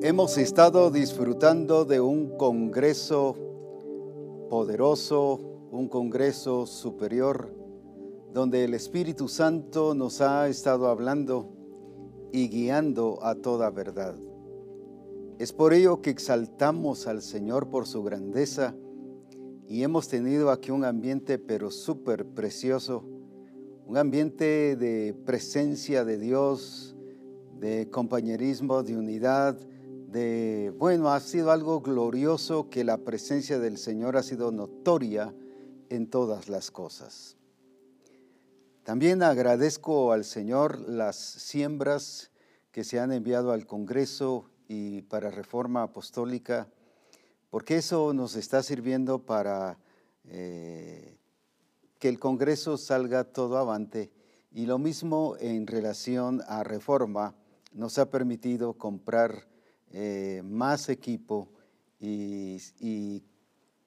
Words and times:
Hemos 0.00 0.38
estado 0.38 0.92
disfrutando 0.92 1.84
de 1.84 2.00
un 2.00 2.36
congreso 2.36 3.34
poderoso, 4.48 5.40
un 5.72 5.88
congreso 5.88 6.66
superior, 6.66 7.52
donde 8.32 8.62
el 8.62 8.74
Espíritu 8.74 9.26
Santo 9.26 9.96
nos 9.96 10.20
ha 10.20 10.46
estado 10.48 10.86
hablando 10.86 11.50
y 12.30 12.48
guiando 12.48 13.18
a 13.24 13.34
toda 13.34 13.70
verdad. 13.70 14.14
Es 15.40 15.52
por 15.52 15.72
ello 15.72 16.00
que 16.00 16.10
exaltamos 16.10 17.08
al 17.08 17.20
Señor 17.20 17.68
por 17.68 17.88
su 17.88 18.04
grandeza 18.04 18.76
y 19.66 19.82
hemos 19.82 20.06
tenido 20.06 20.52
aquí 20.52 20.70
un 20.70 20.84
ambiente 20.84 21.40
pero 21.40 21.72
súper 21.72 22.24
precioso, 22.24 23.02
un 23.84 23.96
ambiente 23.96 24.76
de 24.76 25.12
presencia 25.26 26.04
de 26.04 26.18
Dios, 26.18 26.94
de 27.58 27.90
compañerismo, 27.90 28.84
de 28.84 28.96
unidad, 28.96 29.58
de, 30.10 30.72
bueno, 30.78 31.10
ha 31.10 31.20
sido 31.20 31.50
algo 31.50 31.80
glorioso 31.80 32.70
que 32.70 32.82
la 32.82 32.96
presencia 32.96 33.58
del 33.58 33.76
Señor 33.76 34.16
ha 34.16 34.22
sido 34.22 34.50
notoria 34.50 35.34
en 35.90 36.08
todas 36.08 36.48
las 36.48 36.70
cosas. 36.70 37.36
También 38.84 39.22
agradezco 39.22 40.12
al 40.12 40.24
Señor 40.24 40.88
las 40.88 41.16
siembras 41.16 42.30
que 42.72 42.84
se 42.84 42.98
han 42.98 43.12
enviado 43.12 43.52
al 43.52 43.66
Congreso 43.66 44.48
y 44.66 45.02
para 45.02 45.30
Reforma 45.30 45.82
Apostólica, 45.82 46.68
porque 47.50 47.76
eso 47.76 48.14
nos 48.14 48.34
está 48.34 48.62
sirviendo 48.62 49.26
para 49.26 49.78
eh, 50.24 51.18
que 51.98 52.08
el 52.08 52.18
Congreso 52.18 52.78
salga 52.78 53.24
todo 53.24 53.58
avante. 53.58 54.10
Y 54.52 54.64
lo 54.64 54.78
mismo 54.78 55.36
en 55.38 55.66
relación 55.66 56.42
a 56.46 56.64
Reforma, 56.64 57.34
nos 57.72 57.98
ha 57.98 58.10
permitido 58.10 58.72
comprar 58.72 59.46
eh, 59.92 60.42
más 60.44 60.88
equipo 60.88 61.48
y, 62.00 62.60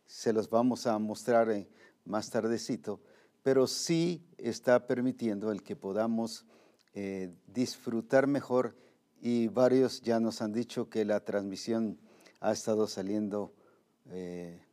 se 0.06 0.34
los 0.34 0.50
vamos 0.50 0.88
a 0.88 1.00
mostrar 1.00 1.50
eh, 1.50 1.70
más 2.04 2.30
tardecito, 2.30 3.00
pero 3.44 3.66
sí 3.66 4.26
está 4.38 4.86
permitiendo 4.86 5.54
el 5.54 5.64
que 5.64 5.78
podamos 5.78 6.46
eh, 6.94 7.34
disfrutar 7.48 8.28
mejor 8.28 8.76
y 9.22 9.48
varios 9.48 10.02
ya 10.02 10.20
nos 10.20 10.42
han 10.42 10.52
dicho 10.52 10.90
que 10.90 11.06
la 11.06 11.22
transmisión 11.22 11.98
ha 12.42 12.52
estado 12.52 12.88
saliendo 12.88 13.54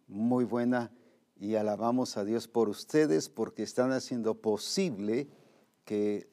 muy 0.08 0.44
buena 0.44 0.91
y 1.38 1.55
alabamos 1.55 2.16
a 2.16 2.25
Dios 2.25 2.48
por 2.48 2.69
ustedes 2.69 3.28
porque 3.28 3.62
están 3.62 3.92
haciendo 3.92 4.34
posible 4.34 5.28
que 5.84 6.28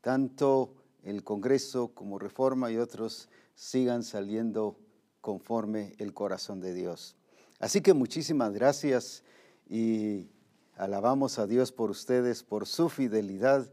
tanto 0.00 0.74
el 1.02 1.24
Congreso 1.24 1.88
como 1.88 2.18
Reforma 2.18 2.70
y 2.70 2.76
otros 2.76 3.28
sigan 3.56 4.04
saliendo 4.04 4.78
conforme 5.20 5.94
el 5.98 6.14
corazón 6.14 6.60
de 6.60 6.72
Dios. 6.72 7.16
Así 7.58 7.80
que 7.80 7.94
muchísimas 7.94 8.52
gracias 8.52 9.24
y 9.68 10.28
alabamos 10.76 11.40
a 11.40 11.46
Dios 11.48 11.72
por 11.72 11.90
ustedes, 11.90 12.44
por 12.44 12.66
su 12.66 12.88
fidelidad 12.88 13.68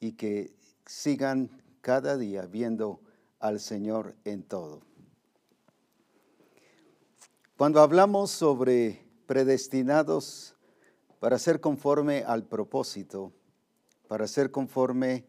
y 0.00 0.12
que 0.12 0.56
sigan 0.86 1.50
cada 1.82 2.16
día 2.16 2.46
viendo 2.46 3.00
al 3.38 3.60
Señor 3.60 4.16
en 4.24 4.42
todo. 4.42 4.80
Cuando 7.56 7.80
hablamos 7.80 8.30
sobre 8.30 9.04
predestinados 9.26 10.54
para 11.20 11.38
ser 11.38 11.60
conforme 11.60 12.24
al 12.24 12.44
propósito, 12.44 13.32
para 14.08 14.26
ser 14.26 14.50
conforme 14.50 15.26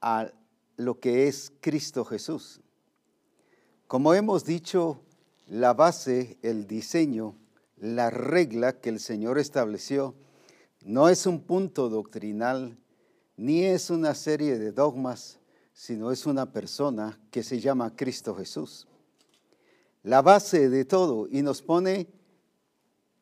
a 0.00 0.32
lo 0.76 0.98
que 0.98 1.28
es 1.28 1.52
Cristo 1.60 2.04
Jesús, 2.04 2.60
como 3.86 4.14
hemos 4.14 4.44
dicho, 4.44 5.00
la 5.48 5.74
base, 5.74 6.38
el 6.42 6.66
diseño, 6.66 7.34
la 7.76 8.10
regla 8.10 8.80
que 8.80 8.88
el 8.88 8.98
Señor 8.98 9.38
estableció 9.38 10.14
no 10.84 11.08
es 11.08 11.26
un 11.26 11.40
punto 11.40 11.88
doctrinal, 11.88 12.78
ni 13.36 13.64
es 13.64 13.90
una 13.90 14.14
serie 14.14 14.58
de 14.58 14.70
dogmas, 14.70 15.38
sino 15.72 16.12
es 16.12 16.26
una 16.26 16.52
persona 16.52 17.18
que 17.30 17.42
se 17.42 17.58
llama 17.60 17.96
Cristo 17.96 18.34
Jesús. 18.34 18.86
La 20.02 20.22
base 20.22 20.68
de 20.68 20.84
todo 20.84 21.26
y 21.30 21.42
nos 21.42 21.62
pone 21.62 22.08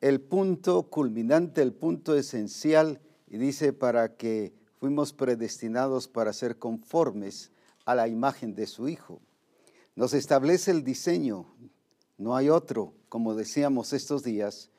el 0.01 0.19
punto 0.19 0.83
culminante, 0.83 1.61
el 1.61 1.73
punto 1.73 2.15
esencial, 2.15 2.99
y 3.27 3.37
dice 3.37 3.73
para 3.73 4.15
que 4.15 4.53
fuimos 4.79 5.13
predestinados 5.13 6.07
para 6.09 6.33
ser 6.33 6.59
conformes 6.59 7.51
a 7.85 7.95
la 7.95 8.07
imagen 8.07 8.53
de 8.53 8.67
su 8.67 8.89
Hijo. 8.89 9.21
Nos 9.95 10.13
establece 10.13 10.71
el 10.71 10.83
diseño, 10.83 11.45
no 12.17 12.35
hay 12.35 12.49
otro, 12.49 12.93
como 13.09 13.35
decíamos 13.35 13.93
estos 13.93 14.23
días, 14.23 14.71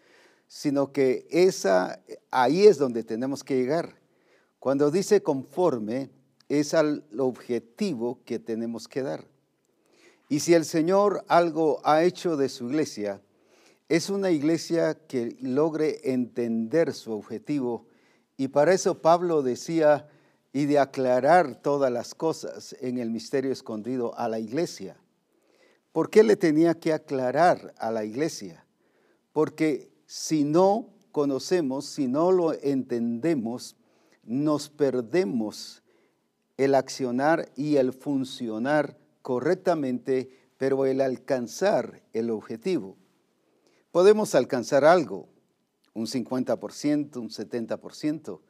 sino 0.49 0.93
que 0.93 1.27
esa, 1.31 2.03
ahí 2.31 2.67
es 2.67 2.79
donde 2.79 3.05
tenemos 3.05 3.45
que 3.45 3.57
llegar. 3.57 4.01
Cuando 4.59 4.91
dice 4.91 5.23
conforme, 5.23 6.11
es 6.49 6.75
al 6.75 7.05
objetivo 7.19 8.21
que 8.25 8.39
tenemos 8.39 8.89
que 8.89 9.03
dar. 9.03 9.27
Y 10.29 10.41
si 10.41 10.55
el 10.55 10.65
Señor 10.65 11.25
algo 11.29 11.81
ha 11.85 12.03
hecho 12.03 12.37
de 12.37 12.49
su 12.49 12.69
iglesia, 12.69 13.23
es 13.89 14.11
una 14.11 14.31
iglesia 14.31 14.95
que 15.07 15.37
logre 15.41 16.01
entender 16.13 16.93
su 16.95 17.13
objetivo. 17.13 17.87
Y 18.37 18.49
para 18.49 18.73
eso 18.73 19.01
Pablo 19.01 19.43
decía, 19.43 20.09
y 20.53 20.67
de 20.67 20.79
aclarar 20.79 21.61
todas 21.61 21.93
las 21.93 22.15
cosas 22.15 22.75
en 22.81 22.99
el 22.99 23.11
misterio 23.11 23.53
escondido 23.53 24.17
a 24.17 24.29
la 24.29 24.39
iglesia. 24.39 24.97
¿Por 25.95 26.11
qué 26.11 26.25
le 26.25 26.35
tenía 26.35 26.75
que 26.75 26.93
aclarar 26.93 27.73
a 27.79 27.93
la 27.93 28.05
iglesia? 28.05 28.67
Porque 29.33 29.93
si 30.07 30.43
no 30.43 30.89
conocemos, 31.13 31.87
si 31.87 32.09
no 32.09 32.33
lo 32.33 32.53
entendemos, 32.53 33.77
nos 34.25 34.71
perdemos 34.71 35.85
el 36.57 36.75
accionar 36.75 37.49
y 37.55 37.77
el 37.77 37.93
funcionar 37.93 38.99
correctamente, 39.23 40.37
pero 40.59 40.85
el 40.85 41.01
alcanzar 41.01 42.03
el 42.13 42.31
objetivo. 42.31 42.97
Podemos 43.93 44.35
alcanzar 44.35 44.85
algo, 44.85 45.29
un 45.95 46.07
50%, 46.07 47.19
un 47.19 47.29
70%, 47.29 48.41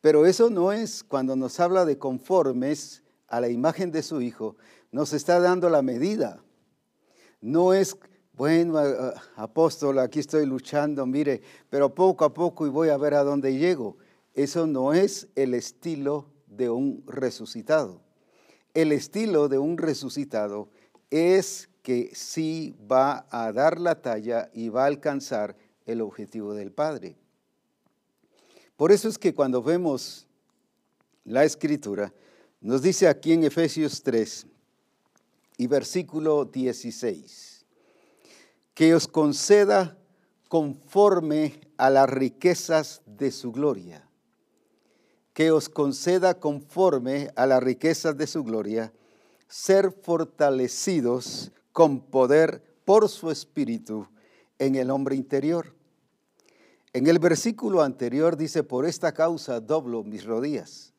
pero 0.00 0.26
eso 0.26 0.50
no 0.50 0.72
es 0.72 1.04
cuando 1.04 1.36
nos 1.36 1.60
habla 1.60 1.84
de 1.84 1.96
conformes 1.96 3.04
a 3.28 3.40
la 3.40 3.50
imagen 3.50 3.92
de 3.92 4.02
su 4.02 4.20
Hijo, 4.20 4.56
nos 4.90 5.12
está 5.12 5.38
dando 5.38 5.70
la 5.70 5.82
medida 5.82 6.42
no 7.40 7.72
es, 7.72 7.96
bueno, 8.32 8.78
apóstol, 9.36 9.98
aquí 9.98 10.20
estoy 10.20 10.46
luchando, 10.46 11.06
mire, 11.06 11.42
pero 11.70 11.94
poco 11.94 12.24
a 12.24 12.34
poco 12.34 12.66
y 12.66 12.70
voy 12.70 12.88
a 12.88 12.96
ver 12.96 13.14
a 13.14 13.24
dónde 13.24 13.56
llego. 13.56 13.96
Eso 14.34 14.66
no 14.66 14.92
es 14.92 15.28
el 15.34 15.54
estilo 15.54 16.26
de 16.46 16.70
un 16.70 17.02
resucitado. 17.06 18.00
El 18.74 18.92
estilo 18.92 19.48
de 19.48 19.58
un 19.58 19.78
resucitado 19.78 20.68
es 21.10 21.68
que 21.82 22.10
sí 22.14 22.76
va 22.90 23.26
a 23.30 23.50
dar 23.52 23.80
la 23.80 24.00
talla 24.02 24.50
y 24.52 24.68
va 24.68 24.84
a 24.84 24.86
alcanzar 24.86 25.56
el 25.86 26.02
objetivo 26.02 26.54
del 26.54 26.70
Padre. 26.70 27.16
Por 28.76 28.92
eso 28.92 29.08
es 29.08 29.18
que 29.18 29.34
cuando 29.34 29.62
vemos 29.62 30.28
la 31.24 31.44
escritura, 31.44 32.12
nos 32.60 32.82
dice 32.82 33.08
aquí 33.08 33.32
en 33.32 33.44
Efesios 33.44 34.02
3, 34.02 34.46
y 35.58 35.66
versículo 35.66 36.46
16. 36.46 37.66
Que 38.72 38.94
os 38.94 39.06
conceda 39.06 39.98
conforme 40.48 41.60
a 41.76 41.90
las 41.90 42.08
riquezas 42.08 43.02
de 43.04 43.30
su 43.30 43.52
gloria. 43.52 44.08
Que 45.34 45.50
os 45.50 45.68
conceda 45.68 46.40
conforme 46.40 47.30
a 47.36 47.44
las 47.44 47.62
riquezas 47.62 48.16
de 48.16 48.26
su 48.26 48.44
gloria 48.44 48.92
ser 49.48 49.92
fortalecidos 49.92 51.52
con 51.72 52.00
poder 52.00 52.62
por 52.84 53.08
su 53.08 53.30
espíritu 53.30 54.06
en 54.58 54.76
el 54.76 54.90
hombre 54.90 55.16
interior. 55.16 55.74
En 56.92 57.06
el 57.06 57.18
versículo 57.18 57.82
anterior 57.82 58.36
dice, 58.36 58.62
por 58.62 58.86
esta 58.86 59.12
causa 59.12 59.60
doblo 59.60 60.04
mis 60.04 60.24
rodillas. 60.24 60.92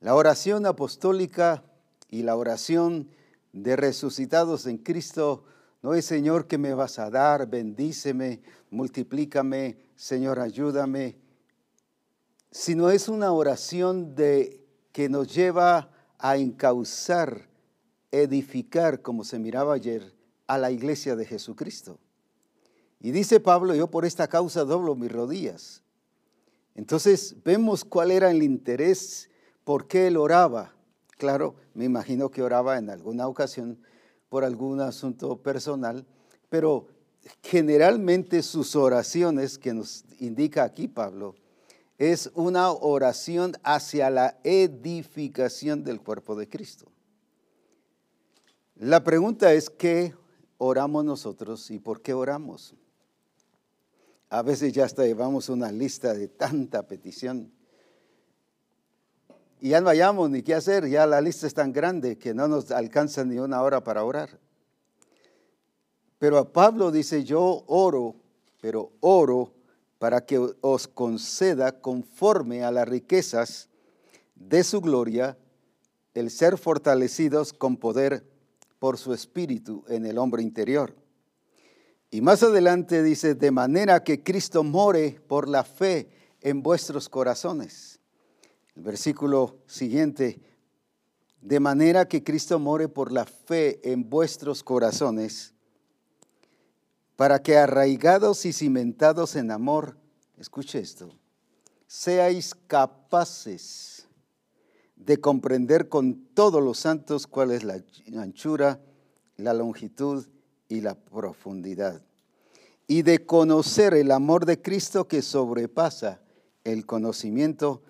La 0.00 0.14
oración 0.14 0.66
apostólica 0.66 1.64
y 2.08 2.22
la 2.22 2.36
oración 2.36 3.08
de 3.56 3.74
resucitados 3.74 4.66
en 4.66 4.76
Cristo 4.76 5.44
no 5.80 5.94
es 5.94 6.04
Señor 6.04 6.46
que 6.46 6.58
me 6.58 6.74
vas 6.74 6.98
a 6.98 7.08
dar, 7.08 7.48
bendíceme, 7.48 8.42
multiplícame, 8.70 9.78
Señor 9.94 10.40
ayúdame, 10.40 11.16
sino 12.50 12.90
es 12.90 13.08
una 13.08 13.32
oración 13.32 14.14
de 14.14 14.62
que 14.92 15.08
nos 15.08 15.34
lleva 15.34 15.90
a 16.18 16.36
encauzar, 16.36 17.48
edificar, 18.10 19.00
como 19.00 19.24
se 19.24 19.38
miraba 19.38 19.74
ayer, 19.74 20.14
a 20.46 20.58
la 20.58 20.70
iglesia 20.70 21.16
de 21.16 21.24
Jesucristo. 21.24 21.98
Y 23.00 23.10
dice 23.10 23.40
Pablo, 23.40 23.74
yo 23.74 23.90
por 23.90 24.04
esta 24.04 24.28
causa 24.28 24.64
doblo 24.64 24.94
mis 24.96 25.12
rodillas. 25.12 25.82
Entonces 26.74 27.36
vemos 27.42 27.86
cuál 27.86 28.10
era 28.10 28.30
el 28.30 28.42
interés, 28.42 29.30
por 29.64 29.86
qué 29.86 30.08
él 30.08 30.18
oraba. 30.18 30.75
Claro, 31.16 31.54
me 31.74 31.84
imagino 31.84 32.30
que 32.30 32.42
oraba 32.42 32.76
en 32.76 32.90
alguna 32.90 33.26
ocasión 33.26 33.78
por 34.28 34.44
algún 34.44 34.80
asunto 34.80 35.36
personal, 35.38 36.06
pero 36.48 36.88
generalmente 37.42 38.42
sus 38.42 38.76
oraciones, 38.76 39.58
que 39.58 39.72
nos 39.72 40.04
indica 40.20 40.64
aquí 40.64 40.88
Pablo, 40.88 41.34
es 41.98 42.30
una 42.34 42.70
oración 42.70 43.54
hacia 43.62 44.10
la 44.10 44.38
edificación 44.44 45.84
del 45.84 46.00
cuerpo 46.00 46.36
de 46.36 46.48
Cristo. 46.48 46.86
La 48.74 49.02
pregunta 49.02 49.54
es, 49.54 49.70
¿qué 49.70 50.14
oramos 50.58 51.04
nosotros 51.04 51.70
y 51.70 51.78
por 51.78 52.02
qué 52.02 52.12
oramos? 52.12 52.74
A 54.28 54.42
veces 54.42 54.72
ya 54.72 54.84
hasta 54.84 55.06
llevamos 55.06 55.48
una 55.48 55.72
lista 55.72 56.12
de 56.12 56.28
tanta 56.28 56.86
petición. 56.86 57.55
Y 59.60 59.70
ya 59.70 59.80
no 59.80 59.88
hayamos 59.88 60.30
ni 60.30 60.42
qué 60.42 60.54
hacer, 60.54 60.88
ya 60.88 61.06
la 61.06 61.20
lista 61.20 61.46
es 61.46 61.54
tan 61.54 61.72
grande 61.72 62.18
que 62.18 62.34
no 62.34 62.46
nos 62.46 62.70
alcanza 62.70 63.24
ni 63.24 63.38
una 63.38 63.62
hora 63.62 63.82
para 63.82 64.04
orar. 64.04 64.38
Pero 66.18 66.38
a 66.38 66.52
Pablo 66.52 66.90
dice, 66.90 67.24
yo 67.24 67.64
oro, 67.66 68.16
pero 68.60 68.92
oro 69.00 69.52
para 69.98 70.24
que 70.24 70.38
os 70.60 70.88
conceda 70.88 71.80
conforme 71.80 72.62
a 72.64 72.70
las 72.70 72.88
riquezas 72.88 73.68
de 74.34 74.62
su 74.62 74.80
gloria 74.80 75.36
el 76.14 76.30
ser 76.30 76.58
fortalecidos 76.58 77.52
con 77.52 77.76
poder 77.76 78.24
por 78.78 78.98
su 78.98 79.12
espíritu 79.12 79.84
en 79.88 80.06
el 80.06 80.18
hombre 80.18 80.42
interior. 80.42 80.94
Y 82.10 82.20
más 82.20 82.42
adelante 82.42 83.02
dice, 83.02 83.34
de 83.34 83.50
manera 83.50 84.02
que 84.02 84.22
Cristo 84.22 84.62
more 84.62 85.20
por 85.26 85.48
la 85.48 85.64
fe 85.64 86.08
en 86.40 86.62
vuestros 86.62 87.08
corazones. 87.08 87.95
El 88.76 88.82
versículo 88.82 89.58
siguiente, 89.66 90.38
de 91.40 91.60
manera 91.60 92.06
que 92.06 92.22
Cristo 92.22 92.58
more 92.58 92.88
por 92.88 93.10
la 93.10 93.24
fe 93.24 93.80
en 93.90 94.08
vuestros 94.08 94.62
corazones 94.62 95.54
para 97.16 97.40
que 97.42 97.56
arraigados 97.56 98.44
y 98.44 98.52
cimentados 98.52 99.36
en 99.36 99.50
amor, 99.50 99.96
escuche 100.36 100.78
esto, 100.78 101.10
seáis 101.86 102.54
capaces 102.54 104.06
de 104.96 105.18
comprender 105.18 105.88
con 105.88 106.26
todos 106.34 106.62
los 106.62 106.78
santos 106.78 107.26
cuál 107.26 107.52
es 107.52 107.64
la 107.64 107.82
anchura, 108.20 108.80
la 109.38 109.54
longitud 109.54 110.26
y 110.68 110.82
la 110.82 110.94
profundidad, 110.94 112.02
y 112.86 113.02
de 113.02 113.24
conocer 113.24 113.94
el 113.94 114.10
amor 114.10 114.44
de 114.44 114.60
Cristo 114.60 115.08
que 115.08 115.22
sobrepasa 115.22 116.20
el 116.64 116.84
conocimiento, 116.84 117.82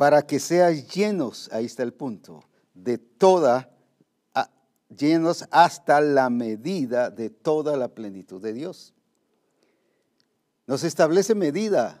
para 0.00 0.22
que 0.22 0.40
seáis 0.40 0.88
llenos, 0.88 1.50
ahí 1.52 1.66
está 1.66 1.82
el 1.82 1.92
punto, 1.92 2.42
de 2.72 2.96
toda 2.96 3.68
llenos 4.88 5.44
hasta 5.50 6.00
la 6.00 6.30
medida 6.30 7.10
de 7.10 7.28
toda 7.28 7.76
la 7.76 7.88
plenitud 7.88 8.40
de 8.40 8.54
Dios. 8.54 8.94
Nos 10.66 10.84
establece 10.84 11.34
medida. 11.34 12.00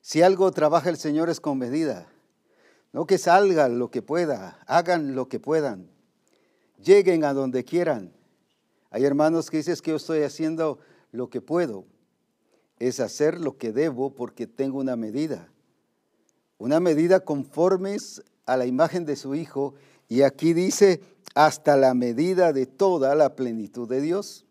Si 0.00 0.22
algo 0.22 0.50
trabaja 0.50 0.88
el 0.88 0.96
Señor 0.96 1.28
es 1.28 1.40
con 1.40 1.58
medida. 1.58 2.08
No 2.90 3.06
que 3.06 3.18
salgan 3.18 3.78
lo 3.78 3.90
que 3.90 4.00
pueda, 4.00 4.58
hagan 4.66 5.14
lo 5.14 5.28
que 5.28 5.38
puedan, 5.38 5.90
lleguen 6.82 7.24
a 7.24 7.34
donde 7.34 7.64
quieran. 7.64 8.14
Hay 8.88 9.04
hermanos 9.04 9.50
que 9.50 9.58
dicen 9.58 9.76
que 9.82 9.90
yo 9.90 9.98
estoy 9.98 10.22
haciendo 10.22 10.78
lo 11.12 11.28
que 11.28 11.42
puedo. 11.42 11.84
Es 12.78 12.98
hacer 12.98 13.42
lo 13.42 13.58
que 13.58 13.72
debo 13.72 14.14
porque 14.14 14.46
tengo 14.46 14.78
una 14.78 14.96
medida. 14.96 15.50
Una 16.58 16.80
medida 16.80 17.20
conforme 17.20 17.96
a 18.46 18.56
la 18.56 18.66
imagen 18.66 19.04
de 19.04 19.16
su 19.16 19.34
Hijo. 19.34 19.74
Y 20.08 20.22
aquí 20.22 20.54
dice, 20.54 21.00
hasta 21.34 21.76
la 21.76 21.94
medida 21.94 22.52
de 22.52 22.66
toda 22.66 23.14
la 23.14 23.36
plenitud 23.36 23.88
de 23.88 24.00
Dios. 24.00 24.46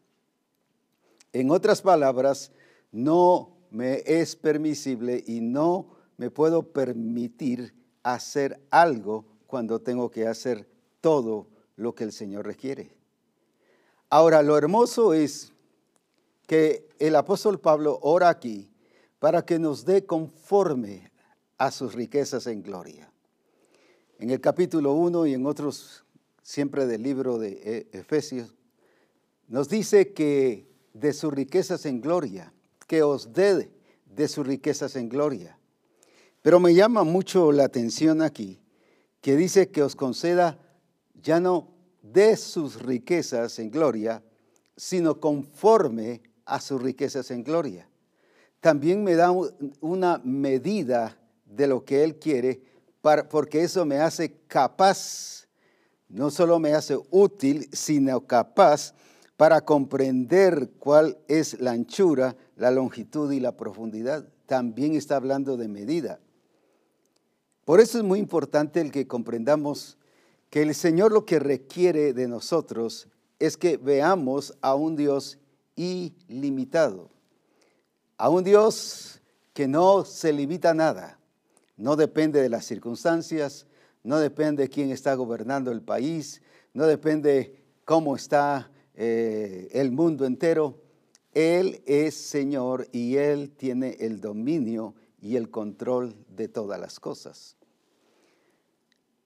En 1.34 1.50
otras 1.50 1.82
palabras, 1.82 2.52
no 2.92 3.58
me 3.72 4.04
es 4.06 4.36
permisible 4.36 5.24
y 5.26 5.42
no 5.42 5.88
me 6.18 6.30
puedo 6.30 6.64
permitir 6.72 7.74
hacer 8.04 8.62
algo 8.70 9.26
cuando 9.48 9.80
tengo 9.80 10.12
que 10.12 10.28
hacer 10.28 10.68
todo 11.02 11.48
lo 11.76 11.96
que 11.96 12.04
el 12.04 12.12
Señor 12.12 12.46
requiere. 12.46 12.92
Ahora, 14.10 14.44
lo 14.44 14.58
hermoso 14.58 15.14
es 15.14 15.52
que 16.48 16.88
el 17.00 17.16
apóstol 17.16 17.60
Pablo 17.60 18.00
ora 18.02 18.30
aquí 18.30 18.70
para 19.20 19.44
que 19.44 19.60
nos 19.60 19.84
dé 19.84 20.06
conforme 20.06 21.12
a 21.58 21.72
sus 21.72 21.94
riquezas 21.94 22.48
en 22.48 22.62
gloria. 22.62 23.12
En 24.20 24.30
el 24.30 24.42
capítulo 24.42 24.94
1 24.94 25.28
y 25.28 25.34
en 25.34 25.46
otros 25.46 26.06
siempre 26.42 26.86
del 26.86 27.02
libro 27.02 27.38
de 27.38 27.88
e, 27.92 27.98
Efesios, 27.98 28.54
nos 29.48 29.68
dice 29.68 30.14
que 30.14 30.68
de 30.94 31.12
sus 31.12 31.34
riquezas 31.34 31.86
en 31.86 32.02
gloria, 32.02 32.54
que 32.88 33.04
os 33.04 33.34
dé 33.34 33.72
de 34.06 34.28
sus 34.28 34.46
riquezas 34.46 34.96
en 34.96 35.10
gloria. 35.10 35.58
Pero 36.42 36.60
me 36.60 36.74
llama 36.74 37.04
mucho 37.04 37.52
la 37.52 37.66
atención 37.66 38.22
aquí 38.22 38.60
que 39.22 39.36
dice 39.36 39.72
que 39.72 39.82
os 39.82 39.96
conceda 39.96 40.60
ya 41.22 41.40
no 41.40 41.70
de 42.04 42.38
sus 42.38 42.82
riquezas 42.82 43.58
en 43.58 43.72
gloria, 43.72 44.24
sino 44.78 45.20
conforme 45.20 46.22
a 46.46 46.62
sus 46.62 46.80
riquezas 46.80 47.32
en 47.32 47.44
gloria. 47.44 47.90
También 48.60 49.04
me 49.04 49.16
da 49.16 49.32
una 49.82 50.22
medida 50.24 51.18
de 51.56 51.68
lo 51.68 51.86
que 51.86 52.04
Él 52.04 52.16
quiere, 52.16 52.62
porque 53.30 53.64
eso 53.64 53.86
me 53.86 53.98
hace 53.98 54.36
capaz 54.48 55.36
no 56.10 56.30
solo 56.30 56.60
me 56.60 56.74
hace 56.74 56.98
útil, 57.12 57.68
sino 57.72 58.22
capaz 58.22 58.94
para 59.38 59.62
comprender 59.66 60.72
cuál 60.80 61.18
es 61.28 61.60
la 61.60 61.72
anchura, 61.72 62.36
la 62.56 62.72
longitud 62.72 63.32
y 63.32 63.40
la 63.40 63.58
profundidad. 63.58 64.28
También 64.46 64.96
está 64.96 65.18
hablando 65.18 65.58
de 65.58 65.68
medida. 65.68 66.20
Por 67.66 67.80
eso 67.80 67.98
es 67.98 68.04
muy 68.04 68.20
importante 68.20 68.80
el 68.80 68.92
que 68.92 69.08
comprendamos 69.08 69.98
que 70.50 70.62
el 70.62 70.74
Señor 70.76 71.12
lo 71.12 71.26
que 71.26 71.40
requiere 71.40 72.14
de 72.14 72.28
nosotros 72.28 73.10
es 73.40 73.58
que 73.58 73.78
veamos 73.78 74.56
a 74.62 74.76
un 74.76 74.96
Dios 74.96 75.40
ilimitado, 75.76 77.10
a 78.18 78.30
un 78.30 78.44
Dios 78.44 79.20
que 79.54 79.68
no 79.68 80.06
se 80.06 80.32
limita 80.32 80.70
a 80.70 80.76
nada, 80.76 81.20
no 81.78 81.96
depende 81.96 82.42
de 82.42 82.50
las 82.50 82.66
circunstancias, 82.66 83.68
no 84.04 84.20
depende 84.20 84.70
quién 84.70 84.92
está 84.92 85.16
gobernando 85.16 85.72
el 85.72 85.82
país, 85.82 86.42
no 86.74 86.86
depende 86.86 87.64
cómo 87.86 88.16
está 88.16 88.72
eh, 88.94 89.70
el 89.72 89.92
mundo 89.92 90.26
entero. 90.26 90.82
Él 91.34 91.82
es 91.86 92.16
Señor 92.16 92.88
y 92.92 93.18
Él 93.18 93.52
tiene 93.52 93.98
el 94.00 94.22
dominio 94.22 94.96
y 95.20 95.36
el 95.36 95.50
control 95.50 96.16
de 96.30 96.48
todas 96.48 96.80
las 96.80 97.00
cosas. 97.00 97.58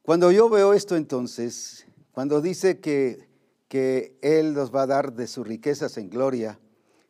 Cuando 0.01 0.31
yo 0.31 0.49
veo 0.49 0.73
esto 0.73 0.95
entonces, 0.95 1.85
cuando 2.11 2.41
dice 2.41 2.79
que, 2.79 3.27
que 3.67 4.17
Él 4.21 4.53
nos 4.53 4.73
va 4.73 4.83
a 4.83 4.87
dar 4.87 5.13
de 5.13 5.27
sus 5.27 5.45
riquezas 5.45 5.97
en 5.97 6.09
gloria, 6.09 6.59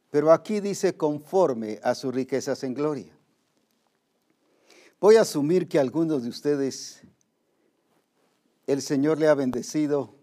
pero 0.09 0.31
aquí 0.31 0.59
dice 0.59 0.97
conforme 0.97 1.79
a 1.83 1.95
sus 1.95 2.13
riquezas 2.13 2.63
en 2.63 2.73
gloria. 2.73 3.18
Voy 4.99 5.15
a 5.15 5.21
asumir 5.21 5.69
que 5.69 5.79
algunos 5.79 6.23
de 6.23 6.29
ustedes 6.29 7.01
el 8.67 8.81
Señor 8.81 9.17
le 9.17 9.29
ha 9.29 9.33
bendecido 9.33 10.13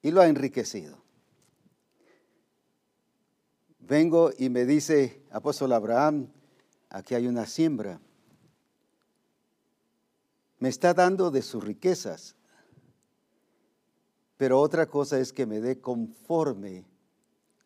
y 0.00 0.10
lo 0.10 0.22
ha 0.22 0.28
enriquecido. 0.28 0.96
Vengo 3.80 4.30
y 4.38 4.48
me 4.48 4.64
dice, 4.64 5.22
apóstol 5.30 5.74
Abraham, 5.74 6.28
aquí 6.88 7.14
hay 7.14 7.26
una 7.26 7.44
siembra. 7.44 8.00
Me 10.58 10.70
está 10.70 10.94
dando 10.94 11.30
de 11.30 11.42
sus 11.42 11.62
riquezas, 11.62 12.34
pero 14.38 14.58
otra 14.58 14.86
cosa 14.86 15.20
es 15.20 15.34
que 15.34 15.44
me 15.44 15.60
dé 15.60 15.82
conforme 15.82 16.86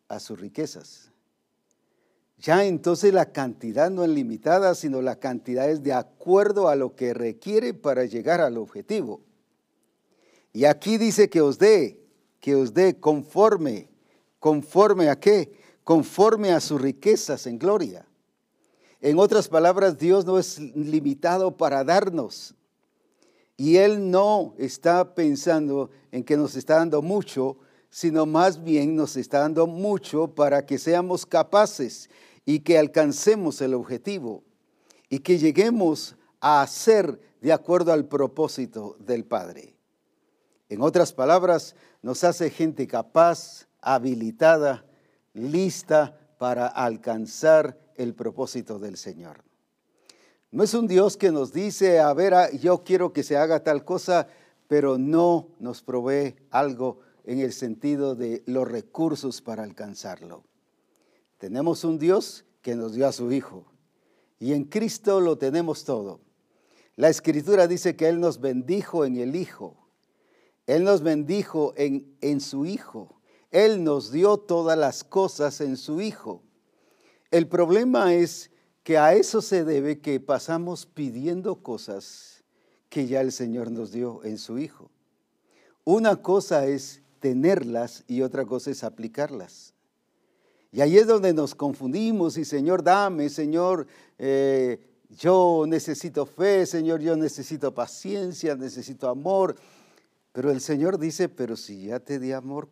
a 0.09 0.19
sus 0.19 0.37
riquezas. 0.37 1.12
Ya 2.37 2.65
entonces 2.65 3.13
la 3.13 3.31
cantidad 3.31 3.89
no 3.89 4.03
es 4.03 4.09
limitada, 4.09 4.75
sino 4.75 5.01
la 5.01 5.17
cantidad 5.17 5.69
es 5.69 5.81
de 5.83 5.93
acuerdo 5.93 6.67
a 6.67 6.75
lo 6.75 6.95
que 6.95 7.13
requiere 7.13 7.73
para 7.73 8.05
llegar 8.05 8.41
al 8.41 8.57
objetivo. 8.57 9.21
Y 10.51 10.65
aquí 10.65 10.97
dice 10.97 11.29
que 11.29 11.41
os 11.41 11.57
dé, 11.57 11.99
que 12.39 12.55
os 12.55 12.73
dé 12.73 12.99
conforme, 12.99 13.89
conforme 14.39 15.09
a 15.09 15.19
qué? 15.19 15.57
Conforme 15.83 16.51
a 16.51 16.59
sus 16.59 16.79
riquezas 16.79 17.47
en 17.47 17.57
gloria. 17.57 18.05
En 19.01 19.19
otras 19.19 19.49
palabras, 19.49 19.97
Dios 19.97 20.25
no 20.25 20.39
es 20.39 20.59
limitado 20.59 21.57
para 21.57 21.83
darnos. 21.83 22.55
Y 23.57 23.77
Él 23.77 24.09
no 24.11 24.53
está 24.57 25.13
pensando 25.15 25.89
en 26.11 26.23
que 26.23 26.37
nos 26.37 26.55
está 26.55 26.75
dando 26.75 27.01
mucho, 27.01 27.57
sino 27.93 28.25
más 28.25 28.63
bien 28.63 28.95
nos 28.95 29.15
está 29.17 29.41
dando 29.41 29.67
mucho 29.67 30.27
para 30.33 30.65
que 30.65 30.79
seamos 30.79 31.27
capaces 31.27 32.09
y 32.43 32.61
que 32.61 32.79
alcancemos 32.79 33.61
el 33.61 33.75
objetivo 33.75 34.43
y 35.09 35.19
que 35.19 35.37
lleguemos 35.37 36.15
a 36.39 36.63
hacer 36.63 37.19
de 37.39 37.53
acuerdo 37.53 37.93
al 37.93 38.05
propósito 38.05 38.97
del 38.99 39.25
Padre. 39.25 39.75
En 40.69 40.81
otras 40.81 41.13
palabras, 41.13 41.75
nos 42.01 42.23
hace 42.23 42.49
gente 42.49 42.87
capaz, 42.87 43.67
habilitada, 43.79 44.87
lista 45.35 46.17
para 46.39 46.65
alcanzar 46.65 47.79
el 47.93 48.15
propósito 48.15 48.79
del 48.79 48.97
Señor. 48.97 49.43
No 50.49 50.63
es 50.63 50.73
un 50.73 50.87
Dios 50.87 51.15
que 51.15 51.31
nos 51.31 51.53
dice, 51.53 51.99
a 51.99 52.11
ver, 52.15 52.33
ah, 52.33 52.49
yo 52.49 52.83
quiero 52.83 53.13
que 53.13 53.21
se 53.21 53.37
haga 53.37 53.61
tal 53.61 53.85
cosa, 53.85 54.27
pero 54.67 54.97
no 54.97 55.49
nos 55.59 55.83
provee 55.83 56.35
algo 56.49 57.12
en 57.23 57.39
el 57.39 57.53
sentido 57.53 58.15
de 58.15 58.43
los 58.45 58.67
recursos 58.67 59.41
para 59.41 59.63
alcanzarlo. 59.63 60.43
Tenemos 61.37 61.83
un 61.83 61.99
Dios 61.99 62.45
que 62.61 62.75
nos 62.75 62.93
dio 62.93 63.07
a 63.07 63.11
su 63.11 63.31
Hijo 63.31 63.65
y 64.39 64.53
en 64.53 64.65
Cristo 64.65 65.21
lo 65.21 65.37
tenemos 65.37 65.85
todo. 65.85 66.19
La 66.95 67.09
Escritura 67.09 67.67
dice 67.67 67.95
que 67.95 68.07
Él 68.07 68.19
nos 68.19 68.39
bendijo 68.39 69.05
en 69.05 69.17
el 69.17 69.35
Hijo, 69.35 69.75
Él 70.67 70.83
nos 70.83 71.01
bendijo 71.01 71.73
en, 71.75 72.15
en 72.21 72.39
su 72.39 72.65
Hijo, 72.65 73.19
Él 73.51 73.83
nos 73.83 74.11
dio 74.11 74.37
todas 74.37 74.77
las 74.77 75.03
cosas 75.03 75.61
en 75.61 75.77
su 75.77 76.01
Hijo. 76.01 76.43
El 77.31 77.47
problema 77.47 78.13
es 78.13 78.51
que 78.83 78.97
a 78.97 79.13
eso 79.13 79.41
se 79.41 79.63
debe 79.63 79.99
que 80.01 80.19
pasamos 80.19 80.85
pidiendo 80.85 81.63
cosas 81.63 82.43
que 82.89 83.07
ya 83.07 83.21
el 83.21 83.31
Señor 83.31 83.71
nos 83.71 83.91
dio 83.91 84.23
en 84.23 84.37
su 84.37 84.59
Hijo. 84.59 84.91
Una 85.83 86.21
cosa 86.21 86.67
es 86.67 87.02
tenerlas 87.23 88.03
y 88.05 88.21
otra 88.21 88.45
cosa 88.45 88.69
es 88.69 88.83
aplicarlas. 88.83 89.73
Y 90.73 90.81
ahí 90.81 90.97
es 90.97 91.07
donde 91.07 91.33
nos 91.33 91.55
confundimos 91.55 92.37
y 92.37 92.43
Señor, 92.43 92.83
dame, 92.83 93.29
Señor, 93.29 93.87
eh, 94.17 94.85
yo 95.09 95.63
necesito 95.65 96.25
fe, 96.25 96.65
Señor, 96.65 96.99
yo 96.99 97.15
necesito 97.15 97.73
paciencia, 97.73 98.57
necesito 98.57 99.07
amor. 99.07 99.55
Pero 100.33 100.51
el 100.51 100.59
Señor 100.59 100.99
dice, 100.99 101.29
pero 101.29 101.55
si 101.55 101.85
ya 101.85 102.01
te 102.01 102.19
di 102.19 102.33
amor 102.33 102.67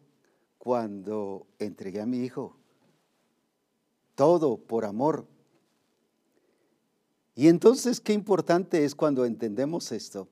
cuando 0.58 1.48
entregué 1.58 2.02
a 2.02 2.06
mi 2.06 2.18
Hijo, 2.18 2.58
todo 4.16 4.58
por 4.58 4.84
amor. 4.84 5.26
Y 7.36 7.48
entonces 7.48 8.02
qué 8.02 8.12
importante 8.12 8.84
es 8.84 8.96
cuando 8.96 9.24
entendemos 9.24 9.94
esto, 9.94 10.28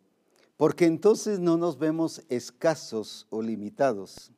porque 0.60 0.88
entonces 0.88 1.39
no 1.39 1.56
nos 1.56 1.80
vemos 1.80 2.22
escasos 2.28 3.28
o 3.30 3.42
limitados, 3.42 4.34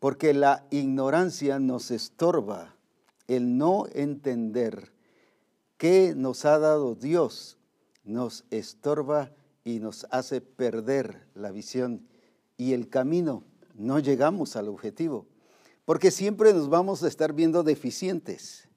porque 0.00 0.34
la 0.34 0.66
ignorancia 0.72 1.60
nos 1.60 1.92
estorba, 1.92 2.74
el 3.28 3.56
no 3.56 3.86
entender 3.92 4.90
qué 5.76 6.14
nos 6.16 6.44
ha 6.44 6.58
dado 6.58 6.96
Dios 6.96 7.56
nos 8.02 8.42
estorba 8.50 9.30
y 9.62 9.78
nos 9.78 10.08
hace 10.10 10.40
perder 10.40 11.28
la 11.36 11.52
visión 11.52 12.08
y 12.56 12.72
el 12.72 12.88
camino. 12.88 13.44
No 13.76 14.00
llegamos 14.00 14.56
al 14.56 14.66
objetivo 14.66 15.26
porque 15.84 16.10
siempre 16.10 16.52
nos 16.52 16.68
vamos 16.68 17.04
a 17.04 17.06
estar 17.06 17.32
viendo 17.32 17.62
deficientes, 17.62 18.68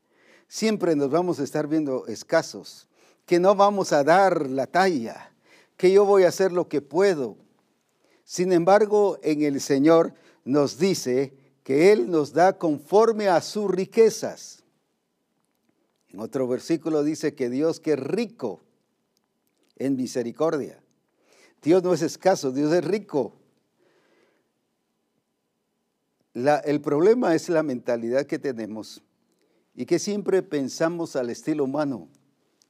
siempre 0.47 0.95
nos 0.95 1.09
vamos 1.09 1.39
a 1.39 1.43
estar 1.43 1.67
viendo 1.67 2.05
escasos, 2.05 2.87
que 3.25 3.39
no 3.39 3.55
vamos 3.55 3.93
a 3.93 4.03
dar 4.03 4.47
la 4.47 4.67
talla, 4.67 5.31
que 5.77 5.91
yo 5.91 6.05
voy 6.05 6.23
a 6.23 6.29
hacer 6.29 6.51
lo 6.51 6.67
que 6.67 6.81
puedo. 6.81 7.37
Sin 8.23 8.51
embargo, 8.51 9.19
en 9.23 9.43
el 9.43 9.61
Señor 9.61 10.13
nos 10.43 10.77
dice 10.77 11.33
que 11.63 11.91
Él 11.91 12.09
nos 12.09 12.33
da 12.33 12.57
conforme 12.57 13.27
a 13.27 13.41
sus 13.41 13.69
riquezas. 13.69 14.63
En 16.09 16.19
otro 16.19 16.47
versículo 16.47 17.03
dice 17.03 17.35
que 17.35 17.49
Dios 17.49 17.79
que 17.79 17.93
es 17.93 17.99
rico 17.99 18.61
en 19.77 19.95
misericordia. 19.95 20.81
Dios 21.61 21.83
no 21.83 21.93
es 21.93 22.01
escaso, 22.01 22.51
Dios 22.51 22.71
es 22.71 22.83
rico 22.83 23.33
el 26.35 26.81
problema 26.81 27.33
es 27.33 27.47
la 27.47 27.63
mentalidad 27.63 28.25
que 28.25 28.37
tenemos 28.37 29.01
y 29.73 29.85
que 29.85 29.99
siempre 29.99 30.43
pensamos 30.43 31.15
al 31.15 31.29
estilo 31.29 31.63
humano, 31.63 32.09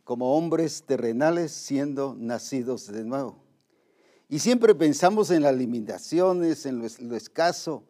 como 0.06 0.38
hombres 0.38 0.84
terrenales 0.84 1.52
siendo 1.52 2.16
nacidos 2.18 2.88
de 2.88 3.04
nuevo. 3.04 3.44
Y 4.30 4.40
siempre 4.40 4.74
pensamos 4.74 5.32
en 5.32 5.42
las 5.42 5.56
limitaciones, 5.56 6.66
en 6.68 6.80
lo, 6.80 7.16
escaso, 7.16 7.84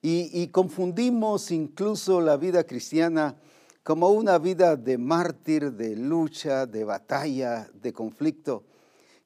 y, 0.00 0.46
confundimos 0.48 1.50
incluso 1.50 2.20
la 2.20 2.36
vida 2.36 2.64
cristiana 2.64 3.36
como 3.82 4.10
una 4.10 4.38
vida 4.38 4.76
de 4.76 4.98
mártir, 4.98 5.72
de 5.72 5.96
lucha, 5.96 6.66
de 6.66 6.84
batalla, 6.84 7.70
de 7.72 7.92
conflicto, 7.94 8.64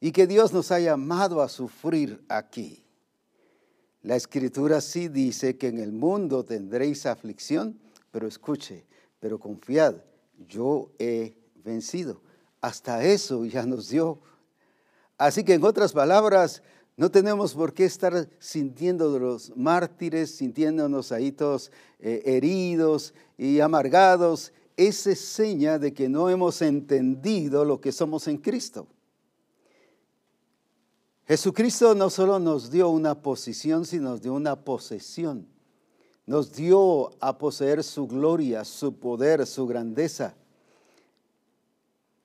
y 0.00 0.12
que 0.12 0.28
Dios 0.28 0.52
nos 0.52 0.71
ha 0.71 0.78
llamado 0.78 1.42
a 1.42 1.49
sufrir 1.49 2.25
aquí. 2.28 2.85
La 4.02 4.14
escritura 4.14 4.80
sí 4.80 5.09
dice 5.09 5.59
que 5.59 5.66
en 5.66 5.78
el 5.78 5.92
mundo 5.92 6.45
tendréis 6.45 7.07
aflicción, 7.07 7.80
pero 8.12 8.28
escuche, 8.28 8.87
pero 9.18 9.40
confiad, 9.40 9.97
yo 10.49 10.92
he 11.00 11.35
vencido. 11.64 12.28
Hasta 12.61 13.05
eso 13.05 13.45
ya 13.45 13.65
nos 13.65 13.88
dio. 13.88 14.21
Así 15.17 15.45
que 15.45 15.55
en 15.55 15.65
otras 15.65 15.93
palabras, 15.93 16.62
no 16.99 17.11
tenemos 17.11 17.55
por 17.55 17.73
qué 17.73 17.85
estar 17.85 18.29
los 19.21 19.57
mártires, 19.57 20.35
sintiéndonos 20.35 21.12
ahí 21.12 21.31
todos 21.31 21.71
eh, 22.00 22.23
heridos 22.25 23.15
y 23.37 23.61
amargados. 23.61 24.53
Esa 24.77 25.12
es 25.12 25.21
seña 25.21 25.79
de 25.79 25.95
que 25.95 26.09
no 26.09 26.29
hemos 26.29 26.61
entendido 26.61 27.65
lo 27.65 27.81
que 27.81 27.93
somos 27.93 28.27
en 28.27 28.38
Cristo. 28.38 28.88
Jesucristo 31.29 31.95
no 31.95 32.11
solo 32.11 32.41
nos 32.41 32.71
dio 32.71 32.88
una 32.88 33.23
posición, 33.23 33.85
sino 33.85 34.11
nos 34.11 34.23
dio 34.23 34.35
una 34.35 34.65
posesión. 34.65 35.47
Nos 36.27 36.53
dio 36.53 37.11
a 37.21 37.38
poseer 37.38 37.85
su 37.85 38.09
gloria, 38.09 38.65
su 38.65 38.99
poder, 38.99 39.47
su 39.47 39.67
grandeza. 39.67 40.35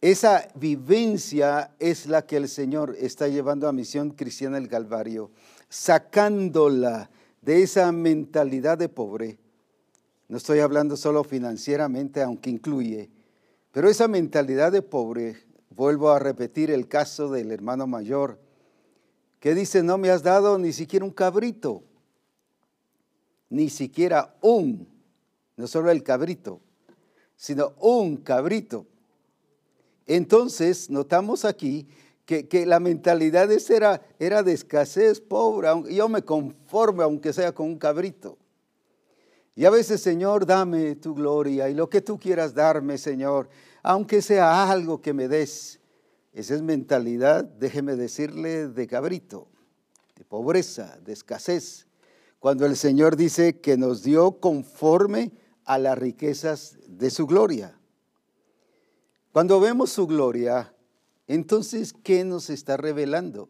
Esa 0.03 0.49
vivencia 0.55 1.75
es 1.79 2.07
la 2.07 2.25
que 2.25 2.35
el 2.35 2.49
Señor 2.49 2.93
está 2.99 3.29
llevando 3.29 3.69
a 3.69 3.71
Misión 3.71 4.09
Cristiana 4.09 4.59
del 4.59 4.67
Calvario, 4.67 5.31
sacándola 5.69 7.09
de 7.41 7.63
esa 7.63 7.89
mentalidad 7.93 8.77
de 8.77 8.89
pobre. 8.89 9.37
No 10.27 10.35
estoy 10.35 10.59
hablando 10.59 10.97
solo 10.97 11.23
financieramente, 11.23 12.21
aunque 12.21 12.49
incluye, 12.49 13.11
pero 13.71 13.89
esa 13.89 14.09
mentalidad 14.09 14.73
de 14.73 14.81
pobre, 14.81 15.37
vuelvo 15.69 16.11
a 16.11 16.19
repetir 16.19 16.69
el 16.69 16.89
caso 16.89 17.31
del 17.31 17.49
hermano 17.49 17.87
mayor, 17.87 18.41
que 19.39 19.55
dice, 19.55 19.83
no 19.83 19.97
me 19.97 20.09
has 20.09 20.21
dado 20.21 20.57
ni 20.57 20.73
siquiera 20.73 21.05
un 21.05 21.11
cabrito, 21.11 21.81
ni 23.49 23.69
siquiera 23.69 24.35
un, 24.41 24.85
no 25.55 25.65
solo 25.65 25.91
el 25.91 26.03
cabrito, 26.03 26.59
sino 27.37 27.71
un 27.79 28.17
cabrito. 28.17 28.85
Entonces, 30.05 30.89
notamos 30.89 31.45
aquí 31.45 31.87
que, 32.25 32.65
la 32.65 32.79
mentalidad 32.79 33.47
de 33.47 33.61
era, 33.69 34.01
era 34.19 34.43
de 34.43 34.53
escasez, 34.53 35.19
pobre, 35.19 35.69
yo 35.93 36.09
me 36.09 36.23
conformo 36.23 37.01
aunque 37.01 37.33
sea 37.33 37.53
con 37.53 37.67
un 37.67 37.77
cabrito. 37.77 38.37
Y 39.55 39.65
a 39.65 39.69
veces, 39.69 40.01
Señor, 40.01 40.45
dame 40.45 40.95
tu 40.95 41.13
gloria 41.13 41.69
y 41.69 41.75
lo 41.75 41.89
que 41.89 42.01
tú 42.01 42.19
quieras 42.19 42.53
darme, 42.55 42.97
Señor, 42.97 43.49
aunque 43.83 44.21
sea 44.21 44.71
algo 44.71 45.01
que 45.01 45.13
me 45.13 45.27
des. 45.27 45.79
Esa 46.33 46.55
es 46.55 46.63
mentalidad, 46.63 47.43
déjeme 47.43 47.95
decirle, 47.95 48.67
de 48.67 48.87
cabrito, 48.87 49.47
de 50.15 50.25
pobreza, 50.25 50.97
de 51.03 51.13
escasez. 51.13 51.87
Cuando 52.39 52.65
el 52.65 52.75
Señor 52.75 53.15
dice 53.15 53.59
que 53.59 53.77
nos 53.77 54.01
dio 54.01 54.39
conforme 54.39 55.31
a 55.65 55.77
las 55.77 55.97
riquezas 55.97 56.77
de 56.87 57.11
su 57.11 57.27
gloria. 57.27 57.77
Cuando 59.33 59.59
vemos 59.59 59.91
su 59.91 60.07
gloria, 60.07 60.73
entonces, 61.27 61.91
¿qué 61.91 62.23
nos 62.23 62.49
está 62.49 62.77
revelando? 62.77 63.49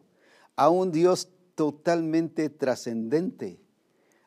A 0.56 0.68
un 0.68 0.90
Dios 0.90 1.28
totalmente 1.54 2.50
trascendente, 2.50 3.60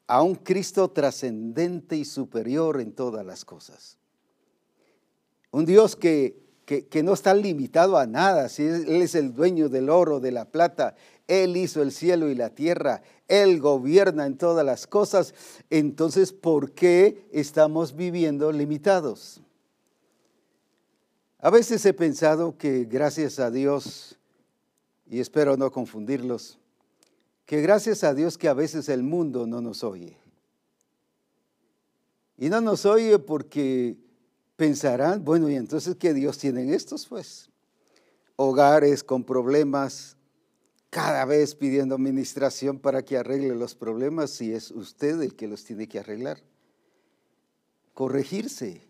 a 0.07 0.21
un 0.21 0.35
Cristo 0.35 0.89
trascendente 0.89 1.97
y 1.97 2.05
superior 2.05 2.79
en 2.79 2.93
todas 2.93 3.25
las 3.25 3.43
cosas. 3.43 3.97
Un 5.51 5.65
Dios 5.65 5.97
que 5.97 6.47
que, 6.67 7.01
no 7.01 7.13
está 7.13 7.33
limitado 7.33 7.97
a 7.97 8.05
nada. 8.05 8.49
Si 8.49 8.63
Él 8.63 9.01
es 9.01 9.15
el 9.15 9.33
dueño 9.33 9.69
del 9.69 9.89
oro, 9.89 10.19
de 10.19 10.33
la 10.33 10.43
plata, 10.43 10.95
Él 11.27 11.55
hizo 11.55 11.81
el 11.81 11.93
cielo 11.93 12.29
y 12.29 12.35
la 12.35 12.49
tierra, 12.49 13.01
Él 13.29 13.61
gobierna 13.61 14.25
en 14.25 14.37
todas 14.37 14.65
las 14.65 14.85
cosas, 14.85 15.33
entonces 15.69 16.33
¿por 16.33 16.73
qué 16.73 17.25
estamos 17.31 17.95
viviendo 17.95 18.51
limitados? 18.51 19.41
A 21.39 21.49
veces 21.49 21.85
he 21.85 21.93
pensado 21.93 22.57
que 22.57 22.85
gracias 22.85 23.39
a 23.39 23.51
Dios, 23.51 24.17
y 25.05 25.19
espero 25.19 25.55
no 25.55 25.71
confundirlos, 25.71 26.57
que 27.45 27.61
gracias 27.61 28.03
a 28.03 28.13
Dios 28.13 28.37
que 28.37 28.47
a 28.47 28.53
veces 28.53 28.89
el 28.89 29.03
mundo 29.03 29.45
no 29.45 29.61
nos 29.61 29.83
oye. 29.83 30.17
Y 32.37 32.49
no 32.49 32.59
nos 32.61 32.85
oye 32.85 33.19
porque 33.19 33.97
pensarán, 34.55 35.23
bueno, 35.23 35.49
¿y 35.49 35.55
entonces 35.55 35.95
qué 35.95 36.13
Dios 36.13 36.37
tiene 36.37 36.63
en 36.63 36.73
estos? 36.73 37.07
Pues 37.07 37.49
hogares 38.35 39.03
con 39.03 39.23
problemas, 39.23 40.17
cada 40.89 41.25
vez 41.25 41.53
pidiendo 41.55 41.95
administración 41.95 42.79
para 42.79 43.03
que 43.03 43.17
arregle 43.17 43.55
los 43.55 43.75
problemas 43.75 44.31
si 44.31 44.53
es 44.53 44.71
usted 44.71 45.21
el 45.21 45.35
que 45.35 45.47
los 45.47 45.63
tiene 45.63 45.87
que 45.87 45.99
arreglar. 45.99 46.41
Corregirse. 47.93 48.86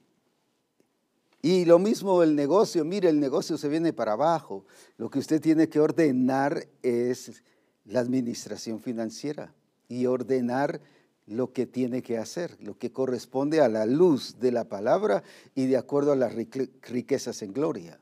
Y 1.47 1.63
lo 1.63 1.79
mismo 1.79 2.23
el 2.23 2.35
negocio, 2.35 2.83
mire, 2.83 3.07
el 3.07 3.21
negocio 3.21 3.57
se 3.57 3.69
viene 3.69 3.93
para 3.93 4.11
abajo. 4.11 4.65
Lo 4.97 5.09
que 5.09 5.19
usted 5.19 5.39
tiene 5.39 5.69
que 5.69 5.79
ordenar 5.79 6.67
es 6.83 7.41
la 7.85 8.01
administración 8.01 8.81
financiera 8.81 9.53
y 9.87 10.07
ordenar 10.07 10.81
lo 11.25 11.53
que 11.53 11.65
tiene 11.65 12.01
que 12.01 12.17
hacer, 12.17 12.57
lo 12.59 12.77
que 12.77 12.91
corresponde 12.91 13.61
a 13.61 13.69
la 13.69 13.85
luz 13.85 14.41
de 14.41 14.51
la 14.51 14.65
palabra 14.65 15.23
y 15.55 15.67
de 15.67 15.77
acuerdo 15.77 16.11
a 16.11 16.17
las 16.17 16.33
riquezas 16.35 17.41
en 17.41 17.53
gloria. 17.53 17.97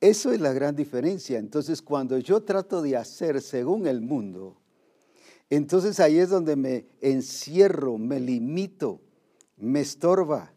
Eso 0.00 0.32
es 0.32 0.40
la 0.40 0.52
gran 0.52 0.74
diferencia. 0.74 1.38
Entonces, 1.38 1.82
cuando 1.82 2.18
yo 2.18 2.42
trato 2.42 2.82
de 2.82 2.96
hacer 2.96 3.40
según 3.40 3.86
el 3.86 4.00
mundo, 4.00 4.56
entonces 5.48 6.00
ahí 6.00 6.18
es 6.18 6.30
donde 6.30 6.56
me 6.56 6.86
encierro, 7.00 7.96
me 7.96 8.18
limito, 8.18 9.00
me 9.56 9.82
estorba. 9.82 10.52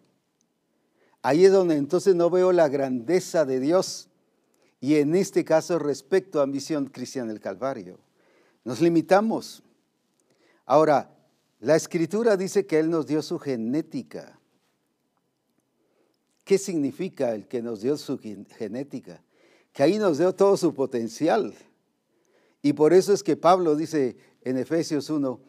Ahí 1.24 1.46
es 1.46 1.51
donde 1.51 1.75
entonces 1.77 2.13
no 2.13 2.30
veo 2.30 2.51
la 2.51 2.70
grandeza 2.70 3.46
de 3.46 3.60
Dios. 3.60 4.10
Y 4.80 4.98
en 4.98 5.15
este 5.15 5.44
caso 5.44 5.80
respecto 5.80 6.39
a 6.39 6.46
Misión 6.46 6.86
Cristiana 6.86 7.30
del 7.30 7.42
Calvario, 7.42 7.98
nos 8.63 8.80
limitamos. 8.80 9.63
Ahora, 10.68 11.10
la 11.60 11.75
escritura 11.75 12.38
dice 12.38 12.68
que 12.68 12.77
Él 12.77 12.92
nos 12.92 13.08
dio 13.08 13.24
su 13.24 13.39
genética. 13.39 14.38
¿Qué 16.44 16.60
significa 16.60 17.34
el 17.34 17.48
que 17.48 17.63
nos 17.63 17.82
dio 17.82 17.98
su 17.98 18.20
genética? 18.20 19.24
que 19.74 19.84
ahí 19.84 19.98
nos 19.98 20.20
dio 20.20 20.34
todo 20.34 20.56
su 20.56 20.74
potencial. 20.74 21.53
Y 22.62 22.74
por 22.74 22.94
eso 22.94 23.12
es 23.12 23.24
que 23.24 23.36
Pablo 23.36 23.75
dice 23.75 24.15
en 24.44 24.58
Efesios 24.58 25.10
1, 25.10 25.42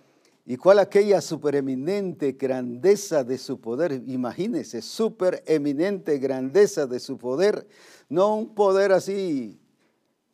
¿y 0.45 0.57
cuál 0.57 0.79
aquella 0.79 1.21
supereminente 1.21 2.33
grandeza 2.33 3.25
de 3.25 3.39
su 3.39 3.61
poder? 3.61 4.03
Imagínese, 4.07 4.83
supereminente 4.83 6.19
grandeza 6.19 6.87
de 6.87 7.01
su 7.01 7.19
poder, 7.19 7.67
no 8.09 8.37
un 8.37 8.55
poder 8.55 8.93
así 8.93 9.59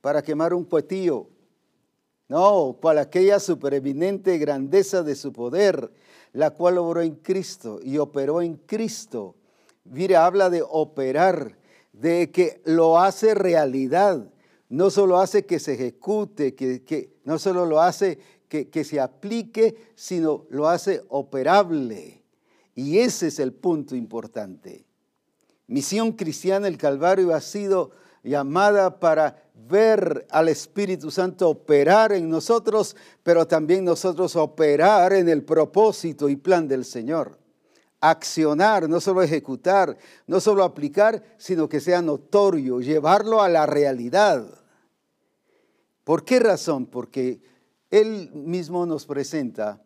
para 0.01 0.23
quemar 0.23 0.55
un 0.55 0.65
cuetillo, 0.65 1.29
no, 2.29 2.79
cual 2.81 2.99
aquella 2.99 3.41
supereminente 3.41 4.39
grandeza 4.39 5.03
de 5.03 5.17
su 5.17 5.33
poder, 5.33 5.91
la 6.33 6.51
cual 6.51 6.79
obró 6.79 7.03
en 7.03 7.17
Cristo 7.17 7.81
y 7.83 7.99
operó 7.99 8.41
en 8.41 8.55
Cristo. 8.55 9.35
Mire, 9.85 10.15
habla 10.17 10.49
de 10.49 10.63
operar 10.63 11.59
de 11.93 12.31
que 12.31 12.61
lo 12.65 12.99
hace 12.99 13.35
realidad, 13.35 14.29
no 14.69 14.91
solo 14.91 15.19
hace 15.19 15.45
que 15.45 15.59
se 15.59 15.75
ejecute, 15.75 16.55
que, 16.55 17.11
no 17.25 17.39
solo 17.39 17.67
lo 17.67 17.81
hace 17.81 18.19
que, 18.51 18.85
se 18.85 18.99
aplique, 18.99 19.93
sino 19.95 20.45
lo 20.51 20.69
hace 20.69 21.03
operable. 21.09 22.23
Y 22.75 22.99
ese 22.99 23.29
es 23.29 23.39
el 23.39 23.53
punto 23.53 23.95
importante. 23.95 24.85
Misión 25.69 26.13
cristiana, 26.13 26.67
el 26.67 26.77
Calvario 26.77 27.33
ha 27.33 27.41
sido 27.41 27.93
llamada 28.25 28.99
para 28.99 29.45
ver 29.69 30.27
al 30.31 30.49
Espíritu 30.49 31.13
Santo 31.13 31.49
operar 31.49 32.13
en 32.13 32.29
nosotros, 32.29 32.97
pero 33.23 33.47
también 33.47 33.85
nosotros 33.85 34.35
operar 34.35 35.13
en 35.13 35.29
el 35.29 35.45
propósito 35.45 36.29
y 36.29 36.35
plan 36.35 36.67
del 36.67 36.85
Señor 36.85 37.39
accionar, 38.01 38.89
no 38.89 38.99
solo 38.99 39.23
ejecutar, 39.23 39.95
no 40.27 40.41
solo 40.41 40.65
aplicar, 40.65 41.23
sino 41.37 41.69
que 41.69 41.81
sea 41.81 42.01
notorio, 42.01 42.81
llevarlo 42.81 43.43
a 43.43 43.49
la 43.51 43.67
realidad. 43.67 44.47
¿Por 46.05 46.25
qué 46.25 46.41
razón? 46.41 46.87
Porque 46.87 47.41
Él 47.91 48.31
mismo 48.33 48.87
nos 48.87 49.07
presenta, 49.07 49.83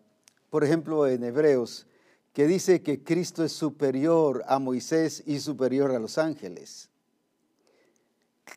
por 0.50 0.64
ejemplo, 0.64 1.06
en 1.06 1.24
Hebreos, 1.24 1.86
que 2.32 2.46
dice 2.46 2.82
que 2.82 3.02
Cristo 3.02 3.44
es 3.44 3.52
superior 3.52 4.44
a 4.46 4.58
Moisés 4.58 5.22
y 5.24 5.40
superior 5.40 5.92
a 5.92 5.98
los 5.98 6.18
ángeles. 6.18 6.90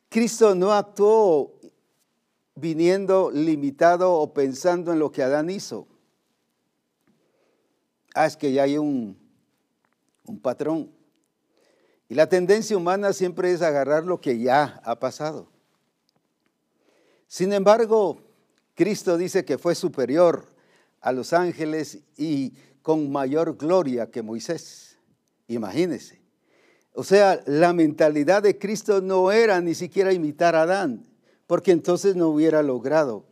Cristo 0.10 0.56
no 0.56 0.74
actuó 0.74 1.60
viniendo 2.56 3.30
limitado 3.32 4.13
o 4.13 4.34
pensando 4.34 4.91
en 4.91 5.00
lo 5.00 5.12
que 5.12 5.24
Adán 5.24 5.50
hizo. 5.50 5.88
Ah, 8.15 8.26
es 8.26 8.36
que 8.36 8.52
ya 8.52 8.63
hay 8.63 8.78
un, 8.78 9.17
un 10.26 10.39
patrón. 10.39 10.91
Y 12.10 12.15
la 12.15 12.28
tendencia 12.28 12.76
humana 12.76 13.13
siempre 13.13 13.52
es 13.52 13.62
agarrar 13.62 14.06
lo 14.06 14.19
que 14.19 14.39
ya 14.39 14.82
ha 14.84 14.98
pasado. 14.98 15.48
Sin 17.28 17.54
embargo, 17.54 18.27
Cristo 18.78 19.18
dice 19.18 19.44
que 19.44 19.58
fue 19.58 19.74
superior 19.74 20.46
a 21.02 21.12
los 21.12 21.34
ángeles 21.34 22.04
y 22.16 22.54
con 22.84 23.12
mayor 23.12 23.58
gloria 23.58 24.12
que 24.12 24.22
Moisés. 24.22 25.00
Imagínese. 25.48 26.22
O 26.94 27.04
sea, 27.04 27.42
la 27.48 27.74
mentalidad 27.74 28.44
de 28.44 28.60
Cristo 28.60 29.02
no 29.02 29.32
era 29.32 29.60
ni 29.62 29.74
siquiera 29.74 30.13
imitar 30.13 30.56
a 30.56 30.62
Adán, 30.62 31.08
porque 31.48 31.72
entonces 31.72 32.16
no 32.16 32.28
hubiera 32.28 32.62
logrado 32.62 33.26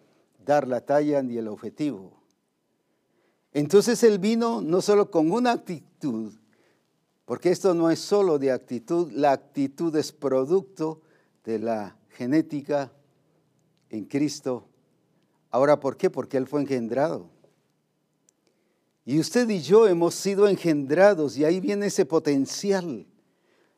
dar 0.43 0.67
la 0.67 0.81
talla 0.81 1.21
ni 1.21 1.37
el 1.37 1.47
objetivo. 1.47 2.19
Entonces 3.53 4.01
él 4.01 4.17
vino 4.17 4.61
no 4.61 4.81
solo 4.81 5.11
con 5.11 5.31
una 5.31 5.51
actitud, 5.51 6.33
porque 7.23 7.51
esto 7.51 7.75
no 7.75 7.91
es 7.91 7.99
solo 7.99 8.39
de 8.39 8.51
actitud, 8.51 9.11
la 9.11 9.33
actitud 9.33 9.95
es 9.95 10.11
producto 10.11 11.03
de 11.43 11.59
la 11.59 11.97
genética 12.09 12.91
en 13.91 14.05
Cristo. 14.05 14.69
Ahora, 15.55 15.79
¿por 15.79 15.95
qué? 15.95 16.09
Porque 16.09 16.35
Él 16.35 16.47
fue 16.47 16.59
engendrado. 16.59 17.29
Y 19.05 19.21
usted 19.21 19.47
y 19.47 19.61
yo 19.61 19.87
hemos 19.87 20.13
sido 20.13 20.49
engendrados 20.49 21.37
y 21.37 21.45
ahí 21.45 21.61
viene 21.61 21.85
ese 21.85 22.05
potencial, 22.05 23.07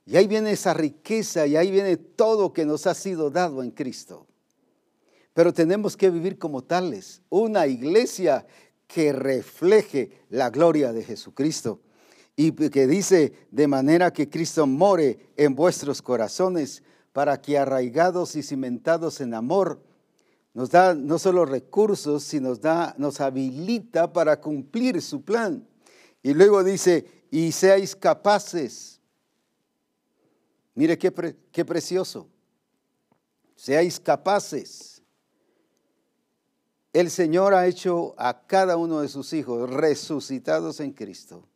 y 0.03 0.17
ahí 0.17 0.25
viene 0.25 0.53
esa 0.53 0.73
riqueza, 0.73 1.45
y 1.45 1.55
ahí 1.55 1.69
viene 1.69 1.95
todo 1.95 2.51
que 2.51 2.65
nos 2.65 2.87
ha 2.87 2.95
sido 2.95 3.29
dado 3.29 3.61
en 3.61 3.69
Cristo. 3.69 4.25
Pero 5.35 5.53
tenemos 5.53 5.95
que 5.95 6.09
vivir 6.09 6.39
como 6.39 6.63
tales, 6.63 7.21
una 7.29 7.67
iglesia 7.67 8.47
que 8.87 9.13
refleje 9.13 10.25
la 10.31 10.49
gloria 10.49 10.91
de 10.91 11.03
Jesucristo 11.03 11.79
y 12.35 12.53
que 12.53 12.87
dice, 12.87 13.33
de 13.51 13.67
manera 13.67 14.11
que 14.11 14.27
Cristo 14.27 14.65
more 14.65 15.19
en 15.35 15.53
vuestros 15.53 16.01
corazones, 16.01 16.81
para 17.13 17.39
que 17.39 17.59
arraigados 17.59 18.35
y 18.35 18.41
cimentados 18.41 19.21
en 19.21 19.35
amor, 19.35 19.79
nos 20.57 20.71
da 20.71 20.95
no 20.95 21.19
solo 21.19 21.45
recursos, 21.45 22.23
sino 22.23 22.49
nos, 22.49 22.59
da, 22.59 22.95
nos 22.97 23.21
habilita 23.21 24.11
para 24.11 24.41
cumplir 24.41 24.99
su 25.03 25.21
plan. 25.21 25.67
Y 26.23 26.33
luego 26.33 26.63
dice, 26.63 27.05
y 27.29 27.51
seáis 27.51 27.95
capaces. 27.95 28.99
Mire 30.73 30.97
qué, 30.97 31.13
qué 31.51 31.63
precioso. 31.63 32.27
Seáis 33.55 33.99
capaces. 33.99 35.03
El 36.91 37.11
Señor 37.11 37.53
ha 37.53 37.67
hecho 37.67 38.15
a 38.17 38.47
cada 38.47 38.77
uno 38.77 39.01
de 39.01 39.09
sus 39.09 39.33
hijos 39.33 39.69
resucitados 39.69 40.79
en 40.79 40.91
Cristo 40.91 41.47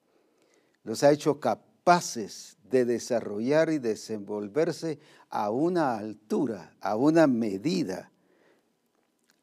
los 0.83 1.03
ha 1.03 1.11
hecho 1.11 1.39
capaces 1.39 2.57
de 2.63 2.85
desarrollar 2.85 3.69
y 3.69 3.79
desenvolverse 3.79 4.99
a 5.29 5.51
una 5.51 5.97
altura, 5.97 6.75
a 6.81 6.95
una 6.95 7.27
medida, 7.27 8.11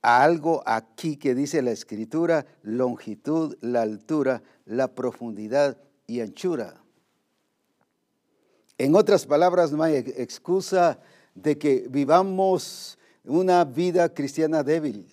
a 0.02 0.22
algo 0.22 0.62
aquí 0.66 1.16
que 1.16 1.34
dice 1.34 1.62
la 1.62 1.72
escritura, 1.72 2.46
longitud, 2.62 3.56
la 3.60 3.82
altura, 3.82 4.42
la 4.64 4.94
profundidad 4.94 5.76
y 6.06 6.20
anchura. 6.20 6.80
En 8.78 8.94
otras 8.94 9.26
palabras, 9.26 9.72
no 9.72 9.82
hay 9.82 9.96
excusa 9.96 11.00
de 11.34 11.58
que 11.58 11.86
vivamos 11.90 12.98
una 13.24 13.64
vida 13.64 14.12
cristiana 14.12 14.62
débil. 14.62 15.06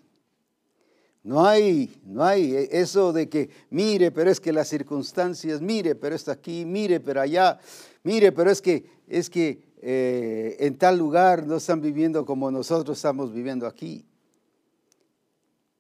No 1.24 1.43
hay, 1.43 2.00
no 2.06 2.24
hay 2.24 2.67
eso 2.69 3.12
de 3.12 3.28
que, 3.28 3.50
mire, 3.71 4.12
pero 4.12 4.30
es 4.30 4.39
que 4.39 4.54
las 4.54 4.67
circunstancias, 4.67 5.60
mire, 5.60 5.95
pero 5.95 6.15
está 6.15 6.34
aquí, 6.34 6.65
mire, 6.65 7.00
pero 7.00 7.21
allá, 7.21 7.58
mire, 8.04 8.32
pero 8.32 8.52
es 8.52 8.62
que, 8.62 8.86
es 9.08 9.32
que 9.32 9.63
eh, 9.82 10.56
en 10.60 10.78
tal 10.78 11.00
lugar 11.00 11.48
no 11.48 11.56
están 11.56 11.82
viviendo 11.82 12.26
como 12.26 12.52
nosotros 12.52 12.98
estamos 12.98 13.34
viviendo 13.34 13.65
aquí. 13.65 14.06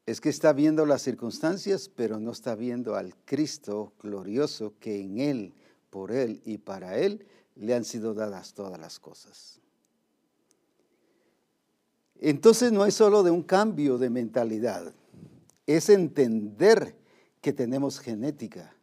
Es 0.05 0.21
que 0.21 0.29
está 0.29 0.53
viendo 0.53 0.85
las 0.85 1.01
circunstancias, 1.01 1.89
pero 1.89 2.19
no 2.19 2.31
está 2.31 2.55
viendo 2.55 2.95
al 2.95 3.15
Cristo 3.25 3.93
glorioso 4.01 4.73
que 4.79 5.01
en 5.01 5.19
Él, 5.19 5.53
por 5.89 6.11
Él 6.11 6.41
y 6.45 6.59
para 6.59 6.97
Él 6.97 7.25
le 7.55 7.73
han 7.73 7.85
sido 7.85 8.13
dadas 8.13 8.53
todas 8.53 8.79
las 8.79 8.99
cosas. 8.99 9.59
Entonces 12.19 12.71
no 12.71 12.85
es 12.85 12.93
solo 12.93 13.23
de 13.23 13.31
un 13.31 13.43
cambio 13.43 13.97
de 13.97 14.09
mentalidad 14.09 14.93
es 15.65 15.89
entender 15.89 16.95
que 17.41 17.53
tenemos 17.53 17.99
genética. 17.99 18.75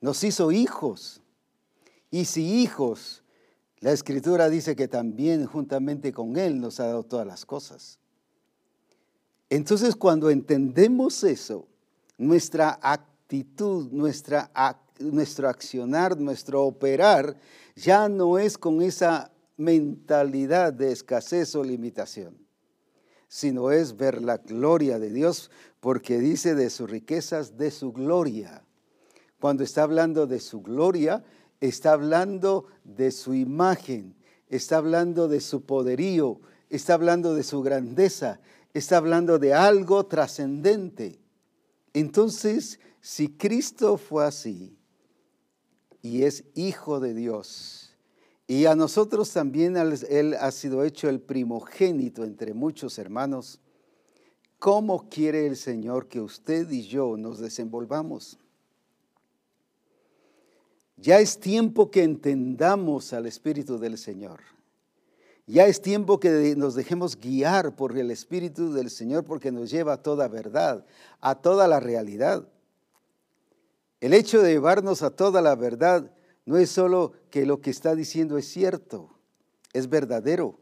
Nos 0.00 0.22
hizo 0.24 0.52
hijos. 0.52 1.22
Y 2.10 2.26
si 2.26 2.62
hijos, 2.62 3.22
la 3.80 3.92
escritura 3.92 4.48
dice 4.48 4.76
que 4.76 4.88
también 4.88 5.46
juntamente 5.46 6.12
con 6.12 6.36
Él 6.36 6.60
nos 6.60 6.80
ha 6.80 6.86
dado 6.86 7.04
todas 7.04 7.26
las 7.26 7.44
cosas. 7.44 7.98
Entonces 9.50 9.94
cuando 9.96 10.30
entendemos 10.30 11.22
eso, 11.24 11.66
nuestra 12.18 12.78
actitud, 12.82 13.90
nuestro 13.90 15.48
accionar, 15.48 16.18
nuestro 16.18 16.62
operar, 16.62 17.36
ya 17.76 18.08
no 18.08 18.38
es 18.38 18.56
con 18.56 18.82
esa 18.82 19.30
mentalidad 19.56 20.72
de 20.72 20.92
escasez 20.92 21.54
o 21.54 21.62
limitación, 21.62 22.36
sino 23.28 23.70
es 23.70 23.96
ver 23.96 24.22
la 24.22 24.38
gloria 24.38 24.98
de 24.98 25.10
Dios, 25.10 25.50
porque 25.80 26.18
dice 26.18 26.54
de 26.54 26.70
sus 26.70 26.88
riquezas, 26.88 27.56
de 27.56 27.70
su 27.70 27.92
gloria. 27.92 28.64
Cuando 29.40 29.62
está 29.62 29.82
hablando 29.82 30.26
de 30.26 30.40
su 30.40 30.62
gloria, 30.62 31.22
está 31.60 31.92
hablando 31.92 32.66
de 32.84 33.10
su 33.10 33.34
imagen, 33.34 34.14
está 34.48 34.78
hablando 34.78 35.28
de 35.28 35.40
su 35.40 35.62
poderío, 35.62 36.40
está 36.70 36.94
hablando 36.94 37.34
de 37.34 37.42
su 37.42 37.62
grandeza, 37.62 38.40
está 38.74 38.96
hablando 38.96 39.38
de 39.38 39.54
algo 39.54 40.04
trascendente. 40.06 41.20
Entonces, 41.92 42.80
si 43.00 43.28
Cristo 43.28 43.96
fue 43.96 44.26
así 44.26 44.76
y 46.02 46.24
es 46.24 46.44
hijo 46.54 47.00
de 47.00 47.14
Dios, 47.14 47.96
y 48.46 48.66
a 48.66 48.74
nosotros 48.74 49.32
también 49.32 49.76
Él 49.76 50.34
ha 50.34 50.50
sido 50.50 50.84
hecho 50.84 51.08
el 51.08 51.20
primogénito 51.20 52.24
entre 52.24 52.52
muchos 52.52 52.98
hermanos, 52.98 53.60
¿cómo 54.58 55.08
quiere 55.08 55.46
el 55.46 55.56
Señor 55.56 56.08
que 56.08 56.20
usted 56.20 56.70
y 56.70 56.82
yo 56.82 57.16
nos 57.16 57.38
desenvolvamos? 57.38 58.38
Ya 60.96 61.20
es 61.20 61.38
tiempo 61.38 61.90
que 61.90 62.02
entendamos 62.02 63.12
al 63.12 63.26
Espíritu 63.26 63.78
del 63.78 63.96
Señor. 63.98 64.40
Ya 65.46 65.66
es 65.66 65.82
tiempo 65.82 66.18
que 66.18 66.54
nos 66.56 66.74
dejemos 66.74 67.18
guiar 67.20 67.76
por 67.76 67.96
el 67.98 68.10
Espíritu 68.10 68.72
del 68.72 68.90
Señor 68.90 69.24
porque 69.24 69.52
nos 69.52 69.70
lleva 69.70 69.94
a 69.94 70.02
toda 70.02 70.26
verdad, 70.26 70.86
a 71.20 71.34
toda 71.34 71.68
la 71.68 71.80
realidad. 71.80 72.48
El 74.00 74.14
hecho 74.14 74.40
de 74.42 74.52
llevarnos 74.52 75.02
a 75.02 75.10
toda 75.10 75.42
la 75.42 75.54
verdad 75.54 76.10
no 76.46 76.56
es 76.56 76.70
solo 76.70 77.12
que 77.30 77.44
lo 77.44 77.60
que 77.60 77.70
está 77.70 77.94
diciendo 77.94 78.38
es 78.38 78.48
cierto, 78.48 79.10
es 79.72 79.88
verdadero, 79.88 80.58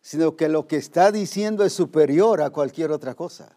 sino 0.00 0.36
que 0.36 0.48
lo 0.48 0.66
que 0.68 0.76
está 0.76 1.10
diciendo 1.10 1.64
es 1.64 1.72
superior 1.72 2.40
a 2.40 2.50
cualquier 2.50 2.92
otra 2.92 3.14
cosa. 3.14 3.56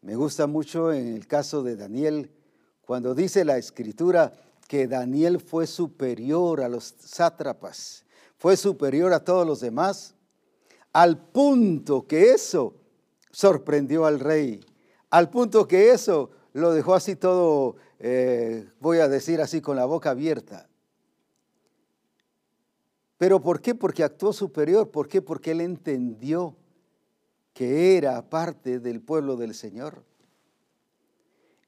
Me 0.00 0.16
gusta 0.16 0.46
mucho 0.46 0.92
en 0.92 1.14
el 1.14 1.26
caso 1.26 1.62
de 1.62 1.76
Daniel, 1.76 2.30
cuando 2.86 3.14
dice 3.14 3.44
la 3.44 3.58
escritura 3.58 4.32
que 4.66 4.86
Daniel 4.86 5.40
fue 5.40 5.66
superior 5.66 6.62
a 6.62 6.68
los 6.68 6.94
sátrapas, 6.98 8.04
fue 8.40 8.56
superior 8.56 9.12
a 9.12 9.22
todos 9.22 9.46
los 9.46 9.60
demás, 9.60 10.14
al 10.94 11.18
punto 11.18 12.06
que 12.06 12.32
eso 12.32 12.72
sorprendió 13.30 14.06
al 14.06 14.18
rey, 14.18 14.64
al 15.10 15.28
punto 15.28 15.68
que 15.68 15.90
eso 15.90 16.30
lo 16.54 16.72
dejó 16.72 16.94
así 16.94 17.16
todo, 17.16 17.76
eh, 17.98 18.66
voy 18.80 18.96
a 18.96 19.08
decir 19.08 19.42
así, 19.42 19.60
con 19.60 19.76
la 19.76 19.84
boca 19.84 20.08
abierta. 20.08 20.66
¿Pero 23.18 23.42
por 23.42 23.60
qué? 23.60 23.74
Porque 23.74 24.02
actuó 24.02 24.32
superior. 24.32 24.90
¿Por 24.90 25.06
qué? 25.06 25.20
Porque 25.20 25.50
él 25.50 25.60
entendió 25.60 26.56
que 27.52 27.98
era 27.98 28.30
parte 28.30 28.80
del 28.80 29.02
pueblo 29.02 29.36
del 29.36 29.54
Señor. 29.54 30.02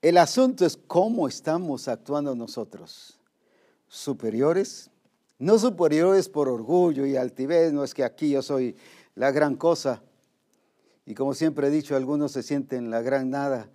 El 0.00 0.16
asunto 0.16 0.64
es 0.64 0.78
cómo 0.78 1.28
estamos 1.28 1.86
actuando 1.86 2.34
nosotros. 2.34 3.20
¿Superiores? 3.88 4.91
No 5.42 5.58
superiores 5.58 6.28
por 6.28 6.48
orgullo 6.48 7.04
y 7.04 7.16
altivez, 7.16 7.72
no 7.72 7.82
es 7.82 7.94
que 7.94 8.04
aquí 8.04 8.30
yo 8.30 8.42
soy 8.42 8.76
la 9.16 9.32
gran 9.32 9.56
cosa. 9.56 10.00
Y 11.04 11.14
como 11.14 11.34
siempre 11.34 11.66
he 11.66 11.70
dicho, 11.70 11.96
algunos 11.96 12.30
se 12.30 12.44
sienten 12.44 12.90
la 12.90 13.02
gran 13.02 13.30
nada 13.30 13.68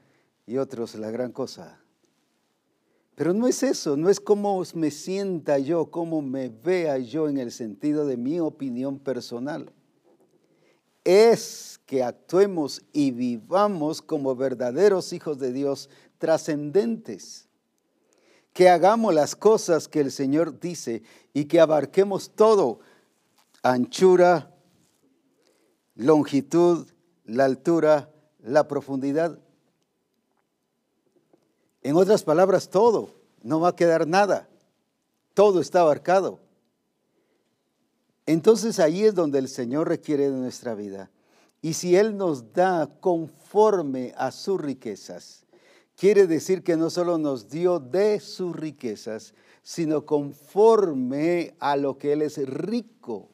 y 0.46 0.60
otros 0.60 0.96
la 0.96 1.12
gran 1.12 1.34
cosa. 1.34 1.78
Pero 3.16 3.34
no 3.34 3.50
es 3.50 3.64
eso, 3.64 3.98
no 3.98 4.10
es 4.10 4.22
cómo 4.22 4.64
me 4.76 4.92
sienta 4.92 5.60
yo, 5.60 5.92
cómo 5.92 6.22
me 6.22 6.48
vea 6.48 7.00
yo 7.00 7.28
en 7.28 7.38
el 7.38 7.52
sentido 7.52 8.06
de 8.06 8.16
mi 8.16 8.40
opinión 8.40 8.98
personal. 8.98 9.70
Es 11.04 11.82
que 11.86 12.02
actuemos 12.02 12.82
y 12.94 13.12
vivamos 13.12 14.02
como 14.02 14.38
verdaderos 14.38 15.12
hijos 15.12 15.38
de 15.38 15.52
Dios 15.52 15.90
trascendentes 16.18 17.47
que 18.58 18.70
hagamos 18.70 19.14
las 19.14 19.36
cosas 19.36 19.88
que 19.88 20.00
el 20.00 20.12
Señor 20.12 20.60
dice 20.60 21.04
y 21.32 21.46
que 21.46 21.60
abarquemos 21.60 22.32
todo, 22.32 22.80
anchura, 23.62 24.52
longitud, 25.94 26.88
la 27.26 27.46
altura, 27.46 28.10
la 28.40 28.68
profundidad. 28.68 29.38
En 31.84 31.98
otras 31.98 32.24
palabras, 32.24 32.72
todo, 32.72 33.12
no 33.44 33.60
va 33.60 33.70
a 33.70 33.76
quedar 33.76 34.08
nada, 34.08 34.50
todo 35.36 35.62
está 35.62 35.82
abarcado. 35.82 36.40
Entonces 38.26 38.80
ahí 38.80 39.04
es 39.04 39.14
donde 39.14 39.38
el 39.38 39.50
Señor 39.50 39.88
requiere 39.88 40.32
de 40.32 40.36
nuestra 40.36 40.74
vida. 40.74 41.12
Y 41.62 41.76
si 41.76 41.96
Él 41.96 42.18
nos 42.18 42.54
da 42.54 42.90
conforme 43.02 44.16
a 44.18 44.32
sus 44.32 44.60
riquezas, 44.60 45.46
quiere 45.98 46.28
decir 46.28 46.64
que 46.64 46.78
no 46.78 46.90
solo 46.90 47.18
nos 47.18 47.50
dio 47.50 47.80
de 47.80 48.22
sus 48.22 48.56
riquezas, 48.56 49.34
sino 49.64 50.06
conforme 50.06 51.56
a 51.60 51.76
lo 51.76 51.98
que 51.98 52.14
Él 52.14 52.22
es 52.22 52.38
rico. 52.48 53.30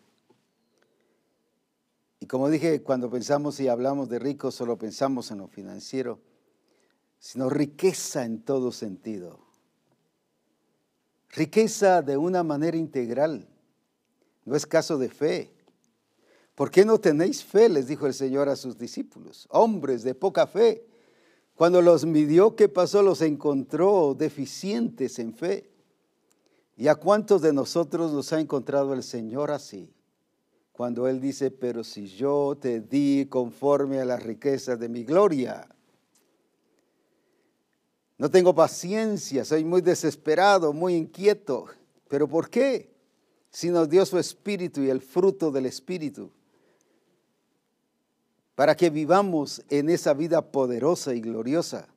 Y 2.19 2.25
como 2.25 2.49
dije, 2.49 2.81
cuando 2.81 3.09
pensamos 3.09 3.59
y 3.59 3.67
hablamos 3.67 4.09
de 4.09 4.17
rico, 4.17 4.49
solo 4.49 4.77
pensamos 4.77 5.29
en 5.29 5.39
lo 5.39 5.47
financiero, 5.47 6.21
sino 7.19 7.49
riqueza 7.49 8.23
en 8.23 8.41
todo 8.41 8.71
sentido. 8.71 9.39
Riqueza 11.29 12.01
de 12.01 12.15
una 12.15 12.43
manera 12.43 12.77
integral. 12.77 13.47
No 14.45 14.55
es 14.55 14.65
caso 14.65 14.97
de 14.97 15.09
fe. 15.09 15.53
¿Por 16.55 16.71
qué 16.71 16.85
no 16.85 16.99
tenéis 16.99 17.43
fe? 17.43 17.67
Les 17.67 17.87
dijo 17.87 18.07
el 18.07 18.13
Señor 18.13 18.47
a 18.47 18.55
sus 18.55 18.77
discípulos. 18.77 19.47
Hombres 19.49 20.03
de 20.03 20.15
poca 20.15 20.47
fe. 20.47 20.85
Cuando 21.55 21.81
los 21.81 22.05
midió, 22.05 22.55
¿qué 22.55 22.67
pasó? 22.67 23.03
Los 23.03 23.21
encontró 23.21 24.15
deficientes 24.17 25.19
en 25.19 25.33
fe. 25.33 25.69
¿Y 26.75 26.87
a 26.87 26.95
cuántos 26.95 27.41
de 27.41 27.53
nosotros 27.53 28.11
nos 28.11 28.33
ha 28.33 28.39
encontrado 28.39 28.93
el 28.93 29.03
Señor 29.03 29.51
así? 29.51 29.93
Cuando 30.71 31.07
Él 31.07 31.21
dice, 31.21 31.51
pero 31.51 31.83
si 31.83 32.07
yo 32.07 32.57
te 32.59 32.81
di 32.81 33.27
conforme 33.29 33.99
a 33.99 34.05
las 34.05 34.23
riquezas 34.23 34.79
de 34.79 34.89
mi 34.89 35.03
gloria. 35.03 35.67
No 38.17 38.31
tengo 38.31 38.55
paciencia, 38.55 39.45
soy 39.45 39.63
muy 39.63 39.81
desesperado, 39.81 40.73
muy 40.73 40.95
inquieto. 40.95 41.65
¿Pero 42.07 42.27
por 42.27 42.49
qué? 42.49 42.91
Si 43.51 43.69
nos 43.69 43.87
dio 43.87 44.03
su 44.05 44.17
espíritu 44.17 44.81
y 44.81 44.89
el 44.89 45.01
fruto 45.01 45.51
del 45.51 45.67
espíritu 45.67 46.31
para 48.55 48.75
que 48.75 48.89
vivamos 48.89 49.63
en 49.69 49.89
esa 49.89 50.13
vida 50.13 50.51
poderosa 50.51 51.13
y 51.13 51.21
gloriosa. 51.21 51.87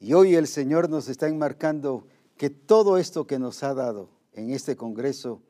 Y 0.00 0.12
hoy 0.12 0.34
el 0.34 0.46
Señor 0.46 0.90
nos 0.90 1.08
está 1.08 1.28
enmarcando 1.28 2.06
que 2.36 2.50
todo 2.50 2.98
esto 2.98 3.26
que 3.26 3.38
nos 3.38 3.62
ha 3.62 3.74
dado 3.74 4.10
en 4.32 4.50
este 4.50 4.76
Congreso 4.76 5.40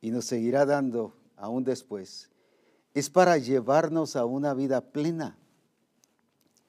y 0.00 0.10
nos 0.10 0.26
seguirá 0.26 0.66
dando 0.66 1.14
aún 1.36 1.64
después, 1.64 2.30
es 2.94 3.10
para 3.10 3.38
llevarnos 3.38 4.16
a 4.16 4.24
una 4.24 4.54
vida 4.54 4.80
plena, 4.80 5.38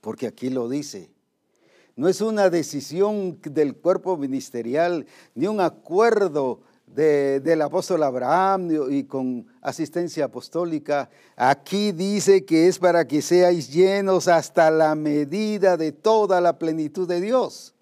porque 0.01 0.27
aquí 0.27 0.49
lo 0.49 0.69
dice. 0.69 1.11
No 1.95 2.07
es 2.07 2.21
una 2.21 2.49
decisión 2.49 3.39
del 3.41 3.75
cuerpo 3.75 4.15
ministerial, 4.15 5.05
ni 5.35 5.47
un 5.47 5.59
acuerdo 5.59 6.61
del 6.95 7.61
apóstol 7.61 8.03
Abraham 8.03 8.69
y 8.89 9.03
con 9.03 9.45
asistencia 9.61 10.25
apostólica, 10.25 11.09
aquí 11.35 11.91
dice 11.91 12.45
que 12.45 12.67
es 12.67 12.79
para 12.79 13.07
que 13.07 13.21
seáis 13.21 13.71
llenos 13.71 14.27
hasta 14.27 14.71
la 14.71 14.95
medida 14.95 15.77
de 15.77 15.91
toda 15.91 16.41
la 16.41 16.57
plenitud 16.57 17.07
de 17.07 17.21
Dios. 17.21 17.75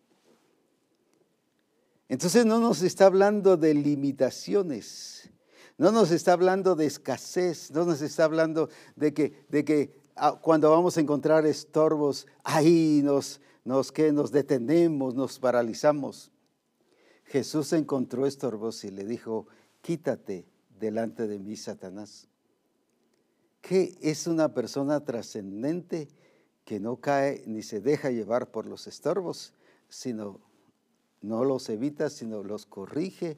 Entonces 2.10 2.46
no 2.46 2.60
nos 2.60 2.82
está 2.82 3.06
hablando 3.06 3.58
de 3.58 3.74
limitaciones, 3.74 5.30
no 5.78 5.92
nos 5.92 6.12
está 6.12 6.34
hablando 6.34 6.76
de 6.76 6.86
escasez, 6.86 7.72
no 7.72 7.86
nos 7.86 8.02
está 8.02 8.26
hablando 8.26 8.70
de 8.96 9.14
que, 9.14 9.46
de 9.50 9.66
que 9.66 9.94
ah, 10.16 10.40
cuando 10.42 10.70
vamos 10.72 10.98
a 10.98 11.02
encontrar 11.02 11.46
estorbos, 11.46 12.28
ahí 12.44 13.02
nos, 13.04 13.42
nos, 13.64 13.92
que 13.92 14.12
nos 14.12 14.32
detenemos, 14.32 15.16
nos 15.16 15.40
paralizamos. 15.40 16.32
Jesús 17.28 17.74
encontró 17.74 18.26
estorbos 18.26 18.84
y 18.86 18.92
le 18.92 19.04
dijo, 19.04 19.48
quítate 19.82 20.46
delante 20.80 21.28
de 21.28 21.40
mí, 21.40 21.58
Satanás. 21.58 22.28
Que 23.62 23.98
es 24.02 24.28
una 24.28 24.54
persona 24.54 25.04
trascendente 25.04 26.08
que 26.64 26.80
no 26.80 26.98
cae 26.98 27.44
ni 27.46 27.64
se 27.64 27.82
deja 27.82 28.12
llevar 28.12 28.52
por 28.52 28.66
los 28.66 28.88
estorbos, 28.88 29.54
sino 29.90 30.40
no 31.22 31.44
los 31.44 31.68
evita, 31.70 32.10
sino 32.10 32.44
los 32.44 32.66
corrige 32.66 33.38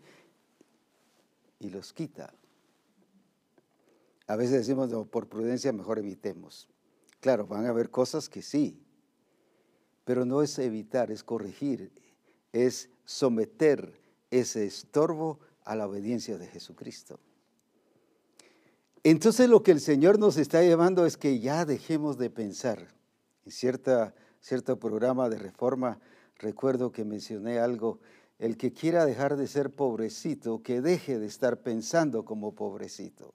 y 1.59 1.69
los 1.69 1.93
quita. 1.93 2.33
A 4.27 4.35
veces 4.35 4.67
decimos, 4.67 4.91
por 5.07 5.27
prudencia 5.27 5.71
mejor 5.73 5.97
evitemos. 5.97 6.69
Claro, 7.19 7.47
van 7.47 7.65
a 7.65 7.69
haber 7.69 7.89
cosas 7.89 8.29
que 8.29 8.43
sí, 8.43 8.79
pero 10.05 10.25
no 10.25 10.43
es 10.43 10.59
evitar, 10.59 11.09
es 11.11 11.23
corregir, 11.23 11.91
es 12.53 12.89
someter 13.05 13.93
ese 14.31 14.65
estorbo 14.65 15.39
a 15.63 15.75
la 15.75 15.87
obediencia 15.87 16.37
de 16.37 16.47
Jesucristo. 16.47 17.19
Entonces 19.03 19.49
lo 19.49 19.63
que 19.63 19.71
el 19.71 19.79
Señor 19.79 20.19
nos 20.19 20.37
está 20.37 20.61
llevando 20.61 21.05
es 21.05 21.17
que 21.17 21.39
ya 21.39 21.65
dejemos 21.65 22.17
de 22.17 22.29
pensar. 22.29 22.87
En 23.45 23.51
cierta, 23.51 24.13
cierto 24.41 24.77
programa 24.77 25.29
de 25.29 25.37
reforma 25.37 25.99
recuerdo 26.39 26.91
que 26.91 27.05
mencioné 27.05 27.59
algo, 27.59 27.99
el 28.39 28.57
que 28.57 28.73
quiera 28.73 29.05
dejar 29.05 29.35
de 29.37 29.47
ser 29.47 29.69
pobrecito, 29.69 30.63
que 30.63 30.81
deje 30.81 31.19
de 31.19 31.27
estar 31.27 31.61
pensando 31.61 32.25
como 32.25 32.55
pobrecito. 32.55 33.33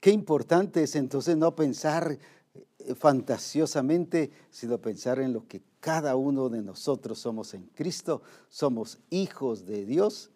Qué 0.00 0.10
importante 0.10 0.84
es 0.84 0.94
entonces 0.94 1.36
no 1.36 1.56
pensar 1.56 2.16
eh, 2.54 2.94
fantasiosamente, 2.94 4.30
sino 4.50 4.80
pensar 4.80 5.18
en 5.18 5.32
lo 5.32 5.46
que 5.48 5.60
cada 5.86 6.16
uno 6.16 6.48
de 6.48 6.62
nosotros 6.62 7.16
somos 7.20 7.54
en 7.54 7.62
Cristo, 7.66 8.20
somos 8.48 8.98
hijos 9.08 9.66
de 9.66 9.86
Dios, 9.86 10.32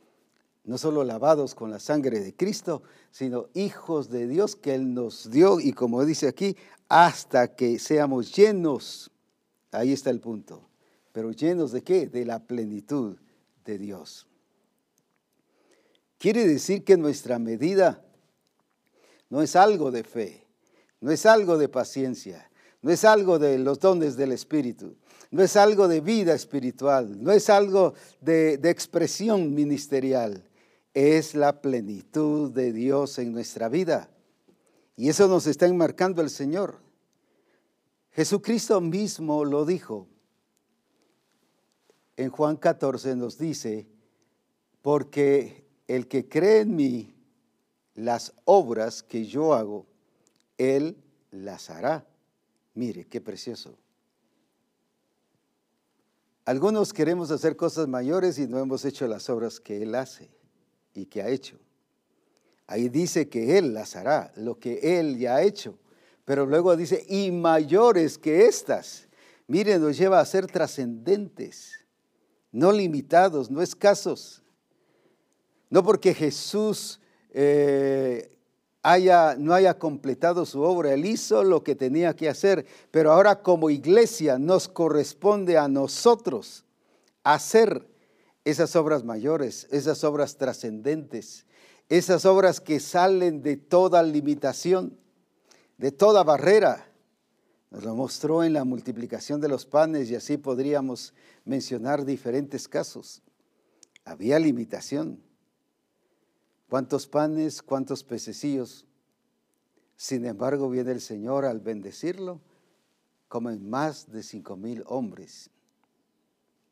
no 0.63 0.79
solo 0.79 1.03
lavados 1.03 1.57
con 1.57 1.73
la 1.73 1.81
sangre 1.81 2.21
de 2.21 2.37
Cristo, 2.37 2.85
sino 3.11 3.49
hijos 3.55 4.11
de 4.11 4.29
Dios 4.29 4.55
que 4.55 4.77
Él 4.77 4.95
nos 4.95 5.29
dio 5.29 5.59
y 5.59 5.73
como 5.73 6.05
dice 6.05 6.29
aquí, 6.29 6.57
hasta 6.89 7.57
que 7.57 7.81
seamos 7.81 8.33
llenos, 8.33 9.11
ahí 9.73 9.93
está 9.93 10.11
el 10.11 10.21
punto, 10.21 10.69
pero 11.11 11.33
llenos 11.33 11.73
de 11.73 11.83
qué? 11.83 12.07
De 12.07 12.25
la 12.25 12.39
plenitud 12.39 13.17
de 13.65 13.77
Dios. 13.77 14.29
Quiere 16.19 16.47
decir 16.47 16.85
que 16.85 16.97
nuestra 16.97 17.41
medida 17.41 18.05
no 19.29 19.43
es 19.43 19.57
algo 19.57 19.91
de 19.91 20.05
fe, 20.05 20.47
no 21.01 21.11
es 21.11 21.27
algo 21.27 21.59
de 21.59 21.69
paciencia, 21.69 22.49
no 22.83 22.93
es 22.93 23.05
algo 23.05 23.41
de 23.41 23.59
los 23.59 23.81
dones 23.81 24.17
del 24.17 24.31
Espíritu, 24.31 24.95
no 25.31 25.43
es 25.43 25.57
algo 25.57 25.87
de 25.87 26.01
vida 26.01 26.35
espiritual, 26.35 27.23
no 27.23 27.31
es 27.31 27.49
algo 27.51 27.95
de, 28.21 28.55
expresión 28.65 29.55
ministerial, 29.55 30.45
es 30.93 31.35
la 31.35 31.61
plenitud 31.61 32.51
de 32.51 32.73
Dios 32.73 33.19
en 33.19 33.33
nuestra 33.33 33.69
vida. 33.69 34.11
Y 34.97 35.09
eso 35.09 35.29
nos 35.29 35.47
está 35.47 35.67
enmarcando 35.67 36.21
el 36.21 36.31
Señor. 36.31 36.81
Jesucristo 38.11 38.81
mismo 38.81 39.45
lo 39.45 39.65
dijo. 39.65 40.09
En 42.17 42.31
Juan 42.31 42.57
14 42.57 43.15
nos 43.15 43.39
dice, 43.39 43.87
porque 44.83 45.65
el 45.87 46.09
que 46.09 46.29
cree 46.29 46.61
en 46.61 46.75
mí, 46.75 47.15
las 47.95 48.35
obras 48.45 49.03
que 49.03 49.25
yo 49.25 49.55
hago, 49.55 49.87
Él 50.59 50.97
las 51.31 51.71
hará. 51.71 52.05
Mire, 52.75 53.07
qué 53.07 53.21
precioso. 53.21 53.79
Algunos 56.45 56.93
queremos 56.93 57.31
hacer 57.31 57.57
cosas 57.57 57.87
mayores 57.87 58.39
y 58.39 58.47
no 58.47 58.59
hemos 58.59 58.85
hecho 58.85 59.07
las 59.07 59.29
obras 59.29 59.61
que 59.61 59.83
Él 59.83 59.95
hace 59.95 60.31
y 60.95 61.07
que 61.07 61.23
ha 61.23 61.29
hecho. 61.29 61.59
Ahí 62.67 62.89
dice 62.89 63.29
que 63.29 63.59
Él 63.59 63.75
las 63.75 63.97
hará, 63.97 64.33
lo 64.37 64.59
que 64.59 64.99
Él 64.99 65.19
ya 65.19 65.37
ha 65.37 65.43
hecho. 65.43 65.79
Pero 66.25 66.47
luego 66.47 66.77
dice, 66.77 67.05
y 67.09 67.31
mayores 67.31 68.17
que 68.17 68.47
estas. 68.47 69.09
Mire, 69.49 69.79
nos 69.79 69.99
lleva 69.99 70.21
a 70.21 70.25
ser 70.25 70.47
trascendentes, 70.47 71.73
no 72.53 72.71
limitados, 72.71 73.51
no 73.51 73.63
escasos. 73.63 74.43
No 75.69 75.83
porque 75.83 76.15
Jesús 76.15 77.01
eh, 77.33 78.31
no 78.83 79.55
haya 79.55 79.79
completado 79.79 80.47
su 80.47 80.63
obra. 80.63 80.95
Él 80.95 81.05
hizo 81.05 81.45
lo 81.45 81.63
que 81.63 81.75
tenía 81.75 82.15
que 82.17 82.29
hacer, 82.29 82.67
pero 82.91 83.13
ahora 83.13 83.43
como 83.43 83.71
iglesia 83.71 84.39
nos 84.39 84.69
corresponde 84.69 85.59
a 85.59 85.69
nosotros 85.69 86.65
hacer 87.23 87.87
esas 88.45 88.75
obras 88.77 89.05
mayores, 89.05 89.69
esas 89.71 90.03
obras 90.05 90.37
trascendentes, 90.37 91.47
esas 91.89 92.25
obras 92.25 92.61
que 92.61 92.81
salen 92.81 93.43
de 93.43 93.57
toda 93.57 94.03
limitación, 94.03 94.97
de 95.77 95.93
toda 95.93 96.25
barrera. 96.25 96.87
Nos 97.71 97.85
lo 97.85 97.95
mostró 97.95 98.43
en 98.43 98.55
la 98.55 98.65
multiplicación 98.65 99.41
de 99.41 99.49
los 99.49 99.67
panes 99.67 100.11
y 100.11 100.15
así 100.15 100.37
podríamos 100.37 101.13
mencionar 101.45 102.05
diferentes 102.05 102.67
casos. 102.67 103.23
Había 104.05 104.39
limitación 104.39 105.23
cuántos 106.71 107.09
panes, 107.09 107.63
cuántos 107.63 108.05
pececillos. 108.05 108.87
Sin 109.97 110.25
embargo, 110.25 110.71
viene 110.71 110.93
el 110.93 111.01
Señor 111.01 111.45
al 111.45 111.59
bendecirlo, 111.59 112.41
comen 113.29 113.69
más 113.69 114.11
de 114.11 114.23
cinco 114.23 114.57
mil 114.57 114.85
hombres, 114.87 115.51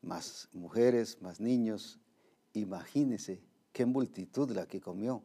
más 0.01 0.47
mujeres, 0.53 1.21
más 1.21 1.41
niños. 1.41 1.99
Imagínese 2.53 3.41
qué 3.73 3.85
multitud 3.85 4.49
la 4.51 4.65
que 4.65 4.79
comió 4.79 5.21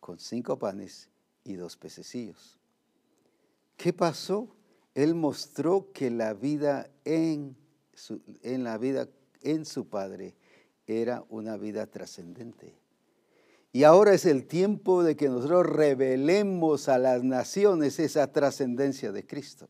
con 0.00 0.18
cinco 0.18 0.58
panes 0.58 1.08
y 1.44 1.54
dos 1.54 1.76
pececillos. 1.76 2.58
¿Qué 3.76 3.92
pasó? 3.92 4.48
Él 4.94 5.14
mostró 5.14 5.92
que 5.92 6.10
la 6.10 6.34
vida 6.34 6.90
en 7.04 7.56
su, 7.94 8.20
en 8.42 8.64
la 8.64 8.78
vida 8.78 9.08
en 9.42 9.64
su 9.64 9.88
Padre 9.88 10.34
era 10.88 11.24
una 11.28 11.56
vida 11.56 11.86
trascendente. 11.86 12.87
Y 13.78 13.84
ahora 13.84 14.12
es 14.12 14.26
el 14.26 14.44
tiempo 14.48 15.04
de 15.04 15.14
que 15.14 15.28
nosotros 15.28 15.64
revelemos 15.64 16.88
a 16.88 16.98
las 16.98 17.22
naciones 17.22 18.00
esa 18.00 18.26
trascendencia 18.32 19.12
de 19.12 19.24
Cristo. 19.24 19.68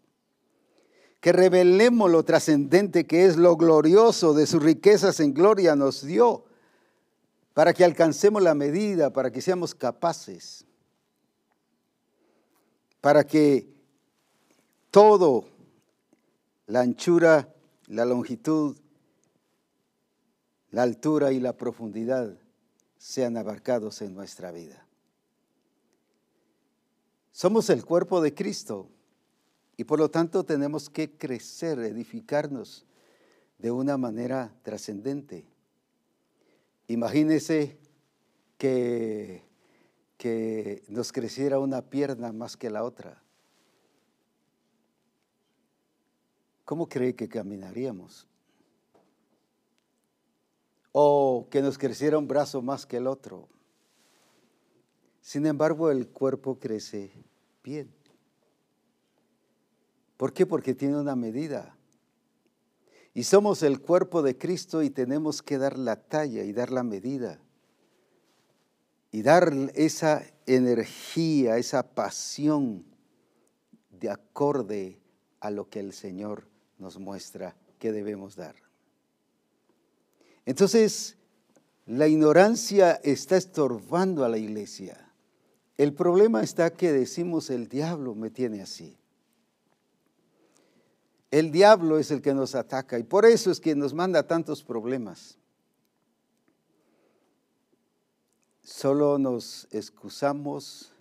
Que 1.21 1.31
revelemos 1.31 2.11
lo 2.11 2.25
trascendente 2.25 3.07
que 3.07 3.27
es 3.27 3.37
lo 3.37 3.59
glorioso 3.59 4.33
de 4.33 4.47
sus 4.47 4.62
riquezas 4.62 5.21
en 5.21 5.35
gloria 5.35 5.77
nos 5.77 6.07
dio, 6.07 6.47
para 7.53 7.75
que 7.75 7.85
alcancemos 7.85 8.42
la 8.42 8.55
medida, 8.55 9.12
para 9.12 9.31
que 9.31 9.42
seamos 9.42 9.75
capaces, 9.75 10.64
para 13.03 13.25
que 13.25 13.68
todo, 14.90 15.44
la 16.66 16.81
anchura, 16.81 17.55
la 17.88 18.07
longitud, 18.07 18.75
la 20.71 20.85
altura 20.85 21.31
y 21.31 21.40
la 21.40 21.53
profundidad, 21.53 22.38
sean 22.98 23.37
abarcados 23.37 24.02
en 24.02 24.14
nuestra 24.14 24.50
vida. 24.50 24.84
Somos 27.32 27.70
el 27.70 27.84
cuerpo 27.84 28.20
de 28.20 28.34
Cristo 28.34 28.88
y 29.76 29.84
por 29.84 30.00
lo 30.00 30.11
tanto 30.11 30.44
tenemos 30.44 30.90
que 30.90 31.16
crecer, 31.16 31.78
edificarnos 31.78 32.84
de 33.58 33.70
una 33.70 33.96
manera 33.96 34.52
trascendente. 34.62 35.46
Imagínese 36.88 37.78
que, 38.56 39.44
que 40.16 40.82
nos 40.88 41.12
creciera 41.12 41.61
una 41.61 41.82
pierna 41.82 42.32
más 42.32 42.56
que 42.56 42.70
la 42.70 42.82
otra. 42.82 43.22
¿Cómo 46.64 46.88
cree 46.88 47.14
que 47.14 47.28
caminaríamos? 47.28 48.26
O 51.00 51.46
que 51.48 51.62
nos 51.62 51.78
creciera 51.78 52.18
un 52.18 52.26
brazo 52.26 52.61
más 52.61 52.84
que 52.84 52.96
el 52.96 53.06
otro. 53.06 53.48
Sin 55.20 55.46
embargo, 55.46 55.92
el 55.92 56.08
cuerpo 56.08 56.58
crece 56.58 57.12
bien. 57.62 57.88
¿Por 60.16 60.32
qué? 60.32 60.44
Porque 60.44 60.74
tiene 60.74 60.98
una 60.98 61.14
medida. 61.14 61.76
Y 63.14 63.22
somos 63.22 63.62
el 63.62 63.80
cuerpo 63.80 64.22
de 64.22 64.37
Cristo 64.37 64.82
y 64.82 64.90
tenemos 64.90 65.40
que 65.40 65.56
dar 65.56 65.78
la 65.78 65.94
talla 65.94 66.42
y 66.42 66.52
dar 66.52 66.72
la 66.72 66.82
medida. 66.82 67.40
Y 69.12 69.22
dar 69.22 69.52
esa 69.76 70.24
energía, 70.46 71.58
esa 71.58 71.94
pasión 71.94 72.84
de 73.90 74.11
acorde 74.11 75.00
a 75.38 75.52
lo 75.52 75.70
que 75.70 75.78
el 75.78 75.92
Señor 75.92 76.48
nos 76.76 76.98
muestra 76.98 77.54
que 77.78 77.92
debemos 77.92 78.34
dar. 78.34 78.67
Entonces, 80.48 81.18
la 81.84 82.08
ignorancia 82.08 82.92
está 83.04 83.37
estorbando 83.37 84.24
a 84.24 84.30
la 84.30 84.38
iglesia. 84.38 85.12
El 85.76 85.92
problema 85.92 86.42
está 86.42 86.72
que 86.72 86.90
decimos, 86.90 87.50
el 87.50 87.68
diablo 87.68 88.14
me 88.14 88.30
tiene 88.30 88.62
así. 88.62 88.96
El 91.30 91.52
diablo 91.52 91.98
es 91.98 92.11
el 92.11 92.22
que 92.22 92.32
nos 92.32 92.54
ataca 92.54 92.98
y 92.98 93.02
por 93.02 93.26
eso 93.26 93.50
es 93.50 93.61
que 93.61 93.76
nos 93.76 93.92
manda 93.92 94.26
tantos 94.26 94.64
problemas. 94.64 95.37
Solo 98.62 99.18
nos 99.18 99.68
excusamos 99.70 100.94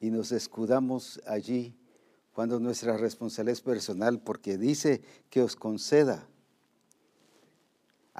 y 0.00 0.08
nos 0.08 0.32
escudamos 0.32 1.20
allí 1.26 1.76
cuando 2.32 2.58
nuestra 2.58 2.96
responsabilidad 2.96 3.52
es 3.52 3.60
personal 3.60 4.18
porque 4.22 4.56
dice 4.56 5.02
que 5.28 5.42
os 5.42 5.56
conceda 5.56 6.26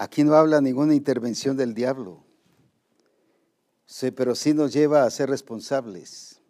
Aquí 0.00 0.22
no 0.22 0.36
habla 0.36 0.60
ninguna 0.60 0.94
intervención 0.94 1.56
del 1.56 1.74
diablo. 1.74 2.22
Sí, 3.84 4.12
pero 4.12 4.36
sí 4.36 4.54
nos 4.54 4.72
lleva 4.72 5.02
a 5.02 5.10
ser 5.10 5.28
responsables. 5.28 6.40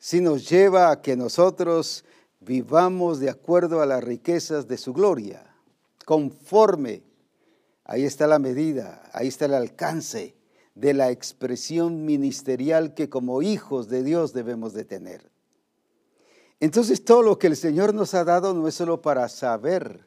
Sí 0.00 0.20
nos 0.20 0.48
lleva 0.50 0.90
a 0.90 1.00
que 1.00 1.16
nosotros 1.16 2.04
vivamos 2.40 3.20
de 3.20 3.30
acuerdo 3.30 3.82
a 3.82 3.86
las 3.86 4.02
riquezas 4.02 4.66
de 4.66 4.78
su 4.78 4.92
gloria, 4.92 5.54
conforme. 6.06 7.04
Ahí 7.84 8.02
está 8.02 8.26
la 8.26 8.40
medida, 8.40 9.08
ahí 9.12 9.28
está 9.28 9.44
el 9.44 9.54
alcance 9.54 10.34
de 10.74 10.92
la 10.92 11.12
expresión 11.12 12.04
ministerial 12.04 12.94
que 12.94 13.08
como 13.08 13.42
hijos 13.42 13.86
de 13.86 14.02
Dios 14.02 14.32
debemos 14.32 14.72
de 14.72 14.84
tener. 14.84 15.30
Entonces 16.58 17.04
todo 17.04 17.22
lo 17.22 17.38
que 17.38 17.46
el 17.46 17.56
Señor 17.56 17.94
nos 17.94 18.14
ha 18.14 18.24
dado 18.24 18.54
no 18.54 18.66
es 18.66 18.74
solo 18.74 19.02
para 19.02 19.28
saber, 19.28 20.04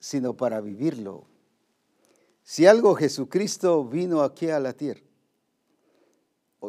sino 0.00 0.36
para 0.36 0.60
vivirlo. 0.60 1.28
Si 2.46 2.66
algo 2.66 2.94
Jesucristo 2.94 3.86
vino 3.86 4.22
aquí 4.22 4.50
a 4.50 4.60
la 4.60 4.74
tierra 4.74 5.00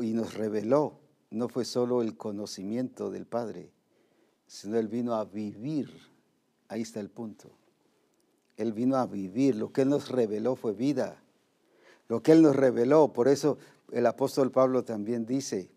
y 0.02 0.14
nos 0.14 0.34
reveló, 0.34 1.00
no 1.32 1.50
fue 1.50 1.66
solo 1.66 2.02
el 2.02 2.16
conocimiento 2.16 3.12
del 3.12 3.26
Padre, 3.26 3.74
sino 4.48 4.80
Él 4.80 4.88
vino 4.88 5.16
a 5.16 5.26
vivir. 5.26 5.92
Ahí 6.70 6.82
está 6.82 7.02
el 7.02 7.10
punto. 7.10 7.52
Él 8.56 8.72
vino 8.72 8.96
a 8.96 9.06
vivir. 9.06 9.58
Lo 9.58 9.74
que 9.74 9.82
Él 9.82 9.90
nos 9.90 10.08
reveló 10.08 10.56
fue 10.56 10.72
vida. 10.72 11.22
Lo 12.08 12.24
que 12.24 12.32
Él 12.32 12.42
nos 12.42 12.56
reveló. 12.56 13.12
Por 13.12 13.28
eso 13.28 13.58
el 13.92 14.06
apóstol 14.06 14.52
Pablo 14.52 14.86
también 14.86 15.26
dice, 15.26 15.70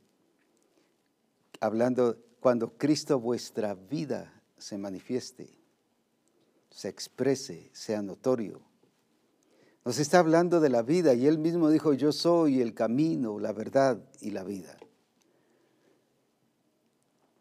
hablando, 1.59 2.17
cuando 2.39 2.79
Cristo 2.79 3.19
vuestra 3.19 3.75
vida 3.75 4.43
se 4.59 4.79
manifieste, 4.79 5.59
se 6.71 6.89
exprese, 6.89 7.69
sea 7.73 8.01
notorio. 8.01 8.68
Nos 9.89 9.99
está 10.01 10.19
hablando 10.19 10.61
de 10.61 10.69
la 10.69 10.83
vida 10.83 11.15
y 11.15 11.27
Él 11.27 11.39
mismo 11.39 11.71
dijo, 11.71 11.95
yo 11.95 12.13
soy 12.13 12.61
el 12.61 12.75
camino, 12.75 13.39
la 13.39 13.55
verdad 13.55 13.99
y 14.21 14.33
la 14.33 14.45
vida. 14.45 14.77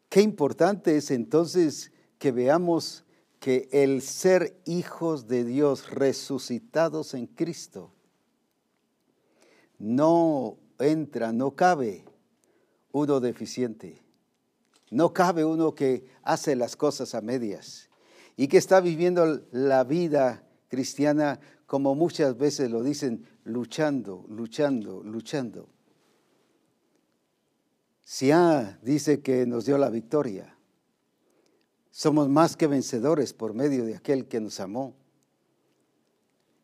Qué 0.07 0.21
importante 0.21 0.95
es 0.95 1.11
entonces 1.11 1.91
que 2.17 2.31
veamos 2.31 3.03
que 3.41 3.67
el 3.73 4.01
ser 4.01 4.61
hijos 4.63 5.27
de 5.27 5.43
Dios 5.43 5.89
resucitados 5.89 7.13
en 7.15 7.27
Cristo 7.27 7.91
no 9.77 10.57
entra, 10.79 11.33
no 11.33 11.53
cabe 11.53 12.05
uno 12.93 13.19
deficiente, 13.19 14.01
no 14.89 15.11
cabe 15.11 15.43
uno 15.43 15.75
que 15.75 16.05
hace 16.23 16.55
las 16.55 16.77
cosas 16.77 17.13
a 17.13 17.19
medias 17.19 17.89
y 18.37 18.47
que 18.47 18.57
está 18.57 18.79
viviendo 18.79 19.41
la 19.51 19.83
vida 19.83 20.45
cristiana 20.69 21.41
como 21.67 21.95
muchas 21.95 22.37
veces 22.37 22.71
lo 22.71 22.81
dicen, 22.81 23.27
luchando, 23.43 24.25
luchando, 24.29 25.03
luchando. 25.03 25.67
Sia 28.03 28.79
dice 28.81 29.21
que 29.21 29.45
nos 29.45 29.65
dio 29.65 29.77
la 29.77 29.89
victoria. 29.89 30.57
Somos 31.91 32.29
más 32.29 32.55
que 32.55 32.67
vencedores 32.67 33.33
por 33.33 33.53
medio 33.53 33.83
de 33.83 33.97
aquel 33.97 34.27
que 34.27 34.39
nos 34.39 34.61
amó. 34.61 34.95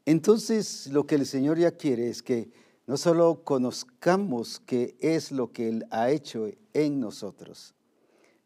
Entonces 0.06 0.88
lo 0.88 1.06
que 1.06 1.16
el 1.16 1.26
Señor 1.26 1.60
ya 1.60 1.72
quiere 1.72 2.10
es 2.10 2.24
que 2.24 2.50
no 2.88 2.96
solo 2.96 3.44
conozcamos 3.44 4.62
qué 4.62 4.96
es 5.00 5.34
lo 5.34 5.52
que 5.52 5.68
Él 5.68 5.86
ha 5.92 6.12
hecho 6.12 6.48
en 6.74 7.02
nosotros, 7.02 7.76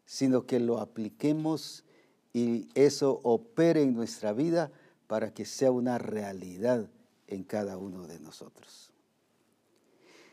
sino 0.06 0.44
que 0.44 0.58
lo 0.58 0.78
apliquemos 0.78 1.84
y 2.32 2.68
eso 2.74 3.20
opere 3.22 3.82
en 3.82 3.94
nuestra 3.94 4.32
vida 4.32 4.72
para 5.08 5.34
que 5.34 5.44
sea 5.44 5.72
una 5.72 5.98
realidad 5.98 6.88
en 7.26 7.42
cada 7.42 7.76
uno 7.76 8.06
de 8.06 8.20
nosotros. 8.20 8.92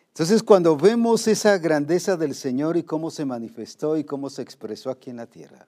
Entonces, 0.09 0.43
cuando 0.43 0.77
vemos 0.77 1.27
esa 1.27 1.57
grandeza 1.57 2.15
del 2.15 2.35
Señor 2.35 2.77
y 2.77 2.83
cómo 2.83 3.09
se 3.09 3.25
manifestó 3.25 3.97
y 3.97 4.03
cómo 4.03 4.29
se 4.29 4.43
expresó 4.43 4.91
aquí 4.91 5.09
en 5.09 5.17
la 5.17 5.25
tierra, 5.25 5.67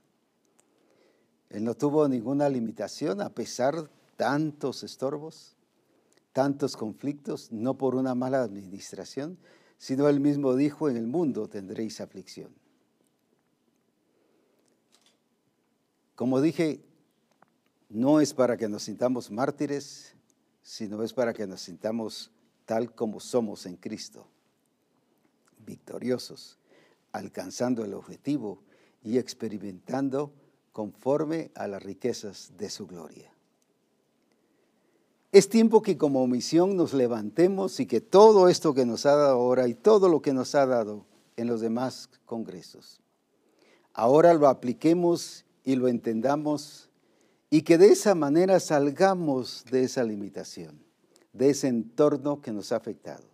Él 1.50 1.64
no 1.64 1.74
tuvo 1.74 2.08
ninguna 2.08 2.48
limitación 2.48 3.20
a 3.22 3.30
pesar 3.30 3.76
de 3.76 3.98
tantos 4.18 4.84
estorbos, 4.84 5.56
tantos 6.34 6.76
conflictos, 6.76 7.52
no 7.52 7.78
por 7.78 7.96
una 7.96 8.16
mala 8.16 8.42
administración, 8.42 9.38
sino 9.78 10.10
Él 10.10 10.20
mismo 10.20 10.56
dijo, 10.56 10.90
en 10.90 10.98
el 10.98 11.08
mundo 11.08 11.48
tendréis 11.48 12.02
aflicción. 12.02 12.50
Como 16.16 16.42
dije, 16.42 16.84
no 17.90 18.20
es 18.20 18.34
para 18.34 18.58
que 18.58 18.68
nos 18.68 18.84
sintamos 18.84 19.32
mártires, 19.32 20.14
sino 20.62 21.04
es 21.04 21.14
para 21.14 21.34
que 21.34 21.48
nos 21.48 21.62
sintamos 21.62 22.32
tal 22.66 22.94
como 22.94 23.20
somos 23.20 23.66
en 23.66 23.78
Cristo 23.78 24.28
victoriosos, 25.68 26.58
alcanzando 27.12 27.86
el 27.86 27.94
objetivo 27.94 28.60
y 29.04 29.20
experimentando 29.20 30.32
conforme 30.72 31.52
a 31.54 31.68
las 31.68 31.84
riquezas 31.84 32.54
de 32.58 32.70
su 32.70 32.88
gloria. 32.88 33.32
Es 35.32 35.50
tiempo 35.50 35.82
que 35.82 35.98
como 35.98 36.26
misión 36.26 36.78
nos 36.78 36.94
levantemos 36.94 37.80
y 37.80 37.86
que 37.86 38.02
todo 38.02 38.48
esto 38.48 38.74
que 38.74 38.86
nos 38.86 39.06
ha 39.06 39.16
dado 39.16 39.36
ahora 39.36 39.68
y 39.68 39.76
todo 39.76 40.10
lo 40.10 40.22
que 40.22 40.34
nos 40.34 40.56
ha 40.56 40.66
dado 40.66 41.06
en 41.36 41.48
los 41.48 41.62
demás 41.62 42.10
congresos, 42.26 43.02
ahora 43.94 44.34
lo 44.34 44.48
apliquemos 44.48 45.46
y 45.64 45.76
lo 45.76 45.90
entendamos 45.90 46.87
y 47.50 47.62
que 47.62 47.78
de 47.78 47.88
esa 47.88 48.16
manera 48.16 48.60
salgamos 48.60 49.64
de 49.72 49.84
esa 49.84 50.04
limitación, 50.04 50.80
de 51.34 51.50
ese 51.50 51.68
entorno 51.68 52.42
que 52.42 52.52
nos 52.52 52.72
ha 52.72 52.78
afectado. 52.78 53.26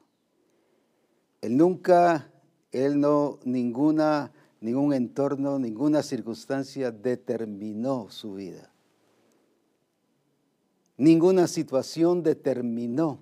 Él 1.42 1.58
nunca, 1.58 2.32
él 2.72 3.00
no, 3.00 3.40
ninguna, 3.44 4.32
ningún 4.62 4.94
entorno, 4.94 5.60
ninguna 5.60 6.04
circunstancia 6.04 6.92
determinó 6.92 8.10
su 8.10 8.36
vida. 8.36 8.72
Ninguna 10.96 11.48
situación 11.48 12.22
determinó 12.24 13.20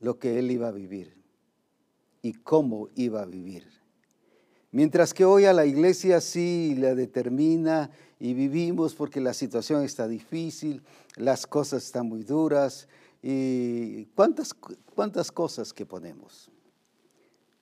lo 0.00 0.18
que 0.18 0.38
él 0.38 0.50
iba 0.50 0.68
a 0.68 0.72
vivir 0.72 1.14
y 2.22 2.32
cómo 2.32 2.88
iba 2.94 3.22
a 3.22 3.26
vivir. 3.26 3.79
Mientras 4.72 5.12
que 5.12 5.24
hoy 5.24 5.46
a 5.46 5.52
la 5.52 5.66
iglesia 5.66 6.20
sí 6.20 6.76
la 6.78 6.94
determina 6.94 7.90
y 8.20 8.34
vivimos 8.34 8.94
porque 8.94 9.20
la 9.20 9.34
situación 9.34 9.82
está 9.82 10.06
difícil, 10.06 10.82
las 11.16 11.46
cosas 11.46 11.84
están 11.84 12.06
muy 12.06 12.22
duras 12.22 12.88
y 13.22 14.04
cuántas, 14.14 14.54
cuántas 14.54 15.32
cosas 15.32 15.72
que 15.72 15.86
ponemos. 15.86 16.50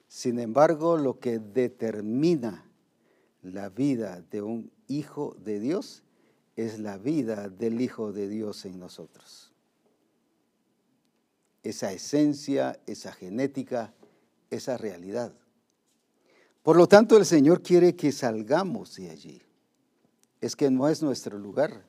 Sin 0.07 0.39
embargo, 0.39 0.97
lo 0.97 1.19
que 1.19 1.39
determina 1.39 2.65
la 3.41 3.69
vida 3.69 4.21
de 4.29 4.41
un 4.41 4.71
hijo 4.87 5.35
de 5.39 5.59
Dios 5.59 6.03
es 6.55 6.79
la 6.79 6.97
vida 6.97 7.47
del 7.49 7.79
Hijo 7.79 8.11
de 8.11 8.27
Dios 8.27 8.65
en 8.65 8.79
nosotros. 8.79 9.53
Esa 11.63 11.93
esencia, 11.93 12.79
esa 12.85 13.13
genética, 13.13 13.93
esa 14.49 14.77
realidad. 14.77 15.33
Por 16.63 16.75
lo 16.75 16.87
tanto, 16.87 17.17
el 17.17 17.25
Señor 17.25 17.61
quiere 17.61 17.95
que 17.95 18.11
salgamos 18.11 18.95
de 18.95 19.09
allí. 19.09 19.41
Es 20.41 20.55
que 20.55 20.69
no 20.69 20.87
es 20.87 21.01
nuestro 21.01 21.37
lugar, 21.37 21.85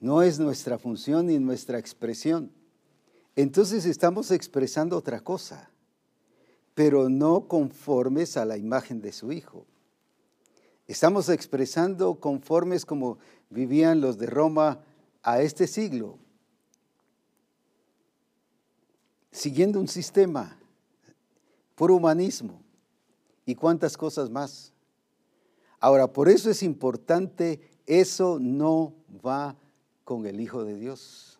no 0.00 0.22
es 0.22 0.38
nuestra 0.38 0.78
función 0.78 1.26
ni 1.26 1.38
nuestra 1.38 1.78
expresión. 1.78 2.50
Entonces 3.34 3.84
estamos 3.84 4.30
expresando 4.30 4.96
otra 4.96 5.20
cosa 5.20 5.70
pero 6.76 7.08
no 7.08 7.48
conformes 7.48 8.36
a 8.36 8.44
la 8.44 8.58
imagen 8.58 9.00
de 9.00 9.10
su 9.10 9.32
Hijo. 9.32 9.64
Estamos 10.86 11.30
expresando 11.30 12.20
conformes 12.20 12.84
como 12.84 13.16
vivían 13.48 14.02
los 14.02 14.18
de 14.18 14.26
Roma 14.26 14.80
a 15.22 15.40
este 15.40 15.66
siglo, 15.68 16.18
siguiendo 19.32 19.80
un 19.80 19.88
sistema 19.88 20.58
por 21.74 21.90
humanismo 21.90 22.60
y 23.46 23.54
cuántas 23.54 23.96
cosas 23.96 24.28
más. 24.28 24.72
Ahora, 25.80 26.12
por 26.12 26.28
eso 26.28 26.50
es 26.50 26.62
importante, 26.62 27.60
eso 27.86 28.38
no 28.40 28.92
va 29.24 29.56
con 30.04 30.26
el 30.26 30.40
Hijo 30.40 30.64
de 30.64 30.74
Dios, 30.74 31.38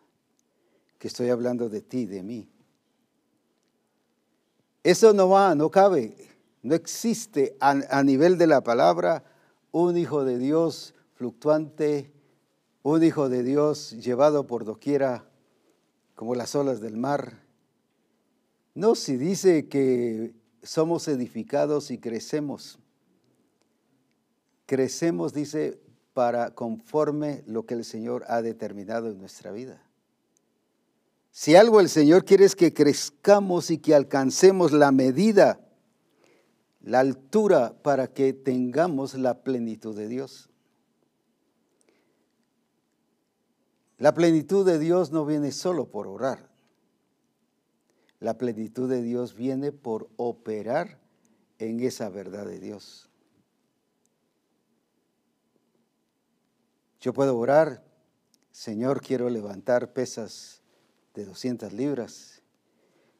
que 0.98 1.08
estoy 1.08 1.28
hablando 1.28 1.68
de 1.68 1.82
ti, 1.82 2.06
de 2.06 2.22
mí. 2.22 2.48
Eso 4.82 5.12
no 5.12 5.28
va, 5.28 5.54
no 5.56 5.68
cabe. 5.68 6.16
No 6.62 6.74
existe 6.74 7.56
a, 7.60 8.02
nivel 8.04 8.38
de 8.38 8.46
la 8.46 8.62
palabra 8.62 9.24
un 9.72 9.96
hijo 9.96 10.24
de 10.24 10.38
Dios 10.38 10.94
fluctuante, 11.14 12.12
un 12.82 13.02
hijo 13.02 13.28
de 13.28 13.42
Dios 13.42 13.92
llevado 13.92 14.46
por 14.46 14.64
doquiera 14.64 15.28
como 16.14 16.34
las 16.34 16.54
olas 16.54 16.80
del 16.80 16.96
mar. 16.96 17.40
No, 18.74 18.94
si 18.94 19.16
dice 19.16 19.68
que 19.68 20.34
somos 20.66 21.08
edificados 21.08 21.90
y 21.90 21.98
crecemos. 21.98 22.78
Crecemos, 24.66 25.32
dice, 25.32 25.80
para 26.12 26.50
conforme 26.54 27.44
lo 27.46 27.66
que 27.66 27.74
el 27.74 27.84
Señor 27.84 28.24
ha 28.28 28.42
determinado 28.42 29.10
en 29.10 29.18
nuestra 29.18 29.52
vida. 29.52 29.82
Si 31.30 31.54
algo 31.54 31.80
el 31.80 31.90
Señor 31.90 32.24
quiere 32.24 32.46
es 32.46 32.56
que 32.56 32.72
crezcamos 32.72 33.70
y 33.70 33.78
que 33.78 33.94
alcancemos 33.94 34.72
la 34.72 34.90
medida, 34.90 35.60
la 36.80 37.00
altura 37.00 37.74
para 37.82 38.08
que 38.08 38.32
tengamos 38.32 39.14
la 39.14 39.42
plenitud 39.42 39.94
de 39.94 40.08
Dios. 40.08 40.48
La 43.98 44.14
plenitud 44.14 44.64
de 44.64 44.78
Dios 44.78 45.10
no 45.12 45.26
viene 45.26 45.52
solo 45.52 45.90
por 45.90 46.06
orar. 46.06 46.55
La 48.20 48.38
plenitud 48.38 48.88
de 48.88 49.02
Dios 49.02 49.34
viene 49.34 49.72
por 49.72 50.08
operar 50.16 50.98
en 51.58 51.80
esa 51.80 52.08
verdad 52.08 52.46
de 52.46 52.58
Dios. 52.58 53.08
Yo 57.00 57.12
puedo 57.12 57.36
orar, 57.36 57.84
Señor, 58.52 59.02
quiero 59.02 59.28
levantar 59.28 59.92
pesas 59.92 60.62
de 61.14 61.24
200 61.26 61.72
libras. 61.72 62.42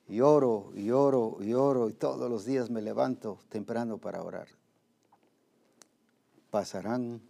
Y 0.08 0.20
oro, 0.20 0.72
y 0.74 0.90
oro, 0.90 1.38
y 1.40 1.52
oro, 1.52 1.90
y 1.90 1.92
todos 1.92 2.30
los 2.30 2.44
días 2.44 2.70
me 2.70 2.80
levanto 2.80 3.40
temprano 3.48 3.98
para 3.98 4.22
orar. 4.22 4.48
Pasarán 6.50 7.20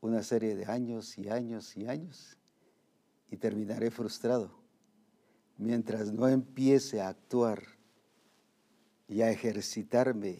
una 0.00 0.22
serie 0.22 0.54
de 0.54 0.66
años 0.66 1.18
y 1.18 1.28
años 1.28 1.76
y 1.76 1.86
años 1.86 2.36
y 3.30 3.36
terminaré 3.36 3.90
frustrado 3.90 4.57
mientras 5.58 6.12
no 6.12 6.28
empiece 6.28 7.00
a 7.00 7.08
actuar 7.08 7.62
y 9.08 9.22
a 9.22 9.30
ejercitarme 9.30 10.38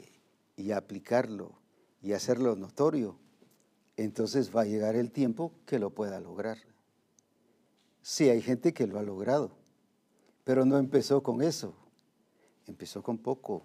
y 0.56 0.70
a 0.70 0.78
aplicarlo 0.78 1.52
y 2.00 2.12
hacerlo 2.12 2.56
notorio, 2.56 3.18
entonces 3.96 4.54
va 4.54 4.62
a 4.62 4.66
llegar 4.66 4.94
el 4.94 5.10
tiempo 5.10 5.52
que 5.66 5.78
lo 5.78 5.90
pueda 5.90 6.20
lograr. 6.20 6.58
Sí, 8.00 8.28
hay 8.30 8.40
gente 8.40 8.72
que 8.72 8.86
lo 8.86 8.98
ha 8.98 9.02
logrado, 9.02 9.50
pero 10.44 10.64
no 10.64 10.78
empezó 10.78 11.22
con 11.22 11.42
eso, 11.42 11.74
empezó 12.66 13.02
con 13.02 13.18
poco. 13.18 13.64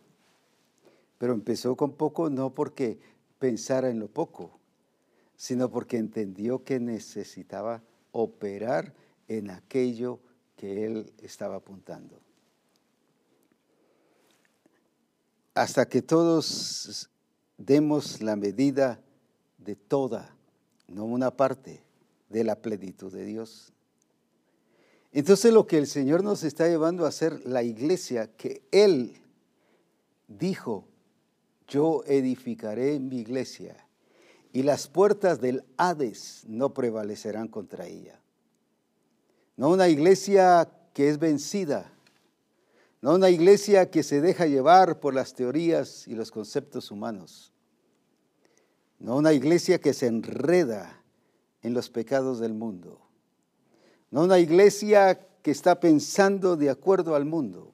Pero 1.20 1.34
empezó 1.34 1.78
con 1.78 1.94
poco 1.94 2.30
no 2.30 2.54
porque 2.54 3.00
pensara 3.40 3.90
en 3.90 4.00
lo 4.00 4.08
poco, 4.08 4.60
sino 5.36 5.70
porque 5.70 5.98
entendió 5.98 6.64
que 6.64 6.80
necesitaba 6.80 7.84
operar 8.12 8.94
en 9.28 9.52
aquello 9.52 10.20
que 10.20 10.33
él 10.62 11.12
estaba 11.22 11.56
apuntando. 11.56 12.20
Hasta 15.54 15.88
que 15.88 16.02
todos 16.02 17.10
demos 17.58 18.22
la 18.22 18.36
medida 18.36 19.00
de 19.58 19.76
toda, 19.76 20.36
no 20.88 21.06
una 21.06 21.32
parte, 21.32 21.84
de 22.30 22.44
la 22.44 22.56
plenitud 22.56 23.14
de 23.14 23.26
Dios. 23.26 23.72
Entonces 25.12 25.54
lo 25.54 25.68
que 25.68 25.78
el 25.78 25.86
Señor 25.86 26.24
nos 26.24 26.44
está 26.44 26.68
llevando 26.68 27.06
a 27.06 27.10
hacer 27.10 27.46
la 27.46 27.62
iglesia 27.62 28.36
que 28.36 28.64
Él 28.72 29.22
dijo, 30.28 30.88
yo 31.68 32.04
edificaré 32.08 33.00
mi 33.00 33.20
iglesia 33.20 33.78
y 34.52 34.64
las 34.64 34.88
puertas 34.88 35.40
del 35.40 35.64
Hades 35.78 36.44
no 36.48 36.74
prevalecerán 36.74 37.48
contra 37.48 37.86
ella. 37.86 38.23
No 39.56 39.70
una 39.70 39.88
iglesia 39.88 40.70
que 40.94 41.10
es 41.10 41.20
vencida, 41.20 41.92
no 43.02 43.16
una 43.16 43.30
iglesia 43.30 43.92
que 43.92 44.04
se 44.04 44.22
deja 44.22 44.46
llevar 44.46 45.00
por 45.00 45.14
las 45.14 45.34
teorías 45.34 46.08
y 46.08 46.16
los 46.16 46.32
conceptos 46.32 46.92
humanos, 46.92 47.52
no 49.00 49.18
una 49.18 49.34
iglesia 49.34 49.80
que 49.80 49.94
se 49.94 50.08
enreda 50.08 51.04
en 51.62 51.74
los 51.74 51.90
pecados 51.90 52.40
del 52.40 52.54
mundo. 52.54 53.02
No 54.12 54.24
una 54.24 54.40
iglesia 54.40 55.28
que 55.42 55.52
está 55.52 55.80
pensando 55.80 56.56
de 56.56 56.70
acuerdo 56.70 57.16
al 57.16 57.26
mundo. 57.26 57.74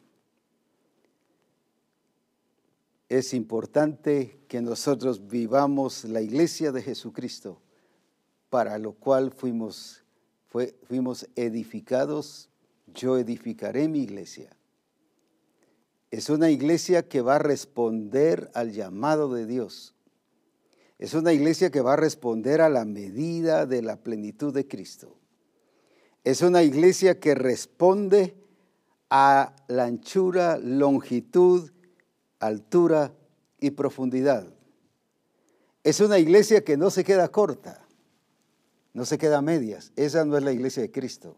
Es 3.10 3.34
importante 3.34 4.40
que 4.48 4.62
nosotros 4.62 5.28
vivamos 5.28 6.06
la 6.06 6.22
iglesia 6.22 6.72
de 6.72 6.82
Jesucristo, 6.82 7.62
para 8.50 8.78
lo 8.78 8.94
cual 8.94 9.32
fuimos, 9.32 9.99
fuimos 10.50 11.28
edificados. 11.36 12.50
Yo 12.94 13.18
edificaré 13.18 13.88
mi 13.88 14.00
iglesia. 14.00 14.50
Es 16.12 16.30
una 16.30 16.50
iglesia 16.50 17.08
que 17.08 17.22
va 17.22 17.36
a 17.36 17.40
responder 17.40 18.50
al 18.54 18.72
llamado 18.72 19.34
de 19.34 19.46
Dios. 19.46 19.94
Es 20.98 21.14
una 21.14 21.32
iglesia 21.34 21.70
que 21.70 21.82
va 21.82 21.94
a 21.94 21.98
responder 21.98 22.62
a 22.62 22.70
la 22.70 22.84
medida 22.84 23.66
de 23.66 23.82
la 23.82 23.98
plenitud 23.98 24.54
de 24.54 24.68
Cristo. 24.68 25.16
Es 26.24 26.42
una 26.42 26.64
iglesia 26.64 27.20
que 27.20 27.36
responde 27.36 28.36
a 29.10 29.56
la 29.68 29.86
anchura, 29.86 30.58
longitud, 30.58 31.72
altura 32.40 33.14
y 33.60 33.72
profundidad. 33.72 34.48
Es 35.84 36.02
una 36.02 36.20
iglesia 36.20 36.64
que 36.64 36.76
no 36.76 36.90
se 36.90 37.04
queda 37.04 37.30
corta, 37.30 37.88
no 38.94 39.06
se 39.06 39.18
queda 39.18 39.38
a 39.38 39.42
medias. 39.42 39.92
Esa 39.96 40.26
no 40.26 40.38
es 40.38 40.44
la 40.44 40.52
iglesia 40.52 40.82
de 40.82 40.92
Cristo. 40.92 41.38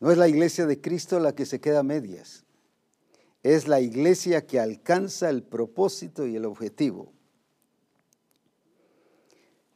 No 0.00 0.10
es 0.10 0.18
la 0.18 0.28
iglesia 0.28 0.66
de 0.66 0.80
Cristo 0.80 1.18
la 1.20 1.34
que 1.34 1.46
se 1.46 1.60
queda 1.60 1.80
a 1.80 1.82
medias. 1.82 2.44
Es 3.42 3.68
la 3.68 3.80
iglesia 3.80 4.46
que 4.46 4.60
alcanza 4.60 5.30
el 5.30 5.42
propósito 5.42 6.26
y 6.26 6.36
el 6.36 6.44
objetivo. 6.44 7.12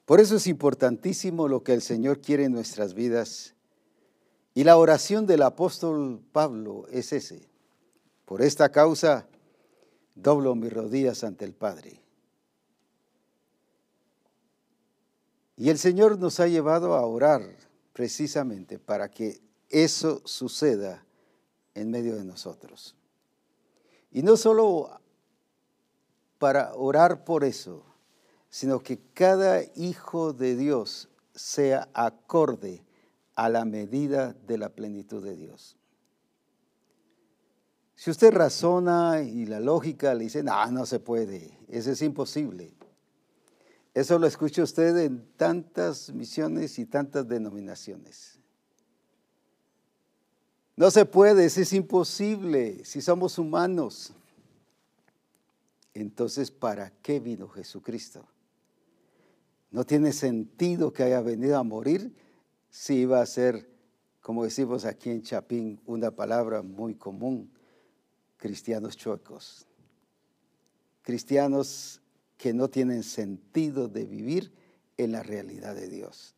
Por 0.05 0.21
eso 0.21 0.37
es 0.37 0.47
importantísimo 0.47 1.49
lo 1.49 1.63
que 1.63 1.75
el 1.75 1.83
Señor 1.83 2.21
quiere 2.21 2.45
en 2.45 2.53
nuestras 2.53 2.95
vidas. 2.95 3.55
Y 4.55 4.65
la 4.65 4.77
oración 4.77 5.27
del 5.27 5.43
apóstol 5.43 6.21
Pablo 6.33 6.87
es 6.91 7.13
ese. 7.13 7.49
Por 8.25 8.43
esta 8.43 8.71
causa 8.71 9.27
doblo 10.15 10.55
mis 10.55 10.73
rodillas 10.73 11.25
ante 11.25 11.45
el 11.45 11.55
Padre. 11.55 12.02
Y 15.63 15.71
el 15.71 15.79
Señor 15.79 16.19
nos 16.19 16.41
ha 16.41 16.49
llevado 16.49 16.95
a 16.95 17.07
orar 17.07 17.41
precisamente 17.93 18.81
para 18.81 19.09
que 19.09 19.41
eso 19.69 20.21
suceda 20.25 21.07
en 21.77 21.89
medio 21.89 22.17
de 22.17 22.25
nosotros. 22.25 22.97
Y 24.11 24.25
no 24.25 24.37
solo 24.37 25.01
para 26.41 26.75
orar 26.75 27.23
por 27.23 27.45
eso, 27.45 27.85
sino 28.51 28.81
que 28.81 28.99
cada 29.15 29.63
hijo 29.77 30.33
de 30.33 30.57
Dios 30.57 31.09
sea 31.33 31.89
acorde 31.95 32.85
a 33.37 33.49
la 33.49 33.65
medida 33.65 34.33
de 34.33 34.59
la 34.59 34.69
plenitud 34.69 35.23
de 35.23 35.37
Dios. 35.37 35.77
Si 37.95 38.11
usted 38.11 38.33
razona 38.33 39.23
y 39.23 39.47
la 39.47 39.61
lógica 39.61 40.13
le 40.13 40.25
dice, 40.25 40.43
no, 40.43 40.69
no 40.73 40.87
se 40.87 40.99
puede, 40.99 41.57
eso 41.69 41.93
es 41.93 42.03
imposible. 42.03 42.75
Eso 43.95 44.19
lo 44.19 44.27
escucha 44.27 44.63
usted 44.63 44.97
en 44.99 45.27
tantas 45.37 46.13
misiones 46.13 46.79
y 46.79 46.87
tantas 46.87 47.29
denominaciones. 47.29 48.39
No 50.77 50.91
se 50.91 51.05
puede, 51.05 51.45
es 51.45 51.73
imposible 51.73 52.85
si 52.85 53.03
somos 53.03 53.39
humanos. 53.39 54.13
Entonces, 55.95 56.51
¿para 56.51 56.91
qué 57.03 57.21
vino 57.21 57.49
Jesucristo? 57.49 58.27
No 59.71 59.85
tiene 59.85 60.13
sentido 60.13 60.93
que 60.93 61.03
haya 61.03 61.21
venido 61.21 61.59
a 61.59 61.63
morir 61.63 62.15
si 62.71 62.97
iba 62.97 63.21
a 63.21 63.27
ser, 63.27 63.69
como 64.21 64.45
decimos 64.45 64.85
aquí 64.85 65.11
en 65.11 65.23
Chapín, 65.23 65.81
una 65.87 66.11
palabra 66.11 66.63
muy 66.63 66.95
común, 66.95 67.51
cristianos 68.39 68.97
chuecos. 68.97 69.67
Cristianos 71.03 72.02
que 72.43 72.53
no 72.53 72.69
tienen 72.69 73.05
sentido 73.05 73.87
de 73.87 74.05
vivir 74.05 74.51
en 74.97 75.13
la 75.13 75.23
realidad 75.23 75.77
de 75.77 75.87
Dios. 75.87 76.35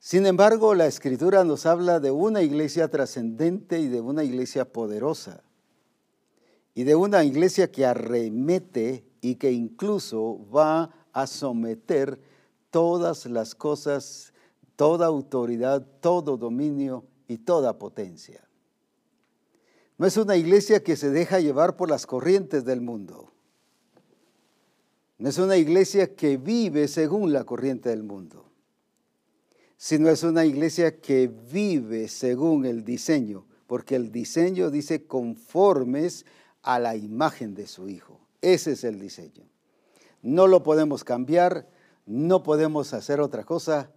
Sin 0.00 0.26
embargo, 0.26 0.74
la 0.74 0.88
escritura 0.88 1.44
nos 1.44 1.66
habla 1.66 2.00
de 2.00 2.10
una 2.10 2.42
iglesia 2.42 2.88
trascendente 2.88 3.78
y 3.78 3.86
de 3.86 4.00
una 4.00 4.24
iglesia 4.24 4.64
poderosa, 4.72 5.44
y 6.74 6.82
de 6.82 6.96
una 6.96 7.22
iglesia 7.22 7.70
que 7.70 7.86
arremete 7.86 9.04
y 9.20 9.36
que 9.36 9.52
incluso 9.52 10.44
va 10.50 10.90
a 11.12 11.28
someter 11.28 12.20
todas 12.72 13.26
las 13.26 13.54
cosas, 13.54 14.32
toda 14.74 15.06
autoridad, 15.06 15.86
todo 16.00 16.36
dominio 16.36 17.04
y 17.28 17.38
toda 17.38 17.78
potencia. 17.78 18.48
No 19.96 20.08
es 20.08 20.16
una 20.16 20.36
iglesia 20.36 20.82
que 20.82 20.96
se 20.96 21.10
deja 21.10 21.38
llevar 21.38 21.76
por 21.76 21.88
las 21.88 22.04
corrientes 22.04 22.64
del 22.64 22.80
mundo. 22.80 23.32
No 25.18 25.28
es 25.28 25.38
una 25.38 25.56
iglesia 25.56 26.14
que 26.14 26.36
vive 26.36 26.88
según 26.88 27.32
la 27.32 27.44
corriente 27.44 27.88
del 27.88 28.02
mundo, 28.02 28.50
sino 29.76 30.08
es 30.10 30.22
una 30.22 30.44
iglesia 30.44 31.00
que 31.00 31.28
vive 31.28 32.08
según 32.08 32.66
el 32.66 32.84
diseño, 32.84 33.46
porque 33.66 33.96
el 33.96 34.12
diseño 34.12 34.70
dice 34.70 35.06
conformes 35.06 36.26
a 36.62 36.78
la 36.78 36.96
imagen 36.96 37.54
de 37.54 37.66
su 37.66 37.88
Hijo. 37.88 38.20
Ese 38.42 38.72
es 38.72 38.84
el 38.84 39.00
diseño. 39.00 39.44
No 40.22 40.46
lo 40.46 40.62
podemos 40.62 41.04
cambiar, 41.04 41.68
no 42.04 42.42
podemos 42.42 42.92
hacer 42.92 43.20
otra 43.20 43.44
cosa 43.44 43.90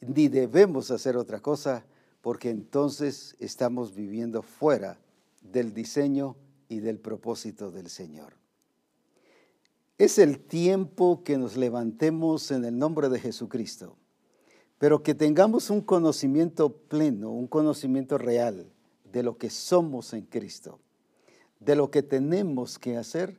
ni 0.00 0.28
debemos 0.28 0.90
hacer 0.90 1.16
otra 1.16 1.40
cosa, 1.40 1.84
porque 2.20 2.50
entonces 2.50 3.36
estamos 3.38 3.94
viviendo 3.94 4.42
fuera 4.42 4.98
del 5.42 5.72
diseño 5.72 6.36
y 6.68 6.80
del 6.80 6.98
propósito 6.98 7.70
del 7.70 7.88
Señor. 7.88 8.34
Es 9.98 10.18
el 10.18 10.40
tiempo 10.40 11.24
que 11.24 11.38
nos 11.38 11.56
levantemos 11.56 12.50
en 12.50 12.64
el 12.66 12.78
nombre 12.78 13.08
de 13.08 13.18
Jesucristo, 13.18 13.96
pero 14.78 15.02
que 15.02 15.14
tengamos 15.14 15.70
un 15.70 15.80
conocimiento 15.80 16.70
pleno, 16.70 17.30
un 17.30 17.46
conocimiento 17.46 18.18
real 18.18 18.70
de 19.10 19.22
lo 19.22 19.38
que 19.38 19.48
somos 19.48 20.12
en 20.12 20.26
Cristo, 20.26 20.80
de 21.60 21.76
lo 21.76 21.90
que 21.90 22.02
tenemos 22.02 22.78
que 22.78 22.98
hacer 22.98 23.38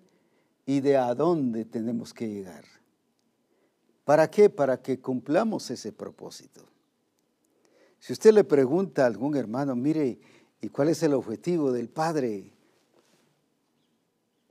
y 0.66 0.80
de 0.80 0.98
a 0.98 1.14
dónde 1.14 1.64
tenemos 1.64 2.12
que 2.12 2.28
llegar. 2.28 2.66
¿Para 4.04 4.32
qué? 4.32 4.50
Para 4.50 4.82
que 4.82 5.00
cumplamos 5.00 5.70
ese 5.70 5.92
propósito. 5.92 6.66
Si 8.00 8.14
usted 8.14 8.32
le 8.32 8.44
pregunta 8.44 9.04
a 9.04 9.08
algún 9.08 9.36
hermano, 9.36 9.76
mire, 9.76 10.20
¿y 10.60 10.70
cuál 10.70 10.90
es 10.90 11.04
el 11.04 11.14
objetivo 11.14 11.72
del 11.72 11.90
Padre 11.90 12.52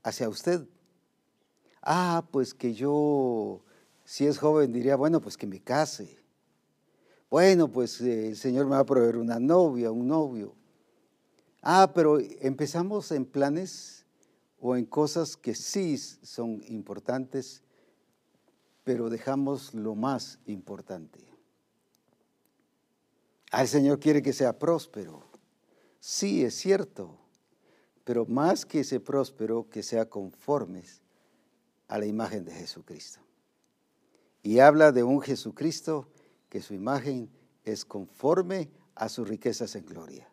hacia 0.05 0.29
usted? 0.29 0.69
Ah, 1.89 2.26
pues 2.32 2.53
que 2.53 2.74
yo, 2.74 3.61
si 4.05 4.26
es 4.26 4.39
joven, 4.39 4.72
diría, 4.72 4.97
bueno, 4.97 5.20
pues 5.20 5.37
que 5.37 5.47
me 5.47 5.61
case. 5.61 6.18
Bueno, 7.30 7.70
pues 7.70 8.01
eh, 8.01 8.30
el 8.30 8.37
Señor 8.37 8.64
me 8.64 8.72
va 8.72 8.80
a 8.80 8.84
proveer 8.84 9.16
una 9.16 9.39
novia, 9.39 9.93
un 9.93 10.09
novio. 10.09 10.57
Ah, 11.62 11.93
pero 11.95 12.18
empezamos 12.41 13.12
en 13.12 13.24
planes 13.24 14.05
o 14.59 14.74
en 14.74 14.84
cosas 14.84 15.37
que 15.37 15.55
sí 15.55 15.97
son 15.97 16.61
importantes, 16.66 17.62
pero 18.82 19.09
dejamos 19.09 19.72
lo 19.72 19.95
más 19.95 20.41
importante. 20.47 21.20
Ah, 23.53 23.62
el 23.62 23.68
Señor 23.68 24.01
quiere 24.01 24.22
que 24.22 24.32
sea 24.32 24.59
próspero. 24.59 25.22
Sí, 26.01 26.43
es 26.43 26.57
cierto, 26.57 27.16
pero 28.03 28.26
más 28.26 28.66
que 28.66 28.80
ese 28.80 28.99
próspero, 28.99 29.68
que 29.70 29.84
sea 29.84 30.11
conforme 30.11 30.82
a 31.89 31.99
la 31.99 32.07
imagen 32.07 32.45
de 32.45 32.53
Jesucristo. 32.53 33.20
Y 34.43 34.61
habla 34.61 34.93
de 34.93 35.03
un 35.03 35.20
Jesucristo 35.20 36.09
que 36.49 36.62
su 36.62 36.74
imagen 36.74 37.30
es 37.64 37.84
conforme 37.84 38.70
a 38.95 39.09
sus 39.09 39.28
riquezas 39.28 39.74
en 39.74 39.87
gloria. 39.87 40.28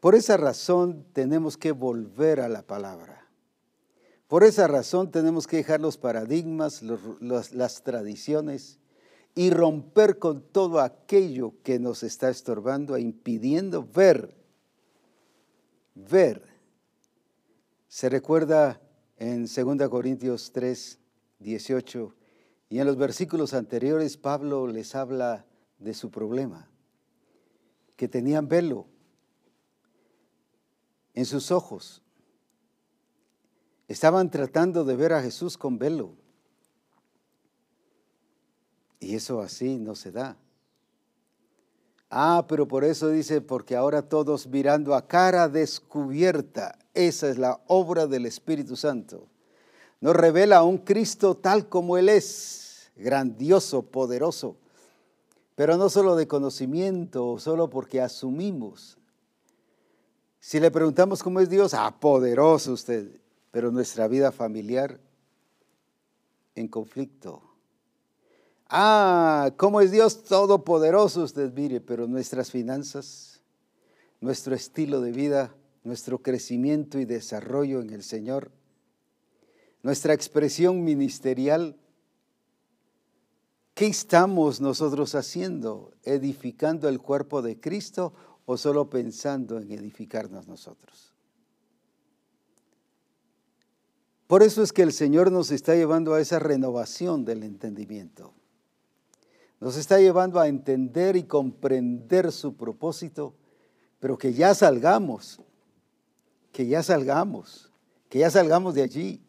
Por 0.00 0.14
esa 0.14 0.36
razón 0.36 1.06
tenemos 1.12 1.56
que 1.56 1.72
volver 1.72 2.40
a 2.40 2.48
la 2.48 2.62
palabra. 2.62 3.28
Por 4.26 4.44
esa 4.44 4.66
razón 4.66 5.10
tenemos 5.10 5.46
que 5.46 5.58
dejar 5.58 5.80
los 5.80 5.96
paradigmas, 5.96 6.82
las 6.82 7.82
tradiciones 7.84 8.80
y 9.34 9.50
romper 9.50 10.18
con 10.18 10.42
todo 10.42 10.80
aquello 10.80 11.54
que 11.62 11.78
nos 11.78 12.02
está 12.02 12.30
estorbando 12.30 12.96
e 12.96 13.00
impidiendo 13.00 13.86
ver, 13.86 14.34
ver. 15.94 16.48
Se 17.88 18.08
recuerda 18.08 18.80
en 19.22 19.46
2 19.46 19.88
Corintios 19.88 20.50
3, 20.50 20.98
18, 21.38 22.14
y 22.68 22.80
en 22.80 22.86
los 22.86 22.96
versículos 22.96 23.54
anteriores 23.54 24.16
Pablo 24.16 24.66
les 24.66 24.96
habla 24.96 25.46
de 25.78 25.94
su 25.94 26.10
problema, 26.10 26.68
que 27.94 28.08
tenían 28.08 28.48
velo 28.48 28.88
en 31.14 31.24
sus 31.24 31.52
ojos. 31.52 32.02
Estaban 33.86 34.28
tratando 34.28 34.84
de 34.84 34.96
ver 34.96 35.12
a 35.12 35.22
Jesús 35.22 35.56
con 35.56 35.78
velo. 35.78 36.16
Y 38.98 39.14
eso 39.14 39.40
así 39.40 39.78
no 39.78 39.94
se 39.94 40.10
da. 40.10 40.36
Ah, 42.14 42.44
pero 42.46 42.68
por 42.68 42.84
eso 42.84 43.08
dice, 43.08 43.40
porque 43.40 43.74
ahora 43.74 44.02
todos 44.02 44.46
mirando 44.46 44.94
a 44.94 45.08
cara 45.08 45.48
descubierta, 45.48 46.78
esa 46.92 47.30
es 47.30 47.38
la 47.38 47.62
obra 47.68 48.06
del 48.06 48.26
Espíritu 48.26 48.76
Santo. 48.76 49.28
Nos 49.98 50.14
revela 50.14 50.58
a 50.58 50.62
un 50.62 50.76
Cristo 50.76 51.38
tal 51.38 51.70
como 51.70 51.96
Él 51.96 52.10
es, 52.10 52.92
grandioso, 52.96 53.80
poderoso, 53.80 54.58
pero 55.54 55.78
no 55.78 55.88
solo 55.88 56.14
de 56.14 56.28
conocimiento, 56.28 57.38
solo 57.38 57.70
porque 57.70 58.02
asumimos. 58.02 58.98
Si 60.38 60.60
le 60.60 60.70
preguntamos 60.70 61.22
cómo 61.22 61.40
es 61.40 61.48
Dios, 61.48 61.72
ah, 61.72 61.98
poderoso 61.98 62.74
usted, 62.74 63.22
pero 63.50 63.70
nuestra 63.70 64.06
vida 64.06 64.32
familiar 64.32 65.00
en 66.54 66.68
conflicto 66.68 67.51
Ah, 68.74 69.52
¿cómo 69.58 69.82
es 69.82 69.90
Dios 69.90 70.24
todopoderoso? 70.24 71.24
Usted 71.24 71.52
mire, 71.52 71.82
pero 71.82 72.06
nuestras 72.06 72.50
finanzas, 72.50 73.42
nuestro 74.22 74.54
estilo 74.54 75.02
de 75.02 75.12
vida, 75.12 75.54
nuestro 75.84 76.22
crecimiento 76.22 76.98
y 76.98 77.04
desarrollo 77.04 77.82
en 77.82 77.90
el 77.90 78.02
Señor, 78.02 78.50
nuestra 79.82 80.14
expresión 80.14 80.84
ministerial, 80.84 81.76
¿qué 83.74 83.88
estamos 83.88 84.62
nosotros 84.62 85.14
haciendo? 85.16 85.92
¿Edificando 86.04 86.88
el 86.88 86.98
cuerpo 86.98 87.42
de 87.42 87.60
Cristo 87.60 88.14
o 88.46 88.56
solo 88.56 88.88
pensando 88.88 89.58
en 89.58 89.70
edificarnos 89.70 90.48
nosotros? 90.48 91.12
Por 94.26 94.42
eso 94.42 94.62
es 94.62 94.72
que 94.72 94.80
el 94.80 94.94
Señor 94.94 95.30
nos 95.30 95.50
está 95.50 95.74
llevando 95.74 96.14
a 96.14 96.22
esa 96.22 96.38
renovación 96.38 97.26
del 97.26 97.42
entendimiento. 97.42 98.32
Nos 99.62 99.76
está 99.76 100.00
llevando 100.00 100.40
a 100.40 100.48
entender 100.48 101.14
y 101.14 101.22
comprender 101.22 102.32
su 102.32 102.56
propósito, 102.56 103.32
pero 104.00 104.18
que 104.18 104.32
ya 104.32 104.56
salgamos, 104.56 105.40
que 106.50 106.66
ya 106.66 106.82
salgamos, 106.82 107.70
que 108.08 108.18
ya 108.18 108.28
salgamos 108.28 108.74
de 108.74 108.82
allí. 108.82 109.22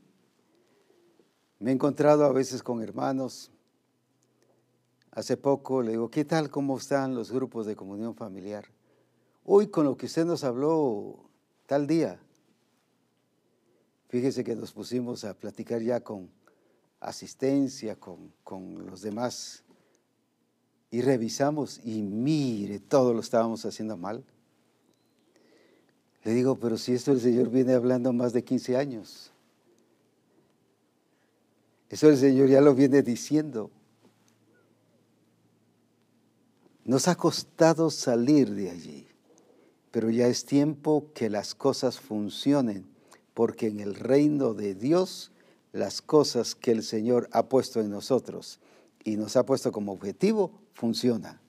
Me 1.59 1.69
he 1.69 1.73
encontrado 1.75 2.25
a 2.25 2.31
veces 2.31 2.63
con 2.63 2.81
hermanos. 2.81 3.51
Hace 5.11 5.37
poco 5.37 5.83
le 5.83 5.91
digo, 5.91 6.09
¿qué 6.09 6.25
tal? 6.25 6.49
¿Cómo 6.49 6.79
están 6.79 7.13
los 7.13 7.31
grupos 7.31 7.67
de 7.67 7.75
comunión 7.75 8.15
familiar? 8.15 8.65
Hoy 9.45 9.67
con 9.67 9.85
lo 9.85 9.95
que 9.95 10.07
usted 10.07 10.25
nos 10.25 10.43
habló 10.43 11.29
tal 11.67 11.85
día. 11.85 12.19
Fíjese 14.09 14.43
que 14.43 14.55
nos 14.55 14.73
pusimos 14.73 15.25
a 15.25 15.35
platicar 15.35 15.83
ya 15.83 15.99
con 15.99 16.31
asistencia, 16.99 17.95
con, 17.99 18.33
con 18.43 18.87
los 18.87 19.03
demás 19.03 19.63
y 20.93 21.01
revisamos 21.01 21.81
y 21.83 22.03
mire, 22.03 22.77
todo 22.77 23.15
lo 23.15 23.21
estábamos 23.21 23.65
haciendo 23.65 23.97
mal. 23.97 24.23
Le 26.23 26.35
digo, 26.35 26.59
pero 26.59 26.77
si 26.77 26.93
esto 26.93 27.11
el 27.11 27.19
Señor 27.19 27.49
viene 27.49 27.73
hablando 27.73 28.13
más 28.13 28.31
de 28.31 28.43
15 28.43 28.77
años. 28.77 29.31
Eso 31.89 32.09
el 32.09 32.17
Señor 32.17 32.47
ya 32.47 32.61
lo 32.61 32.75
viene 32.75 33.01
diciendo. 33.01 33.71
Nos 36.85 37.07
ha 37.07 37.15
costado 37.15 37.89
salir 37.89 38.51
de 38.51 38.69
allí, 38.69 39.07
pero 39.89 40.11
ya 40.11 40.27
es 40.27 40.45
tiempo 40.45 41.07
que 41.15 41.27
las 41.27 41.55
cosas 41.55 41.99
funcionen, 41.99 42.85
porque 43.33 43.65
en 43.65 43.79
el 43.79 43.95
reino 43.95 44.53
de 44.53 44.75
Dios 44.75 45.31
las 45.71 46.03
cosas 46.03 46.53
que 46.53 46.69
el 46.69 46.83
Señor 46.83 47.29
ha 47.31 47.49
puesto 47.49 47.81
en 47.81 47.89
nosotros 47.89 48.59
y 49.03 49.17
nos 49.17 49.35
ha 49.37 49.43
puesto 49.43 49.71
como 49.71 49.91
objetivo 49.91 50.61
funciona. 50.73 51.39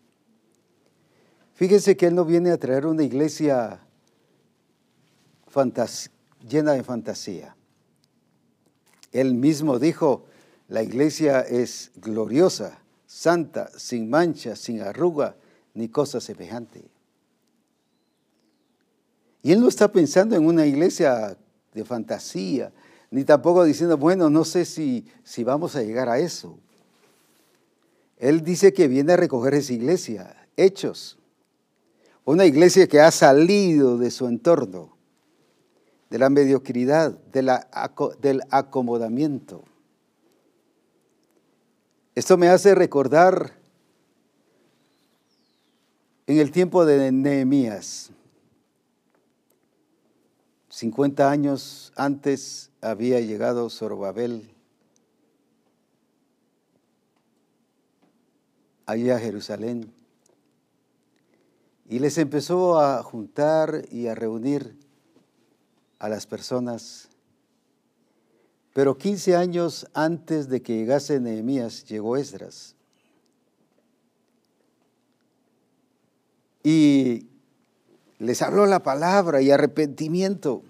Fíjense 1.54 1.96
que 1.96 2.06
Él 2.06 2.14
no 2.14 2.24
viene 2.24 2.50
a 2.50 2.58
traer 2.58 2.86
una 2.86 3.02
iglesia 3.02 3.80
llena 6.48 6.72
de 6.72 6.82
fantasía. 6.82 7.56
Él 9.12 9.34
mismo 9.34 9.78
dijo, 9.78 10.26
la 10.68 10.82
iglesia 10.82 11.40
es 11.40 11.92
gloriosa, 11.96 12.78
santa, 13.06 13.70
sin 13.76 14.10
mancha, 14.10 14.56
sin 14.56 14.80
arruga, 14.80 15.36
ni 15.74 15.88
cosa 15.88 16.20
semejante. 16.20 16.84
Y 19.42 19.52
Él 19.52 19.60
no 19.60 19.68
está 19.68 19.92
pensando 19.92 20.34
en 20.34 20.46
una 20.46 20.66
iglesia 20.66 21.36
de 21.72 21.84
fantasía, 21.84 22.72
ni 23.10 23.24
tampoco 23.24 23.62
diciendo, 23.62 23.96
bueno, 23.96 24.30
no 24.30 24.44
sé 24.44 24.64
si, 24.64 25.06
si 25.22 25.44
vamos 25.44 25.76
a 25.76 25.82
llegar 25.82 26.08
a 26.08 26.18
eso. 26.18 26.58
Él 28.24 28.42
dice 28.42 28.72
que 28.72 28.88
viene 28.88 29.12
a 29.12 29.16
recoger 29.18 29.52
esa 29.52 29.74
iglesia, 29.74 30.34
hechos. 30.56 31.18
Una 32.24 32.46
iglesia 32.46 32.86
que 32.86 32.98
ha 32.98 33.10
salido 33.10 33.98
de 33.98 34.10
su 34.10 34.26
entorno, 34.26 34.96
de 36.08 36.18
la 36.18 36.30
mediocridad, 36.30 37.18
del 37.26 38.40
acomodamiento. 38.48 39.62
Esto 42.14 42.38
me 42.38 42.48
hace 42.48 42.74
recordar 42.74 43.58
en 46.26 46.38
el 46.38 46.50
tiempo 46.50 46.86
de 46.86 47.12
Nehemías. 47.12 48.08
50 50.70 51.30
años 51.30 51.92
antes 51.94 52.70
había 52.80 53.20
llegado 53.20 53.68
Zorobabel 53.68 54.53
allí 58.86 59.10
a 59.10 59.18
Jerusalén 59.18 59.92
y 61.88 61.98
les 61.98 62.18
empezó 62.18 62.80
a 62.80 63.02
juntar 63.02 63.84
y 63.90 64.06
a 64.06 64.14
reunir 64.14 64.76
a 65.98 66.08
las 66.08 66.26
personas. 66.26 67.08
Pero 68.72 68.96
15 68.96 69.36
años 69.36 69.86
antes 69.94 70.48
de 70.48 70.62
que 70.62 70.76
llegase 70.76 71.20
Nehemías, 71.20 71.84
llegó 71.84 72.16
Esdras. 72.16 72.74
Y 76.62 77.26
les 78.18 78.40
habló 78.40 78.66
la 78.66 78.82
palabra 78.82 79.42
y 79.42 79.50
arrepentimiento. 79.50 80.62